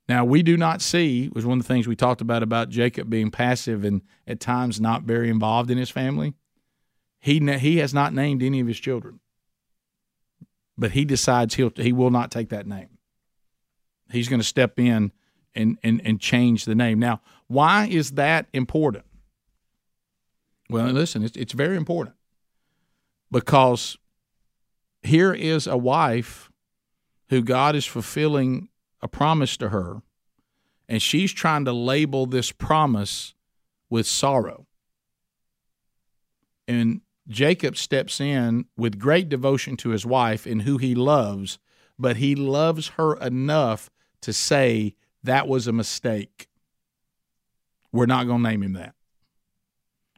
Now 0.08 0.24
we 0.24 0.42
do 0.42 0.56
not 0.56 0.82
see 0.82 1.30
was 1.32 1.46
one 1.46 1.58
of 1.58 1.64
the 1.64 1.68
things 1.72 1.86
we 1.86 1.96
talked 1.96 2.20
about 2.20 2.42
about 2.42 2.68
Jacob 2.68 3.08
being 3.08 3.30
passive 3.30 3.84
and 3.84 4.02
at 4.26 4.40
times 4.40 4.80
not 4.80 5.02
very 5.02 5.30
involved 5.30 5.70
in 5.70 5.78
his 5.78 5.90
family. 5.90 6.34
He 7.20 7.38
he 7.58 7.78
has 7.78 7.94
not 7.94 8.12
named 8.12 8.42
any 8.42 8.60
of 8.60 8.66
his 8.66 8.80
children, 8.80 9.20
but 10.76 10.90
he 10.90 11.04
decides 11.04 11.54
he'll 11.54 11.72
he 11.76 11.92
will 11.92 12.10
not 12.10 12.30
take 12.30 12.50
that 12.50 12.66
name. 12.66 12.98
he's 14.10 14.28
going 14.28 14.40
to 14.40 14.46
step 14.46 14.78
in 14.78 15.12
and, 15.54 15.78
and 15.82 16.00
and 16.04 16.20
change 16.20 16.64
the 16.64 16.74
name. 16.74 16.98
Now, 16.98 17.20
why 17.46 17.86
is 17.86 18.12
that 18.12 18.46
important? 18.52 19.04
Well, 20.70 20.86
listen, 20.86 21.22
it's 21.22 21.36
it's 21.36 21.52
very 21.52 21.76
important 21.76 22.16
because 23.30 23.98
here 25.02 25.32
is 25.32 25.66
a 25.66 25.76
wife 25.76 26.50
who 27.28 27.42
God 27.42 27.74
is 27.74 27.86
fulfilling 27.86 28.68
a 29.00 29.08
promise 29.08 29.56
to 29.58 29.70
her, 29.70 30.02
and 30.88 31.02
she's 31.02 31.32
trying 31.32 31.64
to 31.64 31.72
label 31.72 32.26
this 32.26 32.52
promise 32.52 33.34
with 33.90 34.06
sorrow. 34.06 34.66
And 36.68 37.02
Jacob 37.28 37.76
steps 37.76 38.20
in 38.20 38.66
with 38.76 38.98
great 38.98 39.28
devotion 39.28 39.76
to 39.78 39.90
his 39.90 40.06
wife 40.06 40.46
and 40.46 40.62
who 40.62 40.78
he 40.78 40.94
loves, 40.94 41.58
but 41.98 42.16
he 42.16 42.34
loves 42.34 42.88
her 42.96 43.16
enough 43.16 43.90
to 44.22 44.32
say 44.32 44.94
that 45.24 45.48
was 45.48 45.66
a 45.66 45.72
mistake. 45.72 46.48
We're 47.92 48.06
not 48.06 48.26
going 48.26 48.42
to 48.42 48.48
name 48.48 48.62
him 48.62 48.72
that. 48.74 48.94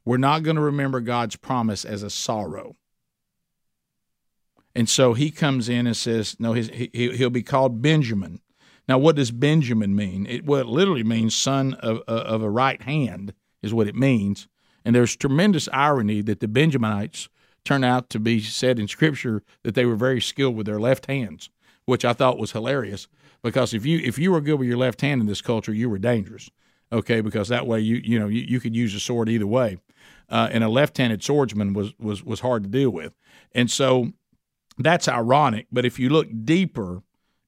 We're 0.04 0.16
not 0.16 0.42
going 0.42 0.56
to 0.56 0.62
remember 0.62 1.00
God's 1.00 1.36
promise 1.36 1.84
as 1.84 2.02
a 2.02 2.10
sorrow. 2.10 2.76
And 4.74 4.88
so 4.88 5.14
he 5.14 5.30
comes 5.30 5.68
in 5.68 5.86
and 5.86 5.96
says, 5.96 6.36
no, 6.38 6.52
his, 6.52 6.68
he, 6.68 6.90
he'll 6.92 7.30
be 7.30 7.42
called 7.42 7.80
Benjamin. 7.80 8.40
Now, 8.88 8.98
what 8.98 9.16
does 9.16 9.30
Benjamin 9.30 9.96
mean? 9.96 10.26
It, 10.26 10.44
well, 10.44 10.60
it 10.60 10.66
literally 10.66 11.04
means 11.04 11.34
son 11.34 11.74
of, 11.74 11.98
uh, 12.08 12.10
of 12.10 12.42
a 12.42 12.50
right 12.50 12.82
hand, 12.82 13.32
is 13.62 13.72
what 13.72 13.86
it 13.86 13.94
means. 13.94 14.46
And 14.84 14.94
there's 14.94 15.16
tremendous 15.16 15.68
irony 15.72 16.20
that 16.22 16.40
the 16.40 16.48
Benjaminites 16.48 17.28
turn 17.64 17.82
out 17.82 18.10
to 18.10 18.18
be 18.18 18.40
said 18.40 18.78
in 18.78 18.86
Scripture 18.86 19.42
that 19.62 19.74
they 19.74 19.86
were 19.86 19.96
very 19.96 20.20
skilled 20.20 20.54
with 20.54 20.66
their 20.66 20.80
left 20.80 21.06
hands, 21.06 21.48
which 21.86 22.04
I 22.04 22.12
thought 22.12 22.38
was 22.38 22.52
hilarious. 22.52 23.08
Because 23.42 23.74
if 23.74 23.84
you 23.84 23.98
if 23.98 24.18
you 24.18 24.32
were 24.32 24.40
good 24.40 24.58
with 24.58 24.68
your 24.68 24.78
left 24.78 25.00
hand 25.00 25.20
in 25.20 25.26
this 25.26 25.42
culture, 25.42 25.72
you 25.72 25.90
were 25.90 25.98
dangerous. 25.98 26.50
Okay, 26.92 27.20
because 27.20 27.48
that 27.48 27.66
way 27.66 27.80
you 27.80 27.96
you 27.96 28.18
know 28.18 28.28
you, 28.28 28.42
you 28.42 28.60
could 28.60 28.74
use 28.74 28.94
a 28.94 29.00
sword 29.00 29.28
either 29.28 29.46
way, 29.46 29.78
uh, 30.30 30.48
and 30.50 30.64
a 30.64 30.68
left-handed 30.68 31.22
swordsman 31.22 31.74
was 31.74 31.92
was 31.98 32.22
was 32.22 32.40
hard 32.40 32.62
to 32.62 32.68
deal 32.68 32.90
with, 32.90 33.14
and 33.52 33.70
so 33.70 34.12
that's 34.78 35.08
ironic. 35.08 35.66
But 35.70 35.84
if 35.84 35.98
you 35.98 36.08
look 36.08 36.28
deeper 36.44 37.02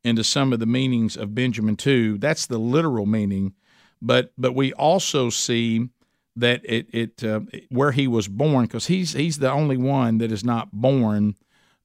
into 0.05 0.23
some 0.23 0.53
of 0.53 0.61
the 0.61 0.67
meanings 0.67 1.17
of 1.17 1.35
Benjamin 1.35 1.77
too, 1.77 2.19
that's 2.19 2.47
the 2.47 2.59
literal 2.59 3.07
meaning. 3.07 3.55
But 4.03 4.33
but 4.37 4.55
we 4.55 4.73
also 4.75 5.31
see 5.31 5.89
that 6.37 6.61
it 6.65 6.87
it 6.93 7.25
uh, 7.25 7.41
where 7.71 7.93
he 7.93 8.07
was 8.07 8.29
born 8.29 8.67
because 8.67 8.87
he's 8.87 9.15
he's 9.15 9.39
the 9.39 9.51
only 9.51 9.77
one 9.77 10.19
that 10.19 10.31
is 10.31 10.45
not 10.45 10.73
born 10.73 11.35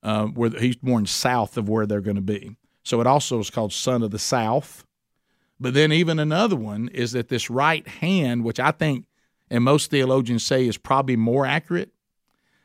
uh, 0.04 0.26
where 0.26 0.50
he's 0.52 0.76
born 0.78 1.06
south 1.06 1.58
of 1.58 1.70
where 1.70 1.86
they're 1.86 2.02
going 2.02 2.16
to 2.16 2.22
be. 2.22 2.56
So 2.84 3.02
it 3.02 3.08
also 3.08 3.40
is 3.40 3.50
called 3.50 3.74
son 3.74 4.04
of 4.04 4.12
the 4.12 4.20
south. 4.20 4.86
But 5.60 5.74
then 5.76 5.92
even 5.92 6.18
another 6.18 6.56
one 6.56 6.88
is 6.90 7.12
that 7.12 7.30
this 7.30 7.50
right 7.50 7.88
hand, 7.88 8.44
which 8.44 8.60
I 8.60 8.72
think 8.72 9.06
and 9.52 9.64
most 9.64 9.92
theologians 9.92 10.44
say 10.44 10.66
is 10.66 10.78
probably 10.78 11.18
more 11.18 11.46
accurate, 11.46 11.92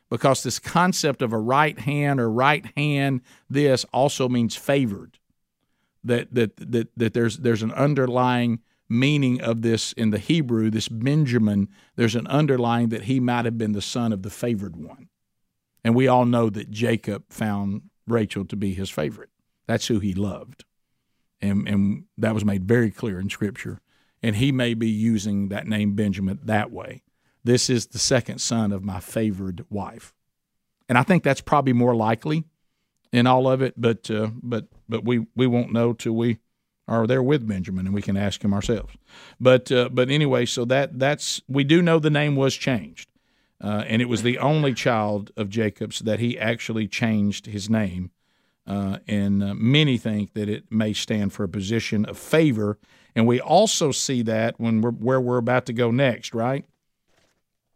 because 0.09 0.41
this 0.41 0.57
concept 0.57 1.21
of 1.21 1.33
a 1.33 1.37
right 1.37 1.77
hand 1.77 2.19
or 2.19 2.31
right 2.31 2.65
hand 2.77 3.21
this 3.49 3.85
also 3.93 4.29
means 4.29 4.55
favored. 4.55 5.19
That 6.03 6.33
that 6.33 6.55
that 6.57 6.87
that 6.95 7.13
there's 7.13 7.37
there's 7.37 7.61
an 7.61 7.73
underlying 7.73 8.59
meaning 8.89 9.41
of 9.41 9.61
this 9.61 9.91
in 9.93 10.11
the 10.11 10.17
Hebrew, 10.17 10.69
this 10.69 10.87
Benjamin, 10.87 11.67
there's 11.97 12.15
an 12.15 12.25
underlying 12.27 12.87
that 12.89 13.03
he 13.03 13.19
might 13.19 13.43
have 13.43 13.57
been 13.57 13.73
the 13.73 13.81
son 13.81 14.13
of 14.13 14.23
the 14.23 14.29
favored 14.29 14.77
one. 14.77 15.09
And 15.83 15.95
we 15.95 16.07
all 16.07 16.25
know 16.25 16.49
that 16.49 16.71
Jacob 16.71 17.25
found 17.29 17.83
Rachel 18.07 18.45
to 18.45 18.55
be 18.55 18.73
his 18.73 18.89
favorite. 18.89 19.29
That's 19.67 19.87
who 19.87 19.99
he 19.99 20.13
loved. 20.13 20.65
And, 21.41 21.67
and 21.67 22.05
that 22.17 22.33
was 22.33 22.45
made 22.45 22.65
very 22.65 22.91
clear 22.91 23.19
in 23.19 23.29
Scripture. 23.29 23.79
And 24.23 24.35
he 24.37 24.51
may 24.51 24.73
be 24.73 24.89
using 24.89 25.49
that 25.49 25.67
name 25.67 25.93
Benjamin 25.93 26.39
that 26.43 26.71
way. 26.71 27.03
This 27.43 27.69
is 27.69 27.87
the 27.87 27.99
second 27.99 28.39
son 28.39 28.71
of 28.71 28.83
my 28.83 28.99
favored 28.99 29.65
wife. 29.69 30.13
And 30.89 30.97
I 30.97 31.03
think 31.03 31.23
that's 31.23 31.41
probably 31.41 31.73
more 31.73 31.95
likely 31.95 32.43
in 33.11 33.27
all 33.27 33.47
of 33.47 33.61
it, 33.61 33.73
but 33.77 34.09
uh, 34.11 34.29
but 34.41 34.67
but 34.89 35.03
we, 35.05 35.27
we 35.35 35.47
won't 35.47 35.71
know 35.71 35.93
till 35.93 36.13
we 36.13 36.39
are 36.87 37.07
there 37.07 37.23
with 37.23 37.47
Benjamin, 37.47 37.85
and 37.85 37.93
we 37.93 38.01
can 38.01 38.17
ask 38.17 38.41
him 38.41 38.53
ourselves. 38.53 38.93
But 39.39 39.71
uh, 39.71 39.89
but 39.89 40.09
anyway, 40.09 40.45
so 40.45 40.65
that 40.65 40.99
that's 40.99 41.41
we 41.47 41.63
do 41.63 41.81
know 41.81 41.99
the 41.99 42.09
name 42.09 42.35
was 42.35 42.55
changed, 42.55 43.09
uh, 43.61 43.83
and 43.87 44.01
it 44.01 44.09
was 44.09 44.23
the 44.23 44.37
only 44.37 44.73
child 44.73 45.31
of 45.35 45.49
Jacob's 45.49 45.99
that 45.99 46.19
he 46.19 46.37
actually 46.37 46.87
changed 46.87 47.47
his 47.47 47.69
name. 47.69 48.11
Uh, 48.65 48.97
and 49.07 49.41
uh, 49.41 49.53
many 49.53 49.97
think 49.97 50.33
that 50.33 50.49
it 50.49 50.65
may 50.69 50.91
stand 50.91 51.31
for 51.31 51.43
a 51.43 51.49
position 51.49 52.05
of 52.05 52.17
favor, 52.17 52.77
and 53.15 53.25
we 53.25 53.39
also 53.39 53.91
see 53.91 54.21
that 54.21 54.59
when 54.59 54.81
we're 54.81 54.91
where 54.91 55.21
we're 55.21 55.37
about 55.37 55.65
to 55.65 55.73
go 55.73 55.89
next, 55.89 56.33
right? 56.33 56.65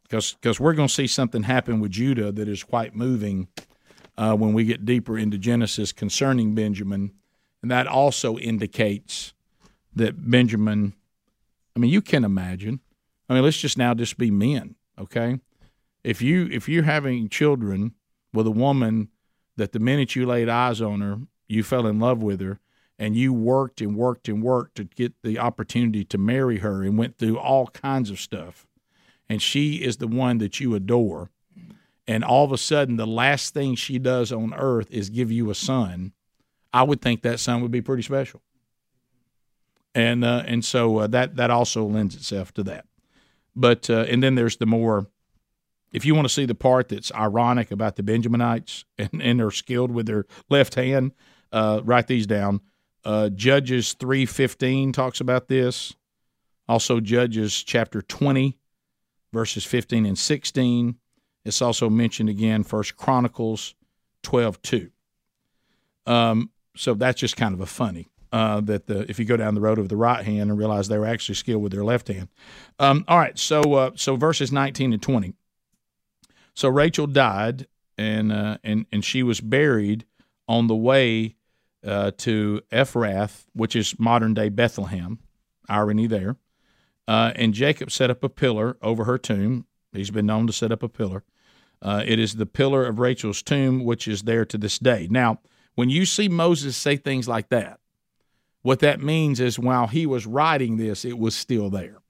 Because 0.03 0.59
we're 0.59 0.73
going 0.73 0.89
to 0.89 0.93
see 0.93 1.07
something 1.07 1.43
happen 1.43 1.79
with 1.79 1.91
Judah 1.91 2.33
that 2.33 2.49
is 2.49 2.63
quite 2.63 2.93
moving 2.93 3.47
uh, 4.17 4.35
when 4.35 4.51
we 4.51 4.65
get 4.65 4.83
deeper 4.83 5.17
into 5.17 5.37
Genesis 5.37 5.93
concerning 5.93 6.53
Benjamin 6.53 7.13
and 7.61 7.69
that 7.69 7.87
also 7.87 8.37
indicates 8.37 9.33
that 9.95 10.29
Benjamin, 10.29 10.93
I 11.75 11.79
mean, 11.79 11.91
you 11.91 12.01
can 12.01 12.23
imagine. 12.23 12.79
I 13.29 13.33
mean, 13.33 13.43
let's 13.43 13.59
just 13.59 13.77
now 13.77 13.93
just 13.93 14.17
be 14.17 14.31
men, 14.31 14.75
okay? 14.97 15.39
If 16.03 16.21
you 16.21 16.47
if 16.51 16.67
you're 16.67 16.83
having 16.83 17.29
children 17.29 17.93
with 18.33 18.47
a 18.47 18.51
woman 18.51 19.09
that 19.57 19.71
the 19.71 19.79
minute 19.79 20.15
you 20.15 20.25
laid 20.25 20.49
eyes 20.49 20.81
on 20.81 21.01
her, 21.01 21.19
you 21.47 21.63
fell 21.63 21.85
in 21.85 21.99
love 21.99 22.23
with 22.23 22.41
her, 22.41 22.59
and 22.97 23.15
you 23.15 23.33
worked 23.33 23.81
and 23.81 23.95
worked 23.95 24.27
and 24.27 24.41
worked 24.41 24.75
to 24.75 24.85
get 24.85 25.13
the 25.23 25.37
opportunity 25.37 26.03
to 26.05 26.17
marry 26.17 26.59
her 26.59 26.83
and 26.83 26.97
went 26.97 27.17
through 27.17 27.37
all 27.37 27.67
kinds 27.67 28.09
of 28.09 28.19
stuff, 28.19 28.65
and 29.29 29.41
she 29.41 29.75
is 29.75 29.97
the 29.97 30.07
one 30.07 30.37
that 30.39 30.59
you 30.59 30.73
adore, 30.73 31.29
and 32.07 32.23
all 32.23 32.45
of 32.45 32.51
a 32.51 32.57
sudden 32.57 32.95
the 32.95 33.07
last 33.07 33.53
thing 33.53 33.75
she 33.75 33.99
does 33.99 34.31
on 34.31 34.53
earth 34.53 34.89
is 34.89 35.09
give 35.09 35.31
you 35.31 35.49
a 35.49 35.55
son 35.55 36.13
I 36.73 36.83
would 36.83 37.01
think 37.01 37.21
that 37.21 37.39
son 37.39 37.61
would 37.61 37.71
be 37.71 37.81
pretty 37.81 38.03
special. 38.03 38.41
And 39.93 40.23
uh, 40.23 40.43
and 40.45 40.63
so 40.63 40.99
uh, 40.99 41.07
that 41.07 41.35
that 41.35 41.51
also 41.51 41.85
lends 41.85 42.15
itself 42.15 42.53
to 42.53 42.63
that. 42.63 42.85
But 43.55 43.89
uh, 43.89 44.05
and 44.07 44.23
then 44.23 44.35
there's 44.35 44.57
the 44.57 44.65
more 44.65 45.07
if 45.91 46.05
you 46.05 46.15
want 46.15 46.25
to 46.25 46.33
see 46.33 46.45
the 46.45 46.55
part 46.55 46.89
that's 46.89 47.11
ironic 47.13 47.71
about 47.71 47.95
the 47.95 48.03
Benjaminites 48.03 48.85
and, 48.97 49.21
and 49.21 49.39
they're 49.39 49.51
skilled 49.51 49.91
with 49.91 50.05
their 50.05 50.25
left 50.49 50.75
hand, 50.75 51.11
uh, 51.51 51.81
write 51.83 52.07
these 52.07 52.27
down. 52.27 52.61
Uh, 53.03 53.29
Judges 53.29 53.93
three 53.93 54.25
fifteen 54.25 54.91
talks 54.91 55.19
about 55.19 55.47
this. 55.47 55.95
Also, 56.67 56.99
Judges 56.99 57.63
chapter 57.63 58.01
twenty, 58.01 58.57
verses 59.33 59.65
fifteen 59.65 60.05
and 60.05 60.17
sixteen. 60.17 60.95
It's 61.43 61.61
also 61.61 61.89
mentioned 61.89 62.29
again, 62.29 62.63
First 62.63 62.95
Chronicles 62.95 63.73
twelve 64.21 64.61
two. 64.61 64.91
Um, 66.05 66.51
so 66.75 66.93
that's 66.93 67.19
just 67.19 67.35
kind 67.35 67.53
of 67.53 67.61
a 67.61 67.65
funny. 67.65 68.07
Uh, 68.31 68.61
that 68.61 68.87
the 68.87 69.09
if 69.09 69.19
you 69.19 69.25
go 69.25 69.35
down 69.35 69.55
the 69.55 69.61
road 69.61 69.77
of 69.77 69.89
the 69.89 69.97
right 69.97 70.23
hand 70.23 70.49
and 70.49 70.57
realize 70.57 70.87
they 70.87 70.97
were 70.97 71.05
actually 71.05 71.35
skilled 71.35 71.61
with 71.61 71.73
their 71.73 71.83
left 71.83 72.07
hand. 72.07 72.29
Um, 72.79 73.03
all 73.09 73.17
right, 73.17 73.37
so 73.37 73.73
uh, 73.73 73.91
so 73.95 74.15
verses 74.15 74.53
nineteen 74.53 74.93
and 74.93 75.01
twenty. 75.01 75.33
So 76.53 76.69
Rachel 76.69 77.07
died, 77.07 77.67
and 77.97 78.31
uh, 78.31 78.57
and 78.63 78.85
and 78.91 79.03
she 79.03 79.23
was 79.23 79.41
buried 79.41 80.05
on 80.47 80.67
the 80.67 80.75
way 80.75 81.35
uh, 81.85 82.11
to 82.17 82.61
Ephrath, 82.71 83.45
which 83.53 83.75
is 83.75 83.99
modern 83.99 84.33
day 84.33 84.49
Bethlehem. 84.49 85.19
Irony 85.69 86.07
there. 86.07 86.35
Uh, 87.07 87.31
and 87.35 87.53
Jacob 87.53 87.91
set 87.91 88.09
up 88.09 88.23
a 88.23 88.29
pillar 88.29 88.77
over 88.81 89.05
her 89.05 89.17
tomb. 89.17 89.65
He's 89.93 90.11
been 90.11 90.25
known 90.25 90.47
to 90.47 90.53
set 90.53 90.71
up 90.71 90.83
a 90.83 90.89
pillar. 90.89 91.23
Uh, 91.81 92.03
it 92.05 92.19
is 92.19 92.35
the 92.35 92.45
pillar 92.45 92.85
of 92.85 92.99
Rachel's 92.99 93.41
tomb, 93.41 93.83
which 93.83 94.07
is 94.07 94.23
there 94.23 94.45
to 94.45 94.57
this 94.57 94.77
day. 94.77 95.07
Now 95.09 95.39
when 95.75 95.89
you 95.89 96.05
see 96.05 96.27
Moses 96.27 96.75
say 96.75 96.97
things 96.97 97.27
like 97.27 97.49
that, 97.49 97.79
what 98.61 98.79
that 98.79 99.01
means 99.01 99.39
is 99.39 99.57
while 99.57 99.87
he 99.87 100.05
was 100.05 100.27
writing 100.27 100.77
this, 100.77 101.03
it 101.03 101.17
was 101.17 101.35
still 101.35 101.69
there. 101.69 102.00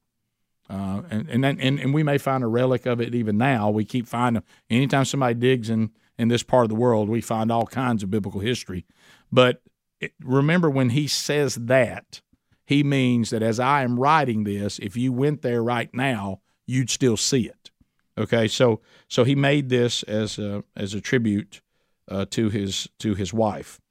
Uh, 0.71 1.01
and, 1.09 1.29
and, 1.29 1.45
and 1.45 1.79
and 1.79 1.93
we 1.93 2.01
may 2.01 2.17
find 2.17 2.43
a 2.43 2.47
relic 2.47 2.85
of 2.85 3.01
it 3.01 3.13
even 3.13 3.37
now. 3.37 3.69
We 3.69 3.83
keep 3.83 4.07
finding 4.07 4.41
anytime 4.69 5.03
somebody 5.03 5.33
digs 5.35 5.69
in 5.69 5.91
in 6.17 6.29
this 6.29 6.43
part 6.43 6.63
of 6.63 6.69
the 6.69 6.75
world, 6.75 7.09
we 7.09 7.19
find 7.19 7.51
all 7.51 7.65
kinds 7.65 8.03
of 8.03 8.11
biblical 8.11 8.39
history. 8.39 8.85
But 9.31 9.61
it, 9.99 10.13
remember, 10.23 10.69
when 10.69 10.91
he 10.91 11.07
says 11.07 11.55
that, 11.55 12.21
he 12.63 12.83
means 12.83 13.31
that 13.31 13.43
as 13.43 13.59
I 13.59 13.83
am 13.83 13.99
writing 13.99 14.43
this, 14.43 14.79
if 14.79 14.95
you 14.95 15.11
went 15.11 15.41
there 15.41 15.63
right 15.63 15.93
now, 15.93 16.41
you'd 16.65 16.89
still 16.89 17.17
see 17.17 17.47
it. 17.47 17.71
Okay, 18.17 18.47
so 18.47 18.79
so 19.07 19.23
he 19.23 19.35
made 19.35 19.69
this 19.69 20.03
as 20.03 20.39
a, 20.39 20.63
as 20.75 20.93
a 20.93 21.01
tribute 21.01 21.61
uh, 22.07 22.25
to 22.29 22.49
his 22.49 22.87
to 22.99 23.15
his 23.15 23.33
wife. 23.33 23.81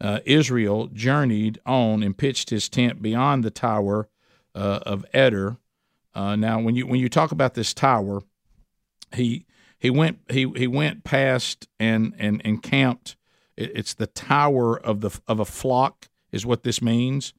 Uh, 0.00 0.20
Israel 0.24 0.86
journeyed 0.88 1.58
on 1.66 2.02
and 2.04 2.16
pitched 2.16 2.50
his 2.50 2.68
tent 2.68 3.02
beyond 3.02 3.42
the 3.42 3.50
tower 3.50 4.08
uh, 4.54 4.80
of 4.82 5.04
Eder. 5.12 5.56
Uh, 6.14 6.36
now, 6.36 6.60
when 6.60 6.74
you 6.74 6.86
when 6.86 7.00
you 7.00 7.08
talk 7.08 7.32
about 7.32 7.54
this 7.54 7.74
tower, 7.74 8.22
he 9.14 9.46
he 9.78 9.90
went 9.90 10.18
he 10.30 10.50
he 10.56 10.66
went 10.66 11.04
past 11.04 11.68
and 11.78 12.14
and 12.18 12.40
and 12.42 12.42
encamped. 12.42 13.16
It's 13.56 13.94
the 13.94 14.06
tower 14.06 14.78
of 14.78 15.00
the 15.00 15.20
of 15.26 15.40
a 15.40 15.44
flock 15.44 16.08
is 16.32 16.46
what 16.46 16.62
this 16.62 16.80
means. 16.80 17.34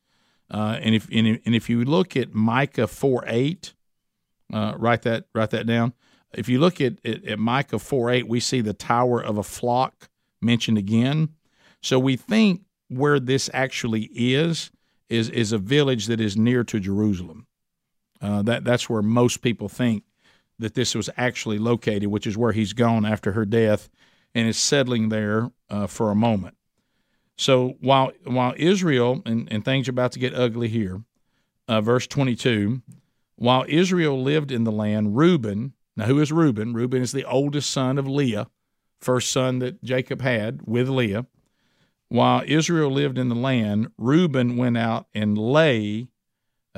Uh, 0.51 0.79
and 0.81 0.95
if 0.95 1.07
and, 1.11 1.39
and 1.45 1.55
if 1.55 1.69
you 1.69 1.83
look 1.85 2.17
at 2.17 2.33
Micah 2.33 2.87
four 2.87 3.23
eight, 3.27 3.73
uh, 4.53 4.73
write 4.77 5.03
that 5.03 5.25
write 5.33 5.51
that 5.51 5.65
down. 5.65 5.93
If 6.33 6.47
you 6.47 6.59
look 6.59 6.79
at, 6.79 7.03
at, 7.05 7.25
at 7.25 7.39
Micah 7.39 7.79
four 7.79 8.09
eight, 8.09 8.27
we 8.27 8.39
see 8.39 8.61
the 8.61 8.73
tower 8.73 9.23
of 9.23 9.37
a 9.37 9.43
flock 9.43 10.09
mentioned 10.41 10.77
again. 10.77 11.29
So 11.81 11.97
we 11.99 12.15
think 12.15 12.61
where 12.87 13.19
this 13.19 13.49
actually 13.53 14.09
is 14.13 14.71
is 15.07 15.29
is 15.29 15.51
a 15.51 15.57
village 15.57 16.07
that 16.07 16.19
is 16.19 16.35
near 16.35 16.63
to 16.65 16.79
Jerusalem. 16.79 17.47
Uh, 18.21 18.41
that 18.41 18.63
that's 18.63 18.89
where 18.89 19.01
most 19.01 19.41
people 19.41 19.69
think 19.69 20.03
that 20.59 20.73
this 20.73 20.93
was 20.93 21.09
actually 21.15 21.57
located, 21.57 22.07
which 22.07 22.27
is 22.27 22.37
where 22.37 22.51
he's 22.51 22.73
gone 22.73 23.05
after 23.05 23.31
her 23.31 23.45
death, 23.45 23.89
and 24.35 24.47
is 24.47 24.57
settling 24.57 25.09
there 25.09 25.51
uh, 25.69 25.87
for 25.87 26.11
a 26.11 26.15
moment. 26.15 26.55
So 27.37 27.75
while 27.79 28.11
while 28.25 28.53
Israel 28.57 29.21
and, 29.25 29.47
and 29.51 29.63
things 29.63 29.87
are 29.87 29.91
about 29.91 30.11
to 30.11 30.19
get 30.19 30.33
ugly 30.35 30.67
here, 30.67 31.01
uh, 31.67 31.81
verse 31.81 32.07
twenty 32.07 32.35
two, 32.35 32.81
while 33.35 33.65
Israel 33.67 34.21
lived 34.21 34.51
in 34.51 34.65
the 34.65 34.71
land, 34.71 35.15
Reuben. 35.15 35.73
Now, 35.95 36.05
who 36.05 36.21
is 36.21 36.31
Reuben? 36.31 36.73
Reuben 36.73 37.01
is 37.01 37.11
the 37.11 37.25
oldest 37.25 37.69
son 37.69 37.97
of 37.97 38.07
Leah, 38.07 38.47
first 39.01 39.31
son 39.31 39.59
that 39.59 39.83
Jacob 39.83 40.21
had 40.21 40.61
with 40.65 40.87
Leah. 40.87 41.25
While 42.07 42.43
Israel 42.45 42.89
lived 42.89 43.17
in 43.17 43.27
the 43.27 43.35
land, 43.35 43.91
Reuben 43.97 44.55
went 44.55 44.77
out 44.77 45.07
and 45.13 45.37
lay 45.37 46.07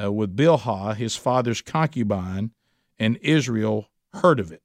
uh, 0.01 0.11
with 0.11 0.35
Bilhah, 0.35 0.95
his 0.95 1.15
father's 1.15 1.61
concubine, 1.61 2.51
and 2.99 3.17
Israel 3.21 3.89
heard 4.13 4.39
of 4.39 4.51
it. 4.51 4.61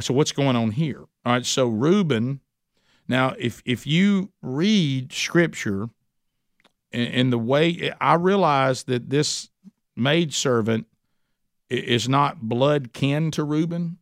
So 0.00 0.14
what's 0.14 0.32
going 0.32 0.54
on 0.54 0.72
here? 0.72 1.00
All 1.24 1.32
right, 1.32 1.44
so 1.44 1.66
Reuben. 1.66 2.40
Now, 3.08 3.34
if 3.38 3.62
if 3.64 3.86
you 3.86 4.30
read 4.42 5.12
Scripture 5.12 5.88
in, 6.92 7.30
the 7.30 7.38
way 7.38 7.92
I 8.00 8.14
realize 8.14 8.84
that 8.84 9.10
this 9.10 9.50
maid 9.96 10.32
servant 10.32 10.86
is 11.68 12.08
not 12.08 12.42
blood 12.42 12.92
kin 12.92 13.30
to 13.32 13.44
Reuben, 13.44 13.98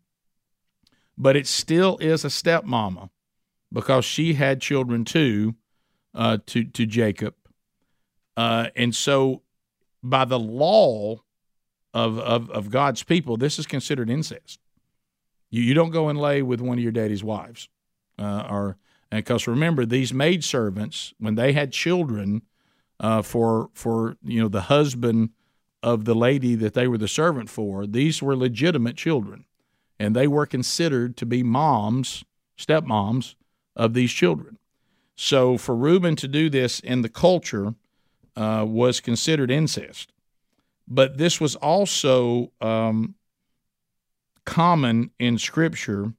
but 1.16 1.36
it 1.36 1.46
still 1.46 1.96
is 1.98 2.24
a 2.24 2.28
stepmama 2.28 3.10
because 3.72 4.04
she 4.04 4.34
had 4.34 4.60
children 4.60 5.04
too 5.04 5.54
uh, 6.14 6.38
to 6.46 6.64
to 6.64 6.84
Jacob, 6.84 7.34
uh, 8.36 8.68
and 8.76 8.94
so 8.94 9.42
by 10.10 10.24
the 10.24 10.38
law 10.38 11.20
of, 11.94 12.18
of, 12.18 12.50
of 12.50 12.70
God's 12.70 13.02
people, 13.02 13.36
this 13.36 13.58
is 13.58 13.66
considered 13.66 14.10
incest. 14.10 14.60
You, 15.50 15.62
you 15.62 15.74
don't 15.74 15.90
go 15.90 16.08
and 16.08 16.18
lay 16.18 16.42
with 16.42 16.60
one 16.60 16.78
of 16.78 16.82
your 16.82 16.92
daddy's 16.92 17.24
wives. 17.24 17.68
Uh, 18.18 18.46
or 18.50 18.76
because 19.10 19.46
remember, 19.46 19.86
these 19.86 20.12
maid 20.12 20.44
servants, 20.44 21.14
when 21.18 21.34
they 21.34 21.52
had 21.52 21.72
children 21.72 22.42
uh, 22.98 23.22
for 23.22 23.68
for 23.74 24.16
you 24.22 24.40
know 24.40 24.48
the 24.48 24.62
husband 24.62 25.30
of 25.82 26.04
the 26.06 26.14
lady 26.14 26.54
that 26.54 26.74
they 26.74 26.88
were 26.88 26.98
the 26.98 27.08
servant 27.08 27.48
for, 27.50 27.86
these 27.86 28.22
were 28.22 28.36
legitimate 28.36 28.96
children, 28.96 29.44
and 29.98 30.16
they 30.16 30.26
were 30.26 30.46
considered 30.46 31.16
to 31.18 31.26
be 31.26 31.42
moms, 31.42 32.24
stepmoms 32.58 33.34
of 33.76 33.94
these 33.94 34.12
children. 34.12 34.58
So 35.14 35.56
for 35.56 35.76
Reuben 35.76 36.16
to 36.16 36.28
do 36.28 36.50
this 36.50 36.80
in 36.80 37.02
the 37.02 37.08
culture 37.08 37.74
uh, 38.36 38.64
was 38.66 39.00
considered 39.00 39.50
incest. 39.50 40.12
But 40.88 41.18
this 41.18 41.40
was 41.40 41.56
also 41.56 42.52
um, 42.60 43.14
common 44.44 45.10
in 45.18 45.38
Scripture. 45.38 46.12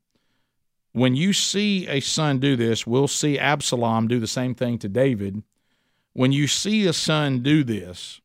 When 0.91 1.15
you 1.15 1.31
see 1.31 1.87
a 1.87 1.99
son 1.99 2.39
do 2.39 2.55
this, 2.55 2.85
we'll 2.85 3.07
see 3.07 3.39
Absalom 3.39 4.07
do 4.07 4.19
the 4.19 4.27
same 4.27 4.55
thing 4.55 4.77
to 4.79 4.89
David. 4.89 5.43
When 6.13 6.31
you 6.31 6.47
see 6.47 6.87
a 6.87 6.93
son 6.93 7.41
do 7.43 7.63
this, 7.63 8.19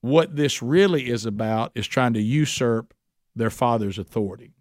what 0.00 0.36
this 0.36 0.62
really 0.62 1.08
is 1.08 1.26
about 1.26 1.72
is 1.74 1.86
trying 1.86 2.14
to 2.14 2.22
usurp 2.22 2.94
their 3.36 3.50
father's 3.50 3.98
authority. 3.98 4.52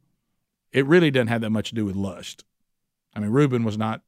It 0.72 0.86
really 0.86 1.12
doesn't 1.12 1.28
have 1.28 1.42
that 1.42 1.50
much 1.50 1.70
to 1.70 1.76
do 1.76 1.86
with 1.86 1.96
lust. 1.96 2.44
I 3.16 3.20
mean, 3.20 3.32
Reuben 3.32 3.64
was 3.64 3.78
not 3.78 4.02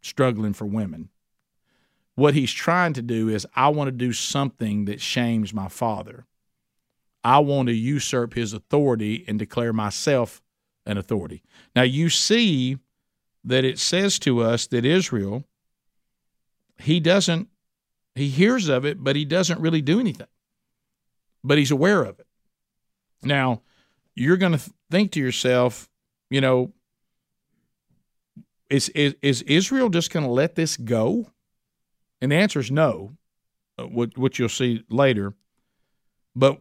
struggling 0.00 0.52
for 0.52 0.66
women. 0.66 1.10
What 2.16 2.34
he's 2.34 2.52
trying 2.52 2.94
to 2.94 3.02
do 3.02 3.28
is, 3.28 3.46
I 3.54 3.68
want 3.68 3.88
to 3.88 3.92
do 3.92 4.12
something 4.12 4.86
that 4.86 5.00
shames 5.00 5.54
my 5.54 5.68
father. 5.68 6.26
I 7.22 7.38
want 7.40 7.68
to 7.68 7.74
usurp 7.74 8.34
his 8.34 8.52
authority 8.52 9.24
and 9.28 9.38
declare 9.38 9.72
myself 9.72 10.42
an 10.86 10.96
authority. 10.96 11.42
Now, 11.74 11.82
you 11.82 12.08
see 12.08 12.78
that 13.44 13.64
it 13.64 13.78
says 13.78 14.18
to 14.20 14.40
us 14.40 14.66
that 14.68 14.84
Israel, 14.84 15.44
he 16.78 17.00
doesn't, 17.00 17.48
he 18.14 18.28
hears 18.28 18.68
of 18.68 18.84
it, 18.86 19.04
but 19.04 19.14
he 19.14 19.24
doesn't 19.24 19.60
really 19.60 19.82
do 19.82 20.00
anything. 20.00 20.26
But 21.44 21.58
he's 21.58 21.70
aware 21.70 22.02
of 22.02 22.18
it. 22.18 22.26
Now, 23.22 23.60
you're 24.14 24.38
going 24.38 24.52
to 24.52 24.70
think 24.90 25.12
to 25.12 25.20
yourself, 25.20 25.90
you 26.30 26.40
know, 26.40 26.72
is, 28.70 28.88
is, 28.90 29.14
is 29.20 29.42
Israel 29.42 29.90
just 29.90 30.10
going 30.10 30.24
to 30.24 30.32
let 30.32 30.54
this 30.54 30.76
go? 30.78 31.30
And 32.20 32.32
the 32.32 32.36
answer 32.36 32.60
is 32.60 32.70
no, 32.70 33.16
uh, 33.78 33.84
which 33.84 34.38
you'll 34.38 34.48
see 34.48 34.84
later. 34.88 35.34
But 36.34 36.60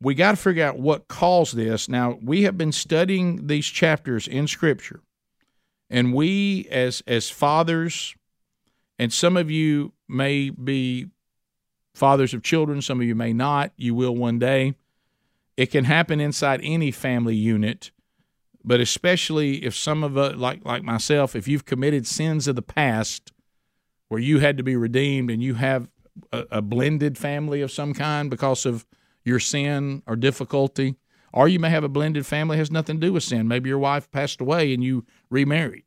we 0.00 0.14
got 0.14 0.32
to 0.32 0.36
figure 0.36 0.64
out 0.64 0.78
what 0.78 1.08
caused 1.08 1.56
this. 1.56 1.88
Now, 1.88 2.18
we 2.22 2.42
have 2.42 2.58
been 2.58 2.72
studying 2.72 3.46
these 3.46 3.66
chapters 3.66 4.26
in 4.28 4.46
Scripture, 4.46 5.00
and 5.90 6.12
we, 6.12 6.66
as 6.70 7.02
as 7.06 7.30
fathers, 7.30 8.14
and 8.98 9.12
some 9.12 9.36
of 9.36 9.50
you 9.50 9.92
may 10.08 10.50
be 10.50 11.08
fathers 11.94 12.34
of 12.34 12.42
children, 12.42 12.82
some 12.82 13.00
of 13.00 13.06
you 13.06 13.14
may 13.14 13.32
not. 13.32 13.72
You 13.76 13.94
will 13.94 14.14
one 14.14 14.38
day. 14.38 14.74
It 15.56 15.66
can 15.66 15.84
happen 15.84 16.20
inside 16.20 16.60
any 16.62 16.90
family 16.90 17.36
unit, 17.36 17.92
but 18.64 18.80
especially 18.80 19.64
if 19.64 19.74
some 19.74 20.02
of 20.02 20.16
us, 20.18 20.36
like 20.36 20.64
like 20.64 20.82
myself, 20.82 21.36
if 21.36 21.46
you've 21.46 21.64
committed 21.64 22.06
sins 22.06 22.48
of 22.48 22.56
the 22.56 22.62
past 22.62 23.32
where 24.08 24.20
you 24.20 24.38
had 24.38 24.56
to 24.56 24.62
be 24.62 24.76
redeemed 24.76 25.30
and 25.30 25.42
you 25.42 25.54
have 25.54 25.88
a, 26.32 26.44
a 26.50 26.62
blended 26.62 27.18
family 27.18 27.60
of 27.60 27.72
some 27.72 27.94
kind 27.94 28.30
because 28.30 28.66
of 28.66 28.86
your 29.24 29.40
sin 29.40 30.02
or 30.06 30.16
difficulty, 30.16 30.96
or 31.32 31.48
you 31.48 31.58
may 31.58 31.70
have 31.70 31.84
a 31.84 31.88
blended 31.88 32.26
family 32.26 32.56
has 32.58 32.70
nothing 32.70 33.00
to 33.00 33.06
do 33.06 33.12
with 33.12 33.22
sin. 33.22 33.48
Maybe 33.48 33.68
your 33.68 33.78
wife 33.78 34.10
passed 34.10 34.40
away 34.40 34.72
and 34.72 34.84
you 34.84 35.04
remarried, 35.30 35.84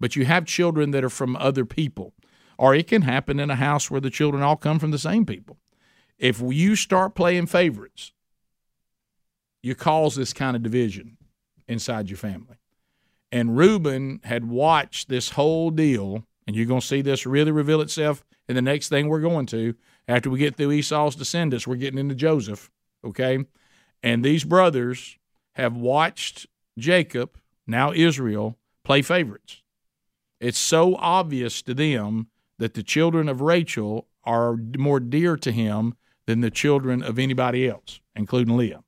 but 0.00 0.16
you 0.16 0.24
have 0.24 0.46
children 0.46 0.90
that 0.92 1.04
are 1.04 1.10
from 1.10 1.36
other 1.36 1.64
people, 1.64 2.14
or 2.58 2.74
it 2.74 2.88
can 2.88 3.02
happen 3.02 3.38
in 3.38 3.50
a 3.50 3.56
house 3.56 3.90
where 3.90 4.00
the 4.00 4.10
children 4.10 4.42
all 4.42 4.56
come 4.56 4.78
from 4.78 4.90
the 4.90 4.98
same 4.98 5.26
people. 5.26 5.58
If 6.18 6.40
you 6.40 6.74
start 6.76 7.14
playing 7.14 7.46
favorites, 7.46 8.12
you 9.62 9.74
cause 9.74 10.16
this 10.16 10.32
kind 10.32 10.56
of 10.56 10.62
division 10.62 11.18
inside 11.68 12.08
your 12.10 12.16
family. 12.16 12.56
And 13.30 13.56
Reuben 13.56 14.20
had 14.24 14.48
watched 14.48 15.08
this 15.08 15.30
whole 15.30 15.70
deal 15.70 16.26
and 16.50 16.56
you're 16.56 16.66
going 16.66 16.80
to 16.80 16.86
see 16.86 17.00
this 17.00 17.26
really 17.26 17.52
reveal 17.52 17.80
itself 17.80 18.24
in 18.48 18.56
the 18.56 18.60
next 18.60 18.88
thing 18.88 19.06
we're 19.06 19.20
going 19.20 19.46
to. 19.46 19.76
After 20.08 20.28
we 20.28 20.40
get 20.40 20.56
through 20.56 20.72
Esau's 20.72 21.14
descendants, 21.14 21.64
we're 21.64 21.76
getting 21.76 22.00
into 22.00 22.16
Joseph, 22.16 22.72
okay? 23.04 23.44
And 24.02 24.24
these 24.24 24.42
brothers 24.42 25.16
have 25.52 25.76
watched 25.76 26.48
Jacob, 26.76 27.38
now 27.68 27.92
Israel, 27.92 28.58
play 28.82 29.00
favorites. 29.00 29.62
It's 30.40 30.58
so 30.58 30.96
obvious 30.96 31.62
to 31.62 31.72
them 31.72 32.26
that 32.58 32.74
the 32.74 32.82
children 32.82 33.28
of 33.28 33.40
Rachel 33.40 34.08
are 34.24 34.56
more 34.76 34.98
dear 34.98 35.36
to 35.36 35.52
him 35.52 35.94
than 36.26 36.40
the 36.40 36.50
children 36.50 37.00
of 37.00 37.16
anybody 37.16 37.68
else, 37.68 38.00
including 38.16 38.56
Leah. 38.56 38.82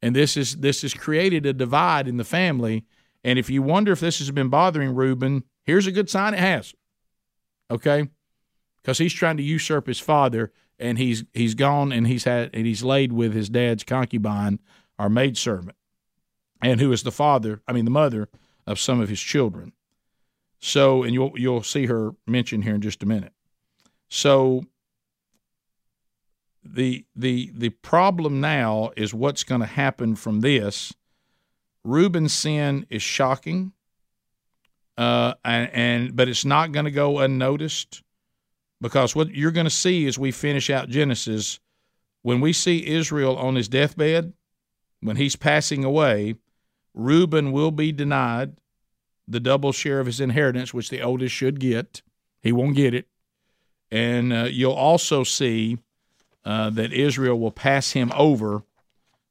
And 0.00 0.14
this 0.14 0.36
is 0.36 0.58
this 0.58 0.82
has 0.82 0.94
created 0.94 1.44
a 1.44 1.52
divide 1.52 2.06
in 2.06 2.18
the 2.18 2.24
family. 2.24 2.84
And 3.24 3.36
if 3.36 3.50
you 3.50 3.62
wonder 3.62 3.90
if 3.90 3.98
this 3.98 4.20
has 4.20 4.30
been 4.30 4.48
bothering 4.48 4.94
Reuben, 4.94 5.42
Here's 5.66 5.88
a 5.88 5.92
good 5.92 6.08
sign 6.08 6.32
it 6.32 6.40
has. 6.40 6.74
Okay? 7.70 8.08
Because 8.80 8.98
he's 8.98 9.12
trying 9.12 9.36
to 9.36 9.42
usurp 9.42 9.88
his 9.88 9.98
father 9.98 10.52
and 10.78 10.96
he's 10.96 11.24
he's 11.34 11.54
gone 11.54 11.90
and 11.92 12.06
he's 12.06 12.24
had 12.24 12.50
and 12.54 12.66
he's 12.66 12.84
laid 12.84 13.12
with 13.12 13.34
his 13.34 13.48
dad's 13.48 13.82
concubine, 13.82 14.60
our 14.98 15.08
maidservant, 15.08 15.76
and 16.62 16.80
who 16.80 16.92
is 16.92 17.02
the 17.02 17.10
father, 17.10 17.62
I 17.66 17.72
mean 17.72 17.84
the 17.84 17.90
mother 17.90 18.28
of 18.66 18.78
some 18.78 19.00
of 19.00 19.08
his 19.08 19.20
children. 19.20 19.72
So, 20.60 21.02
and 21.02 21.12
you'll 21.12 21.32
you'll 21.34 21.62
see 21.62 21.86
her 21.86 22.12
mentioned 22.26 22.64
here 22.64 22.74
in 22.74 22.80
just 22.80 23.02
a 23.02 23.06
minute. 23.06 23.32
So 24.08 24.64
the 26.62 27.04
the 27.16 27.50
the 27.54 27.70
problem 27.70 28.40
now 28.40 28.92
is 28.96 29.12
what's 29.12 29.44
going 29.44 29.62
to 29.62 29.66
happen 29.66 30.14
from 30.14 30.40
this. 30.40 30.92
Reuben's 31.84 32.34
sin 32.34 32.86
is 32.90 33.02
shocking 33.02 33.72
uh, 34.98 35.34
and, 35.44 35.70
and 35.72 36.16
but 36.16 36.28
it's 36.28 36.44
not 36.44 36.72
going 36.72 36.84
to 36.84 36.90
go 36.90 37.18
unnoticed 37.18 38.02
because 38.80 39.16
what 39.16 39.34
you're 39.34 39.50
going 39.52 39.66
to 39.66 39.70
see 39.70 40.06
as 40.06 40.18
we 40.18 40.30
finish 40.32 40.70
out 40.70 40.88
Genesis, 40.88 41.60
when 42.22 42.40
we 42.40 42.52
see 42.52 42.86
Israel 42.86 43.36
on 43.36 43.54
his 43.56 43.68
deathbed, 43.68 44.32
when 45.00 45.16
he's 45.16 45.36
passing 45.36 45.84
away, 45.84 46.36
Reuben 46.94 47.52
will 47.52 47.70
be 47.70 47.92
denied 47.92 48.58
the 49.28 49.40
double 49.40 49.72
share 49.72 50.00
of 50.00 50.06
his 50.06 50.20
inheritance, 50.20 50.72
which 50.74 50.90
the 50.90 51.02
oldest 51.02 51.34
should 51.34 51.60
get. 51.60 52.02
He 52.42 52.52
won't 52.52 52.76
get 52.76 52.94
it. 52.94 53.06
and 53.90 54.32
uh, 54.32 54.44
you'll 54.50 54.72
also 54.72 55.24
see 55.24 55.78
uh, 56.44 56.70
that 56.70 56.92
Israel 56.92 57.38
will 57.38 57.50
pass 57.52 57.92
him 57.92 58.12
over 58.14 58.62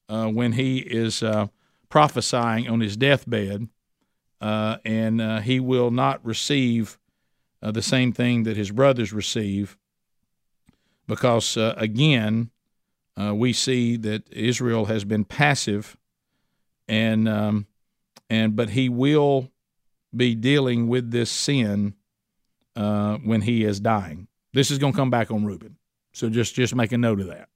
uh, 0.09 0.27
when 0.27 0.53
he 0.53 0.79
is 0.79 1.23
uh, 1.23 1.47
prophesying 1.89 2.67
on 2.67 2.81
his 2.81 2.97
deathbed, 2.97 3.69
uh, 4.41 4.77
and 4.85 5.21
uh, 5.21 5.39
he 5.39 5.59
will 5.59 5.91
not 5.91 6.23
receive 6.25 6.97
the 7.61 7.81
same 7.81 8.11
thing 8.11 8.43
that 8.43 8.55
his 8.55 8.69
brothers 8.69 9.11
receive, 9.11 9.75
because 11.07 11.57
again, 11.57 12.51
we 13.17 13.53
see 13.53 13.97
that 13.97 14.31
Israel 14.31 14.85
has 14.85 15.03
been 15.03 15.25
passive, 15.25 15.97
and 16.87 17.27
um, 17.27 17.65
and 18.29 18.55
but 18.55 18.69
he 18.69 18.87
will 18.87 19.49
be 20.15 20.35
dealing 20.35 20.87
with 20.87 21.09
this 21.09 21.31
sin 21.31 21.95
when 22.75 23.41
he 23.41 23.63
is 23.63 23.79
dying. 23.79 24.27
This 24.53 24.69
is 24.69 24.77
going 24.77 24.93
to 24.93 24.97
come 24.97 25.09
back 25.09 25.31
on 25.31 25.43
Reuben. 25.43 25.77
So 26.13 26.29
just 26.29 26.55
just 26.55 26.75
make 26.75 26.91
a 26.91 26.97
note 26.97 27.19
of 27.19 27.27
that. 27.27 27.49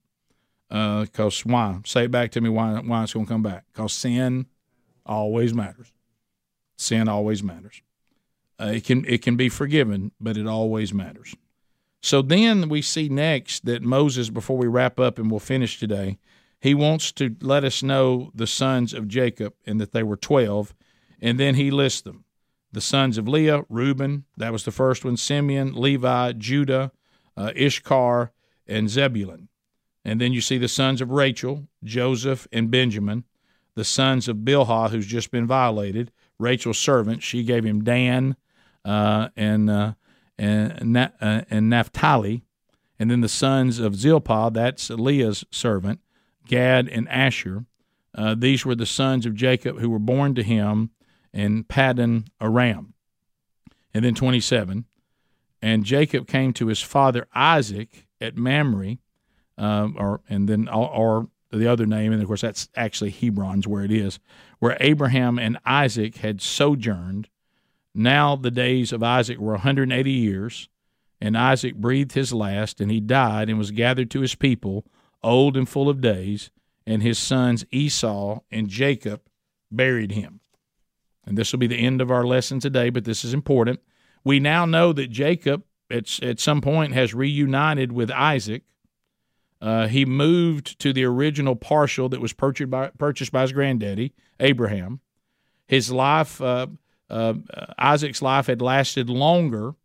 Because 0.70 1.46
uh, 1.46 1.50
why? 1.50 1.80
Say 1.86 2.06
it 2.06 2.12
back 2.12 2.32
to 2.32 2.42
me 2.42 2.50
why 2.50 2.80
why 2.80 3.04
it's 3.04 3.14
going 3.14 3.26
to 3.26 3.32
come 3.32 3.44
back. 3.44 3.66
Because 3.72 3.94
sin 3.94 4.48
always 5.06 5.54
matters. 5.54 5.92
Sin 6.80 7.08
always 7.08 7.44
matters. 7.44 7.82
Uh, 8.60 8.72
it 8.76 8.86
can 8.86 9.06
it 9.06 9.22
can 9.22 9.36
be 9.36 9.50
forgiven, 9.50 10.12
but 10.20 10.38
it 10.38 10.48
always 10.48 10.94
matters. 10.94 11.36
So 12.02 12.22
then 12.22 12.70
we 12.70 12.82
see 12.82 13.10
next 13.10 13.66
that 13.66 13.82
Moses, 13.82 14.30
before 14.30 14.58
we 14.58 14.68
wrap 14.68 15.00
up 15.00 15.20
and 15.20 15.30
we'll 15.30 15.40
finish 15.40 15.80
today, 15.80 16.18
he 16.60 16.74
wants 16.74 17.12
to 17.14 17.36
let 17.42 17.64
us 17.64 17.84
know 17.84 18.32
the 18.34 18.48
sons 18.48 18.94
of 18.94 19.08
Jacob 19.08 19.54
and 19.66 19.80
that 19.82 19.92
they 19.92 20.04
were 20.04 20.18
twelve, 20.18 20.74
and 21.22 21.40
then 21.40 21.56
he 21.56 21.70
lists 21.72 22.02
them 22.02 22.24
the 22.72 22.82
sons 22.82 23.18
of 23.18 23.28
Leah, 23.28 23.64
Reuben, 23.70 24.26
that 24.38 24.52
was 24.52 24.64
the 24.64 24.72
first 24.72 25.04
one, 25.04 25.18
Simeon, 25.18 25.74
Levi, 25.74 26.34
Judah, 26.34 26.92
uh, 27.36 27.52
Issachar, 27.60 28.32
and 28.68 28.90
Zebulun. 28.90 29.50
And 30.06 30.22
then 30.22 30.34
you 30.34 30.42
see 30.42 30.58
the 30.58 30.68
sons 30.68 31.02
of 31.02 31.10
Rachel, 31.10 31.68
Joseph, 31.84 32.48
and 32.52 32.70
Benjamin, 32.70 33.26
the 33.76 33.84
sons 33.84 34.28
of 34.28 34.38
Bilhah, 34.38 34.92
who's 34.92 35.08
just 35.08 35.32
been 35.32 35.48
violated, 35.48 36.12
Rachel's 36.40 36.80
servant. 36.80 37.22
She 37.22 37.44
gave 37.44 37.64
him 37.64 37.84
Dan 37.84 38.36
uh, 38.86 39.30
and, 39.36 39.70
uh, 39.70 39.94
and, 40.38 40.98
uh, 40.98 41.10
and 41.22 41.70
Naphtali. 41.70 42.44
And 42.98 43.10
then 43.10 43.22
the 43.22 43.30
sons 43.30 43.80
of 43.80 43.96
Zilpah, 43.96 44.52
that's 44.52 44.90
Leah's 44.90 45.46
servant, 45.52 46.00
Gad 46.48 46.88
and 46.90 47.08
Asher. 47.10 47.66
Uh, 48.16 48.36
these 48.38 48.66
were 48.66 48.76
the 48.76 48.86
sons 48.86 49.26
of 49.26 49.36
Jacob 49.36 49.80
who 49.80 49.90
were 49.90 50.00
born 50.00 50.36
to 50.36 50.44
him 50.44 50.90
and 51.34 51.68
Paddan 51.68 52.28
Aram. 52.42 52.94
And 53.94 54.04
then 54.04 54.16
27. 54.16 54.86
And 55.62 55.84
Jacob 55.84 56.28
came 56.28 56.54
to 56.54 56.68
his 56.68 56.82
father 56.82 57.28
Isaac 57.34 58.08
at 58.22 58.38
Mamre, 58.38 58.98
uh, 59.58 59.90
or 59.96 60.22
and 60.30 60.48
then 60.48 60.68
or, 60.70 60.90
or 60.90 61.28
the 61.52 61.68
other 61.68 61.86
name, 61.86 62.12
and 62.14 62.22
of 62.22 62.28
course 62.28 62.42
that's 62.42 62.70
actually 62.76 63.12
Hebron's 63.12 63.68
where 63.68 63.84
it 63.84 63.92
is, 63.92 64.20
where 64.60 64.78
Abraham 64.80 65.40
and 65.40 65.58
Isaac 65.66 66.18
had 66.18 66.42
sojourned. 66.42 67.30
Now 67.96 68.36
the 68.36 68.52
days 68.52 68.94
of 68.94 69.02
Isaac 69.02 69.40
were 69.40 69.54
180 69.54 70.12
years, 70.12 70.70
and 71.20 71.38
Isaac 71.38 71.76
breathed 71.76 72.14
his 72.14 72.32
last, 72.32 72.80
and 72.80 72.92
he 72.92 73.00
died 73.00 73.50
and 73.50 73.58
was 73.58 73.72
gathered 73.72 74.12
to 74.12 74.22
his 74.22 74.36
people, 74.36 74.86
old 75.24 75.58
and 75.58 75.68
full 75.68 75.90
of 75.90 76.02
days, 76.02 76.52
and 76.86 77.02
his 77.02 77.18
sons 77.18 77.66
Esau 77.72 78.40
and 78.52 78.70
Jacob 78.70 79.22
buried 79.72 80.12
him. 80.12 80.40
And 81.26 81.38
this 81.38 81.52
will 81.52 81.60
be 81.60 81.68
the 81.68 81.86
end 81.86 82.02
of 82.02 82.12
our 82.12 82.26
lesson 82.26 82.60
today, 82.60 82.90
but 82.90 83.06
this 83.06 83.24
is 83.24 83.34
important. 83.34 83.80
We 84.24 84.40
now 84.40 84.66
know 84.66 84.94
that 84.94 85.12
Jacob, 85.12 85.64
at, 85.92 86.22
at 86.24 86.40
some 86.40 86.62
point, 86.62 86.94
has 86.94 87.14
reunited 87.14 87.92
with 87.92 88.12
Isaac. 88.12 88.64
Uh, 89.62 89.88
he 89.88 90.06
moved 90.06 90.80
to 90.80 90.94
the 90.94 91.04
original 91.04 91.56
parcel 91.56 92.10
that 92.10 92.22
was 92.22 92.34
purchased 92.34 92.70
by, 92.70 92.90
purchased 92.98 93.32
by 93.32 93.42
his 93.42 93.52
granddaddy, 93.52 94.14
Abraham. 94.40 95.02
His 95.68 95.92
life, 95.92 96.42
uh, 96.42 96.68
uh, 97.10 97.34
Isaac's 97.78 98.22
life, 98.22 98.48
had 98.48 98.62
lasted 98.62 99.10
longer. 99.10 99.76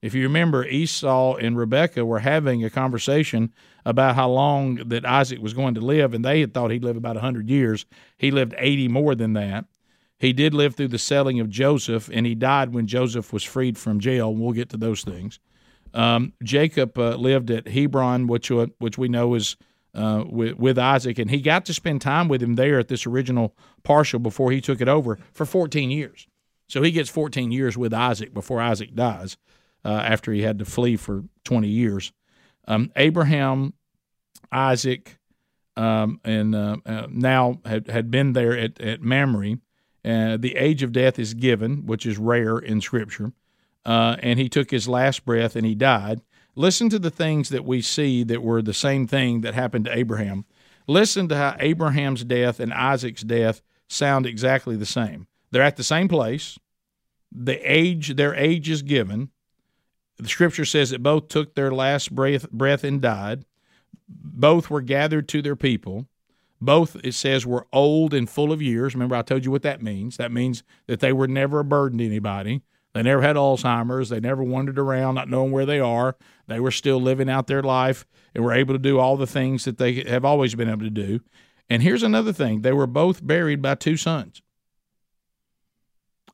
If 0.00 0.14
you 0.14 0.22
remember, 0.22 0.64
Esau 0.64 1.34
and 1.36 1.58
Rebekah 1.58 2.06
were 2.06 2.20
having 2.20 2.64
a 2.64 2.70
conversation 2.70 3.52
about 3.84 4.14
how 4.14 4.30
long 4.30 4.76
that 4.88 5.04
Isaac 5.04 5.40
was 5.40 5.54
going 5.54 5.74
to 5.74 5.80
live, 5.80 6.14
and 6.14 6.24
they 6.24 6.40
had 6.40 6.54
thought 6.54 6.70
he'd 6.70 6.84
live 6.84 6.96
about 6.96 7.16
100 7.16 7.50
years. 7.50 7.86
He 8.16 8.30
lived 8.30 8.54
80 8.56 8.88
more 8.88 9.14
than 9.14 9.34
that. 9.34 9.66
He 10.18 10.32
did 10.32 10.54
live 10.54 10.74
through 10.74 10.88
the 10.88 10.98
selling 10.98 11.40
of 11.40 11.50
Joseph, 11.50 12.10
and 12.12 12.26
he 12.26 12.34
died 12.34 12.72
when 12.72 12.86
Joseph 12.86 13.32
was 13.32 13.42
freed 13.42 13.76
from 13.76 14.00
jail. 14.00 14.34
We'll 14.34 14.52
get 14.52 14.68
to 14.70 14.76
those 14.76 15.02
things. 15.02 15.40
Um, 15.92 16.32
Jacob 16.42 16.98
uh, 16.98 17.16
lived 17.16 17.50
at 17.50 17.68
Hebron, 17.68 18.26
which 18.26 18.50
uh, 18.50 18.66
which 18.78 18.96
we 18.96 19.08
know 19.08 19.34
is 19.34 19.56
uh, 19.94 20.24
with, 20.28 20.56
with 20.56 20.78
Isaac, 20.78 21.18
and 21.18 21.30
he 21.30 21.40
got 21.40 21.64
to 21.66 21.74
spend 21.74 22.00
time 22.00 22.28
with 22.28 22.42
him 22.42 22.54
there 22.54 22.78
at 22.78 22.88
this 22.88 23.06
original 23.06 23.56
partial 23.82 24.20
before 24.20 24.52
he 24.52 24.60
took 24.60 24.80
it 24.80 24.88
over 24.88 25.18
for 25.32 25.44
14 25.44 25.90
years. 25.90 26.26
So 26.68 26.82
he 26.82 26.92
gets 26.92 27.10
14 27.10 27.50
years 27.50 27.76
with 27.76 27.92
Isaac 27.92 28.32
before 28.32 28.60
Isaac 28.60 28.94
dies, 28.94 29.36
uh, 29.84 29.88
after 29.88 30.32
he 30.32 30.42
had 30.42 30.58
to 30.60 30.64
flee 30.64 30.96
for 30.96 31.24
20 31.44 31.66
years. 31.66 32.12
Um, 32.68 32.92
Abraham, 32.94 33.74
Isaac, 34.52 35.18
um, 35.76 36.20
and 36.24 36.54
uh, 36.54 36.76
uh, 36.86 37.06
now 37.10 37.60
had, 37.64 37.88
had 37.88 38.10
been 38.10 38.32
there 38.34 38.56
at, 38.56 38.80
at 38.80 39.02
Mamre 39.02 39.56
the 40.04 40.54
age 40.56 40.82
of 40.82 40.92
death 40.92 41.18
is 41.18 41.34
given, 41.34 41.86
which 41.86 42.06
is 42.06 42.18
rare 42.18 42.58
in 42.58 42.80
Scripture. 42.80 43.32
Uh, 43.84 44.16
and 44.20 44.38
he 44.38 44.48
took 44.48 44.70
his 44.70 44.88
last 44.88 45.24
breath 45.24 45.56
and 45.56 45.64
he 45.64 45.74
died. 45.74 46.20
Listen 46.54 46.88
to 46.90 46.98
the 46.98 47.10
things 47.10 47.48
that 47.48 47.64
we 47.64 47.80
see 47.80 48.22
that 48.24 48.42
were 48.42 48.60
the 48.60 48.74
same 48.74 49.06
thing 49.06 49.40
that 49.40 49.54
happened 49.54 49.86
to 49.86 49.96
Abraham. 49.96 50.44
Listen 50.86 51.28
to 51.28 51.36
how 51.36 51.56
Abraham's 51.60 52.24
death 52.24 52.60
and 52.60 52.72
Isaac's 52.72 53.22
death 53.22 53.62
sound 53.88 54.26
exactly 54.26 54.76
the 54.76 54.86
same. 54.86 55.26
They're 55.50 55.62
at 55.62 55.76
the 55.76 55.84
same 55.84 56.08
place. 56.08 56.58
The 57.32 57.56
age, 57.58 58.16
their 58.16 58.34
age 58.34 58.68
is 58.68 58.82
given. 58.82 59.30
The 60.18 60.28
scripture 60.28 60.64
says 60.64 60.90
that 60.90 61.02
both 61.02 61.28
took 61.28 61.54
their 61.54 61.70
last 61.70 62.14
breath, 62.14 62.50
breath 62.50 62.84
and 62.84 63.00
died. 63.00 63.44
Both 64.08 64.68
were 64.68 64.82
gathered 64.82 65.28
to 65.28 65.40
their 65.40 65.56
people. 65.56 66.06
Both, 66.60 66.96
it 67.02 67.14
says, 67.14 67.46
were 67.46 67.66
old 67.72 68.12
and 68.12 68.28
full 68.28 68.52
of 68.52 68.60
years. 68.60 68.94
Remember, 68.94 69.16
I 69.16 69.22
told 69.22 69.44
you 69.44 69.50
what 69.50 69.62
that 69.62 69.82
means. 69.82 70.18
That 70.18 70.32
means 70.32 70.62
that 70.88 71.00
they 71.00 71.12
were 71.12 71.28
never 71.28 71.60
a 71.60 71.64
burden 71.64 71.98
to 71.98 72.06
anybody. 72.06 72.62
They 72.92 73.02
never 73.02 73.22
had 73.22 73.36
Alzheimer's. 73.36 74.08
They 74.08 74.20
never 74.20 74.42
wandered 74.42 74.78
around 74.78 75.14
not 75.14 75.28
knowing 75.28 75.52
where 75.52 75.66
they 75.66 75.78
are. 75.78 76.16
They 76.48 76.58
were 76.58 76.72
still 76.72 77.00
living 77.00 77.30
out 77.30 77.46
their 77.46 77.62
life 77.62 78.04
and 78.34 78.44
were 78.44 78.52
able 78.52 78.74
to 78.74 78.78
do 78.78 78.98
all 78.98 79.16
the 79.16 79.26
things 79.26 79.64
that 79.64 79.78
they 79.78 80.02
have 80.04 80.24
always 80.24 80.54
been 80.54 80.68
able 80.68 80.82
to 80.82 80.90
do. 80.90 81.20
And 81.68 81.82
here's 81.82 82.02
another 82.02 82.32
thing 82.32 82.62
they 82.62 82.72
were 82.72 82.88
both 82.88 83.24
buried 83.24 83.62
by 83.62 83.76
two 83.76 83.96
sons. 83.96 84.42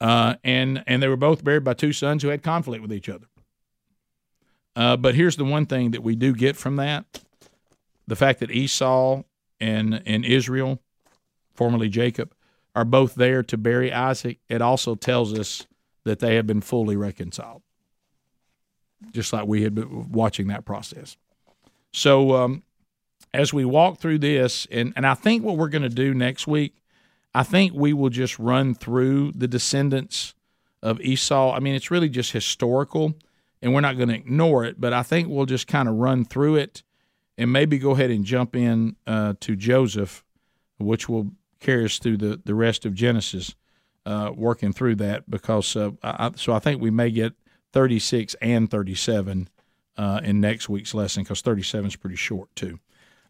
Uh, 0.00 0.34
and 0.44 0.82
and 0.86 1.02
they 1.02 1.08
were 1.08 1.16
both 1.16 1.44
buried 1.44 1.64
by 1.64 1.74
two 1.74 1.92
sons 1.92 2.22
who 2.22 2.28
had 2.28 2.42
conflict 2.42 2.82
with 2.82 2.92
each 2.92 3.08
other. 3.08 3.26
Uh, 4.74 4.96
but 4.96 5.14
here's 5.14 5.36
the 5.36 5.44
one 5.44 5.66
thing 5.66 5.90
that 5.90 6.02
we 6.02 6.14
do 6.14 6.34
get 6.34 6.56
from 6.56 6.76
that: 6.76 7.22
the 8.06 8.16
fact 8.16 8.40
that 8.40 8.50
Esau 8.50 9.22
and, 9.60 10.02
and 10.06 10.24
Israel, 10.24 10.80
formerly 11.54 11.88
Jacob, 11.88 12.34
are 12.74 12.84
both 12.84 13.14
there 13.14 13.42
to 13.42 13.56
bury 13.56 13.92
Isaac, 13.92 14.38
it 14.48 14.60
also 14.60 14.94
tells 14.94 15.38
us 15.38 15.66
that 16.06 16.20
they 16.20 16.36
have 16.36 16.46
been 16.46 16.60
fully 16.60 16.96
reconciled, 16.96 17.62
just 19.12 19.32
like 19.32 19.46
we 19.46 19.62
had 19.62 19.74
been 19.74 20.10
watching 20.12 20.46
that 20.46 20.64
process. 20.64 21.16
So, 21.92 22.36
um, 22.36 22.62
as 23.34 23.52
we 23.52 23.64
walk 23.64 23.98
through 23.98 24.20
this, 24.20 24.66
and, 24.70 24.92
and 24.96 25.04
I 25.04 25.14
think 25.14 25.42
what 25.42 25.56
we're 25.56 25.68
going 25.68 25.82
to 25.82 25.88
do 25.88 26.14
next 26.14 26.46
week, 26.46 26.76
I 27.34 27.42
think 27.42 27.72
we 27.74 27.92
will 27.92 28.08
just 28.08 28.38
run 28.38 28.74
through 28.74 29.32
the 29.32 29.48
descendants 29.48 30.34
of 30.80 31.00
Esau. 31.00 31.52
I 31.52 31.58
mean, 31.58 31.74
it's 31.74 31.90
really 31.90 32.08
just 32.08 32.30
historical, 32.30 33.14
and 33.60 33.74
we're 33.74 33.80
not 33.80 33.96
going 33.96 34.08
to 34.08 34.14
ignore 34.14 34.64
it, 34.64 34.80
but 34.80 34.92
I 34.92 35.02
think 35.02 35.28
we'll 35.28 35.46
just 35.46 35.66
kind 35.66 35.88
of 35.88 35.96
run 35.96 36.24
through 36.24 36.56
it 36.56 36.84
and 37.36 37.52
maybe 37.52 37.78
go 37.78 37.90
ahead 37.90 38.10
and 38.10 38.24
jump 38.24 38.54
in 38.54 38.94
uh, 39.06 39.34
to 39.40 39.56
Joseph, 39.56 40.22
which 40.78 41.08
will 41.08 41.32
carry 41.58 41.84
us 41.84 41.98
through 41.98 42.18
the, 42.18 42.40
the 42.44 42.54
rest 42.54 42.86
of 42.86 42.94
Genesis, 42.94 43.56
uh, 44.06 44.30
working 44.34 44.72
through 44.72 44.94
that 44.94 45.28
because 45.28 45.74
uh, 45.76 45.90
I, 46.02 46.30
so 46.36 46.52
I 46.52 46.60
think 46.60 46.80
we 46.80 46.90
may 46.90 47.10
get 47.10 47.34
36 47.72 48.36
and 48.40 48.70
37 48.70 49.48
uh, 49.96 50.20
in 50.22 50.40
next 50.40 50.68
week's 50.68 50.94
lesson 50.94 51.24
because 51.24 51.40
37 51.42 51.88
is 51.88 51.96
pretty 51.96 52.16
short 52.16 52.54
too. 52.54 52.78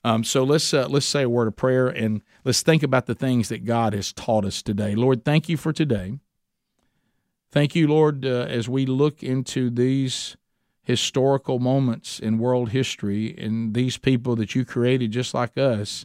Um, 0.05 0.23
so 0.23 0.45
let's 0.45 0.73
uh, 0.73 0.87
let's 0.89 1.07
say 1.07 1.23
a 1.23 1.29
word 1.29 1.49
of 1.49 1.57
prayer 1.57 1.89
and 1.89 2.23
let's 2.45 2.63
think 2.63 2.83
about 2.83 3.07
the 3.07 3.15
things 3.15 3.49
that 3.49 3.65
God 3.65 3.95
has 3.95 4.13
taught 4.13 4.45
us 4.45 4.63
today. 4.63 4.95
Lord, 4.95 5.25
thank 5.25 5.49
you 5.49 5.57
for 5.57 5.73
today. 5.73 6.19
Thank 7.51 7.75
you, 7.75 7.89
Lord, 7.89 8.27
uh, 8.27 8.47
as 8.49 8.69
we 8.69 8.85
look 8.85 9.23
into 9.23 9.71
these 9.71 10.37
historical 10.83 11.59
moments 11.59 12.21
in 12.21 12.39
world 12.39 12.69
history 12.69 13.35
and 13.39 13.75
these 13.75 13.97
people 13.97 14.37
that 14.37 14.55
you 14.55 14.65
created 14.65 15.11
just 15.11 15.33
like 15.33 15.57
us. 15.57 16.05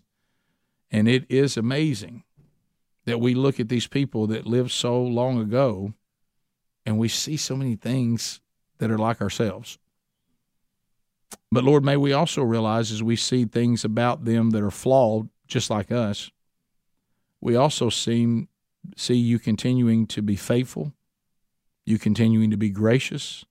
And 0.89 1.07
it 1.07 1.25
is 1.29 1.57
amazing 1.57 2.23
that 3.05 3.19
we 3.19 3.33
look 3.33 3.59
at 3.59 3.69
these 3.69 3.87
people 3.87 4.27
that 4.27 4.45
lived 4.45 4.71
so 4.71 5.01
long 5.01 5.39
ago 5.39 5.93
and 6.85 6.97
we 6.97 7.07
see 7.07 7.37
so 7.37 7.55
many 7.55 7.75
things 7.75 8.39
that 8.77 8.91
are 8.91 8.97
like 8.97 9.21
ourselves. 9.21 9.77
But 11.51 11.63
Lord, 11.63 11.83
may 11.83 11.97
we 11.97 12.13
also 12.13 12.43
realize 12.43 12.91
as 12.91 13.03
we 13.03 13.15
see 13.15 13.45
things 13.45 13.83
about 13.83 14.25
them 14.25 14.51
that 14.51 14.63
are 14.63 14.71
flawed, 14.71 15.29
just 15.47 15.69
like 15.69 15.91
us, 15.91 16.31
we 17.39 17.55
also 17.55 17.89
seem 17.89 18.47
see 18.95 19.15
you 19.15 19.37
continuing 19.37 20.07
to 20.07 20.21
be 20.21 20.35
faithful, 20.35 20.93
you 21.85 21.99
continuing 21.99 22.49
to 22.51 22.57
be 22.57 22.69
gracious, 22.69 23.45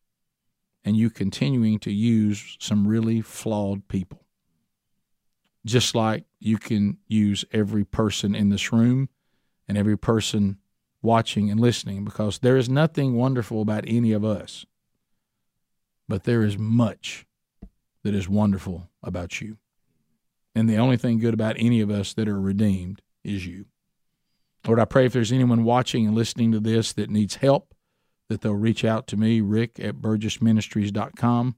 and 0.84 0.96
you 0.96 1.11
continuing 1.11 1.78
to 1.80 1.92
use 1.92 2.57
some 2.59 2.86
really 2.86 3.20
flawed 3.20 3.86
people. 3.88 4.24
Just 5.64 5.94
like 5.94 6.24
you 6.38 6.57
can 6.59 6.98
use 7.07 7.44
every 7.53 7.84
person 7.84 8.34
in 8.34 8.48
this 8.48 8.72
room 8.72 9.09
and 9.71 9.79
every 9.79 9.97
person 9.97 10.59
watching 11.01 11.49
and 11.49 11.61
listening, 11.61 12.05
because 12.05 12.41
there 12.41 12.57
is 12.57 12.68
nothing 12.68 13.14
wonderful 13.14 13.62
about 13.62 13.85
any 13.87 14.11
of 14.11 14.25
us, 14.25 14.66
but 16.09 16.25
there 16.25 16.43
is 16.43 16.59
much 16.59 17.25
that 18.03 18.12
is 18.12 18.29
wonderful 18.29 18.91
about 19.01 19.41
you. 19.41 19.59
And 20.57 20.68
the 20.68 20.77
only 20.77 20.97
thing 20.97 21.21
good 21.21 21.35
about 21.35 21.55
any 21.57 21.81
of 21.81 21.89
us 21.89 22.12
that 22.14 22.27
are 22.27 22.41
redeemed 22.41 23.01
is 23.23 23.47
you. 23.47 23.66
Lord, 24.66 24.81
I 24.81 24.87
pray 24.87 25.07
if 25.07 25.12
there's 25.12 25.31
anyone 25.31 25.62
watching 25.62 26.05
and 26.05 26.16
listening 26.16 26.51
to 26.51 26.59
this 26.59 26.93
that 26.95 27.09
needs 27.09 27.37
help, 27.37 27.73
that 28.29 28.41
they'll 28.41 28.55
reach 28.55 28.85
out 28.85 29.07
to 29.07 29.16
me, 29.16 29.41
Rick 29.41 29.79
at 29.79 29.99
burgessministries.com, 29.99 31.55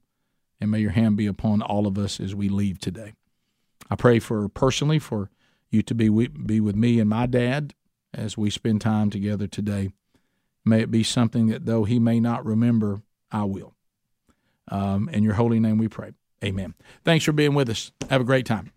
and 0.60 0.70
may 0.70 0.80
your 0.80 0.90
hand 0.90 1.16
be 1.16 1.24
upon 1.24 1.62
all 1.62 1.86
of 1.86 1.96
us 1.96 2.20
as 2.20 2.34
we 2.34 2.50
leave 2.50 2.78
today. 2.78 3.14
I 3.90 3.96
pray 3.96 4.18
for 4.18 4.50
personally 4.50 4.98
for 4.98 5.30
you 5.70 5.80
to 5.80 5.94
be 5.94 6.10
be 6.10 6.60
with 6.60 6.76
me 6.76 7.00
and 7.00 7.08
my 7.08 7.24
dad 7.24 7.72
as 8.14 8.36
we 8.36 8.50
spend 8.50 8.80
time 8.80 9.10
together 9.10 9.46
today. 9.46 9.92
May 10.64 10.82
it 10.82 10.90
be 10.90 11.02
something 11.02 11.48
that 11.48 11.66
though 11.66 11.84
he 11.84 11.98
may 11.98 12.20
not 12.20 12.44
remember, 12.44 13.02
I 13.30 13.44
will. 13.44 13.74
Um, 14.68 15.08
in 15.08 15.24
your 15.24 15.34
holy 15.34 15.58
name 15.60 15.78
we 15.78 15.88
pray. 15.88 16.12
Amen. 16.44 16.74
Thanks 17.04 17.24
for 17.24 17.32
being 17.32 17.54
with 17.54 17.68
us. 17.68 17.92
Have 18.10 18.20
a 18.20 18.24
great 18.24 18.46
time. 18.46 18.72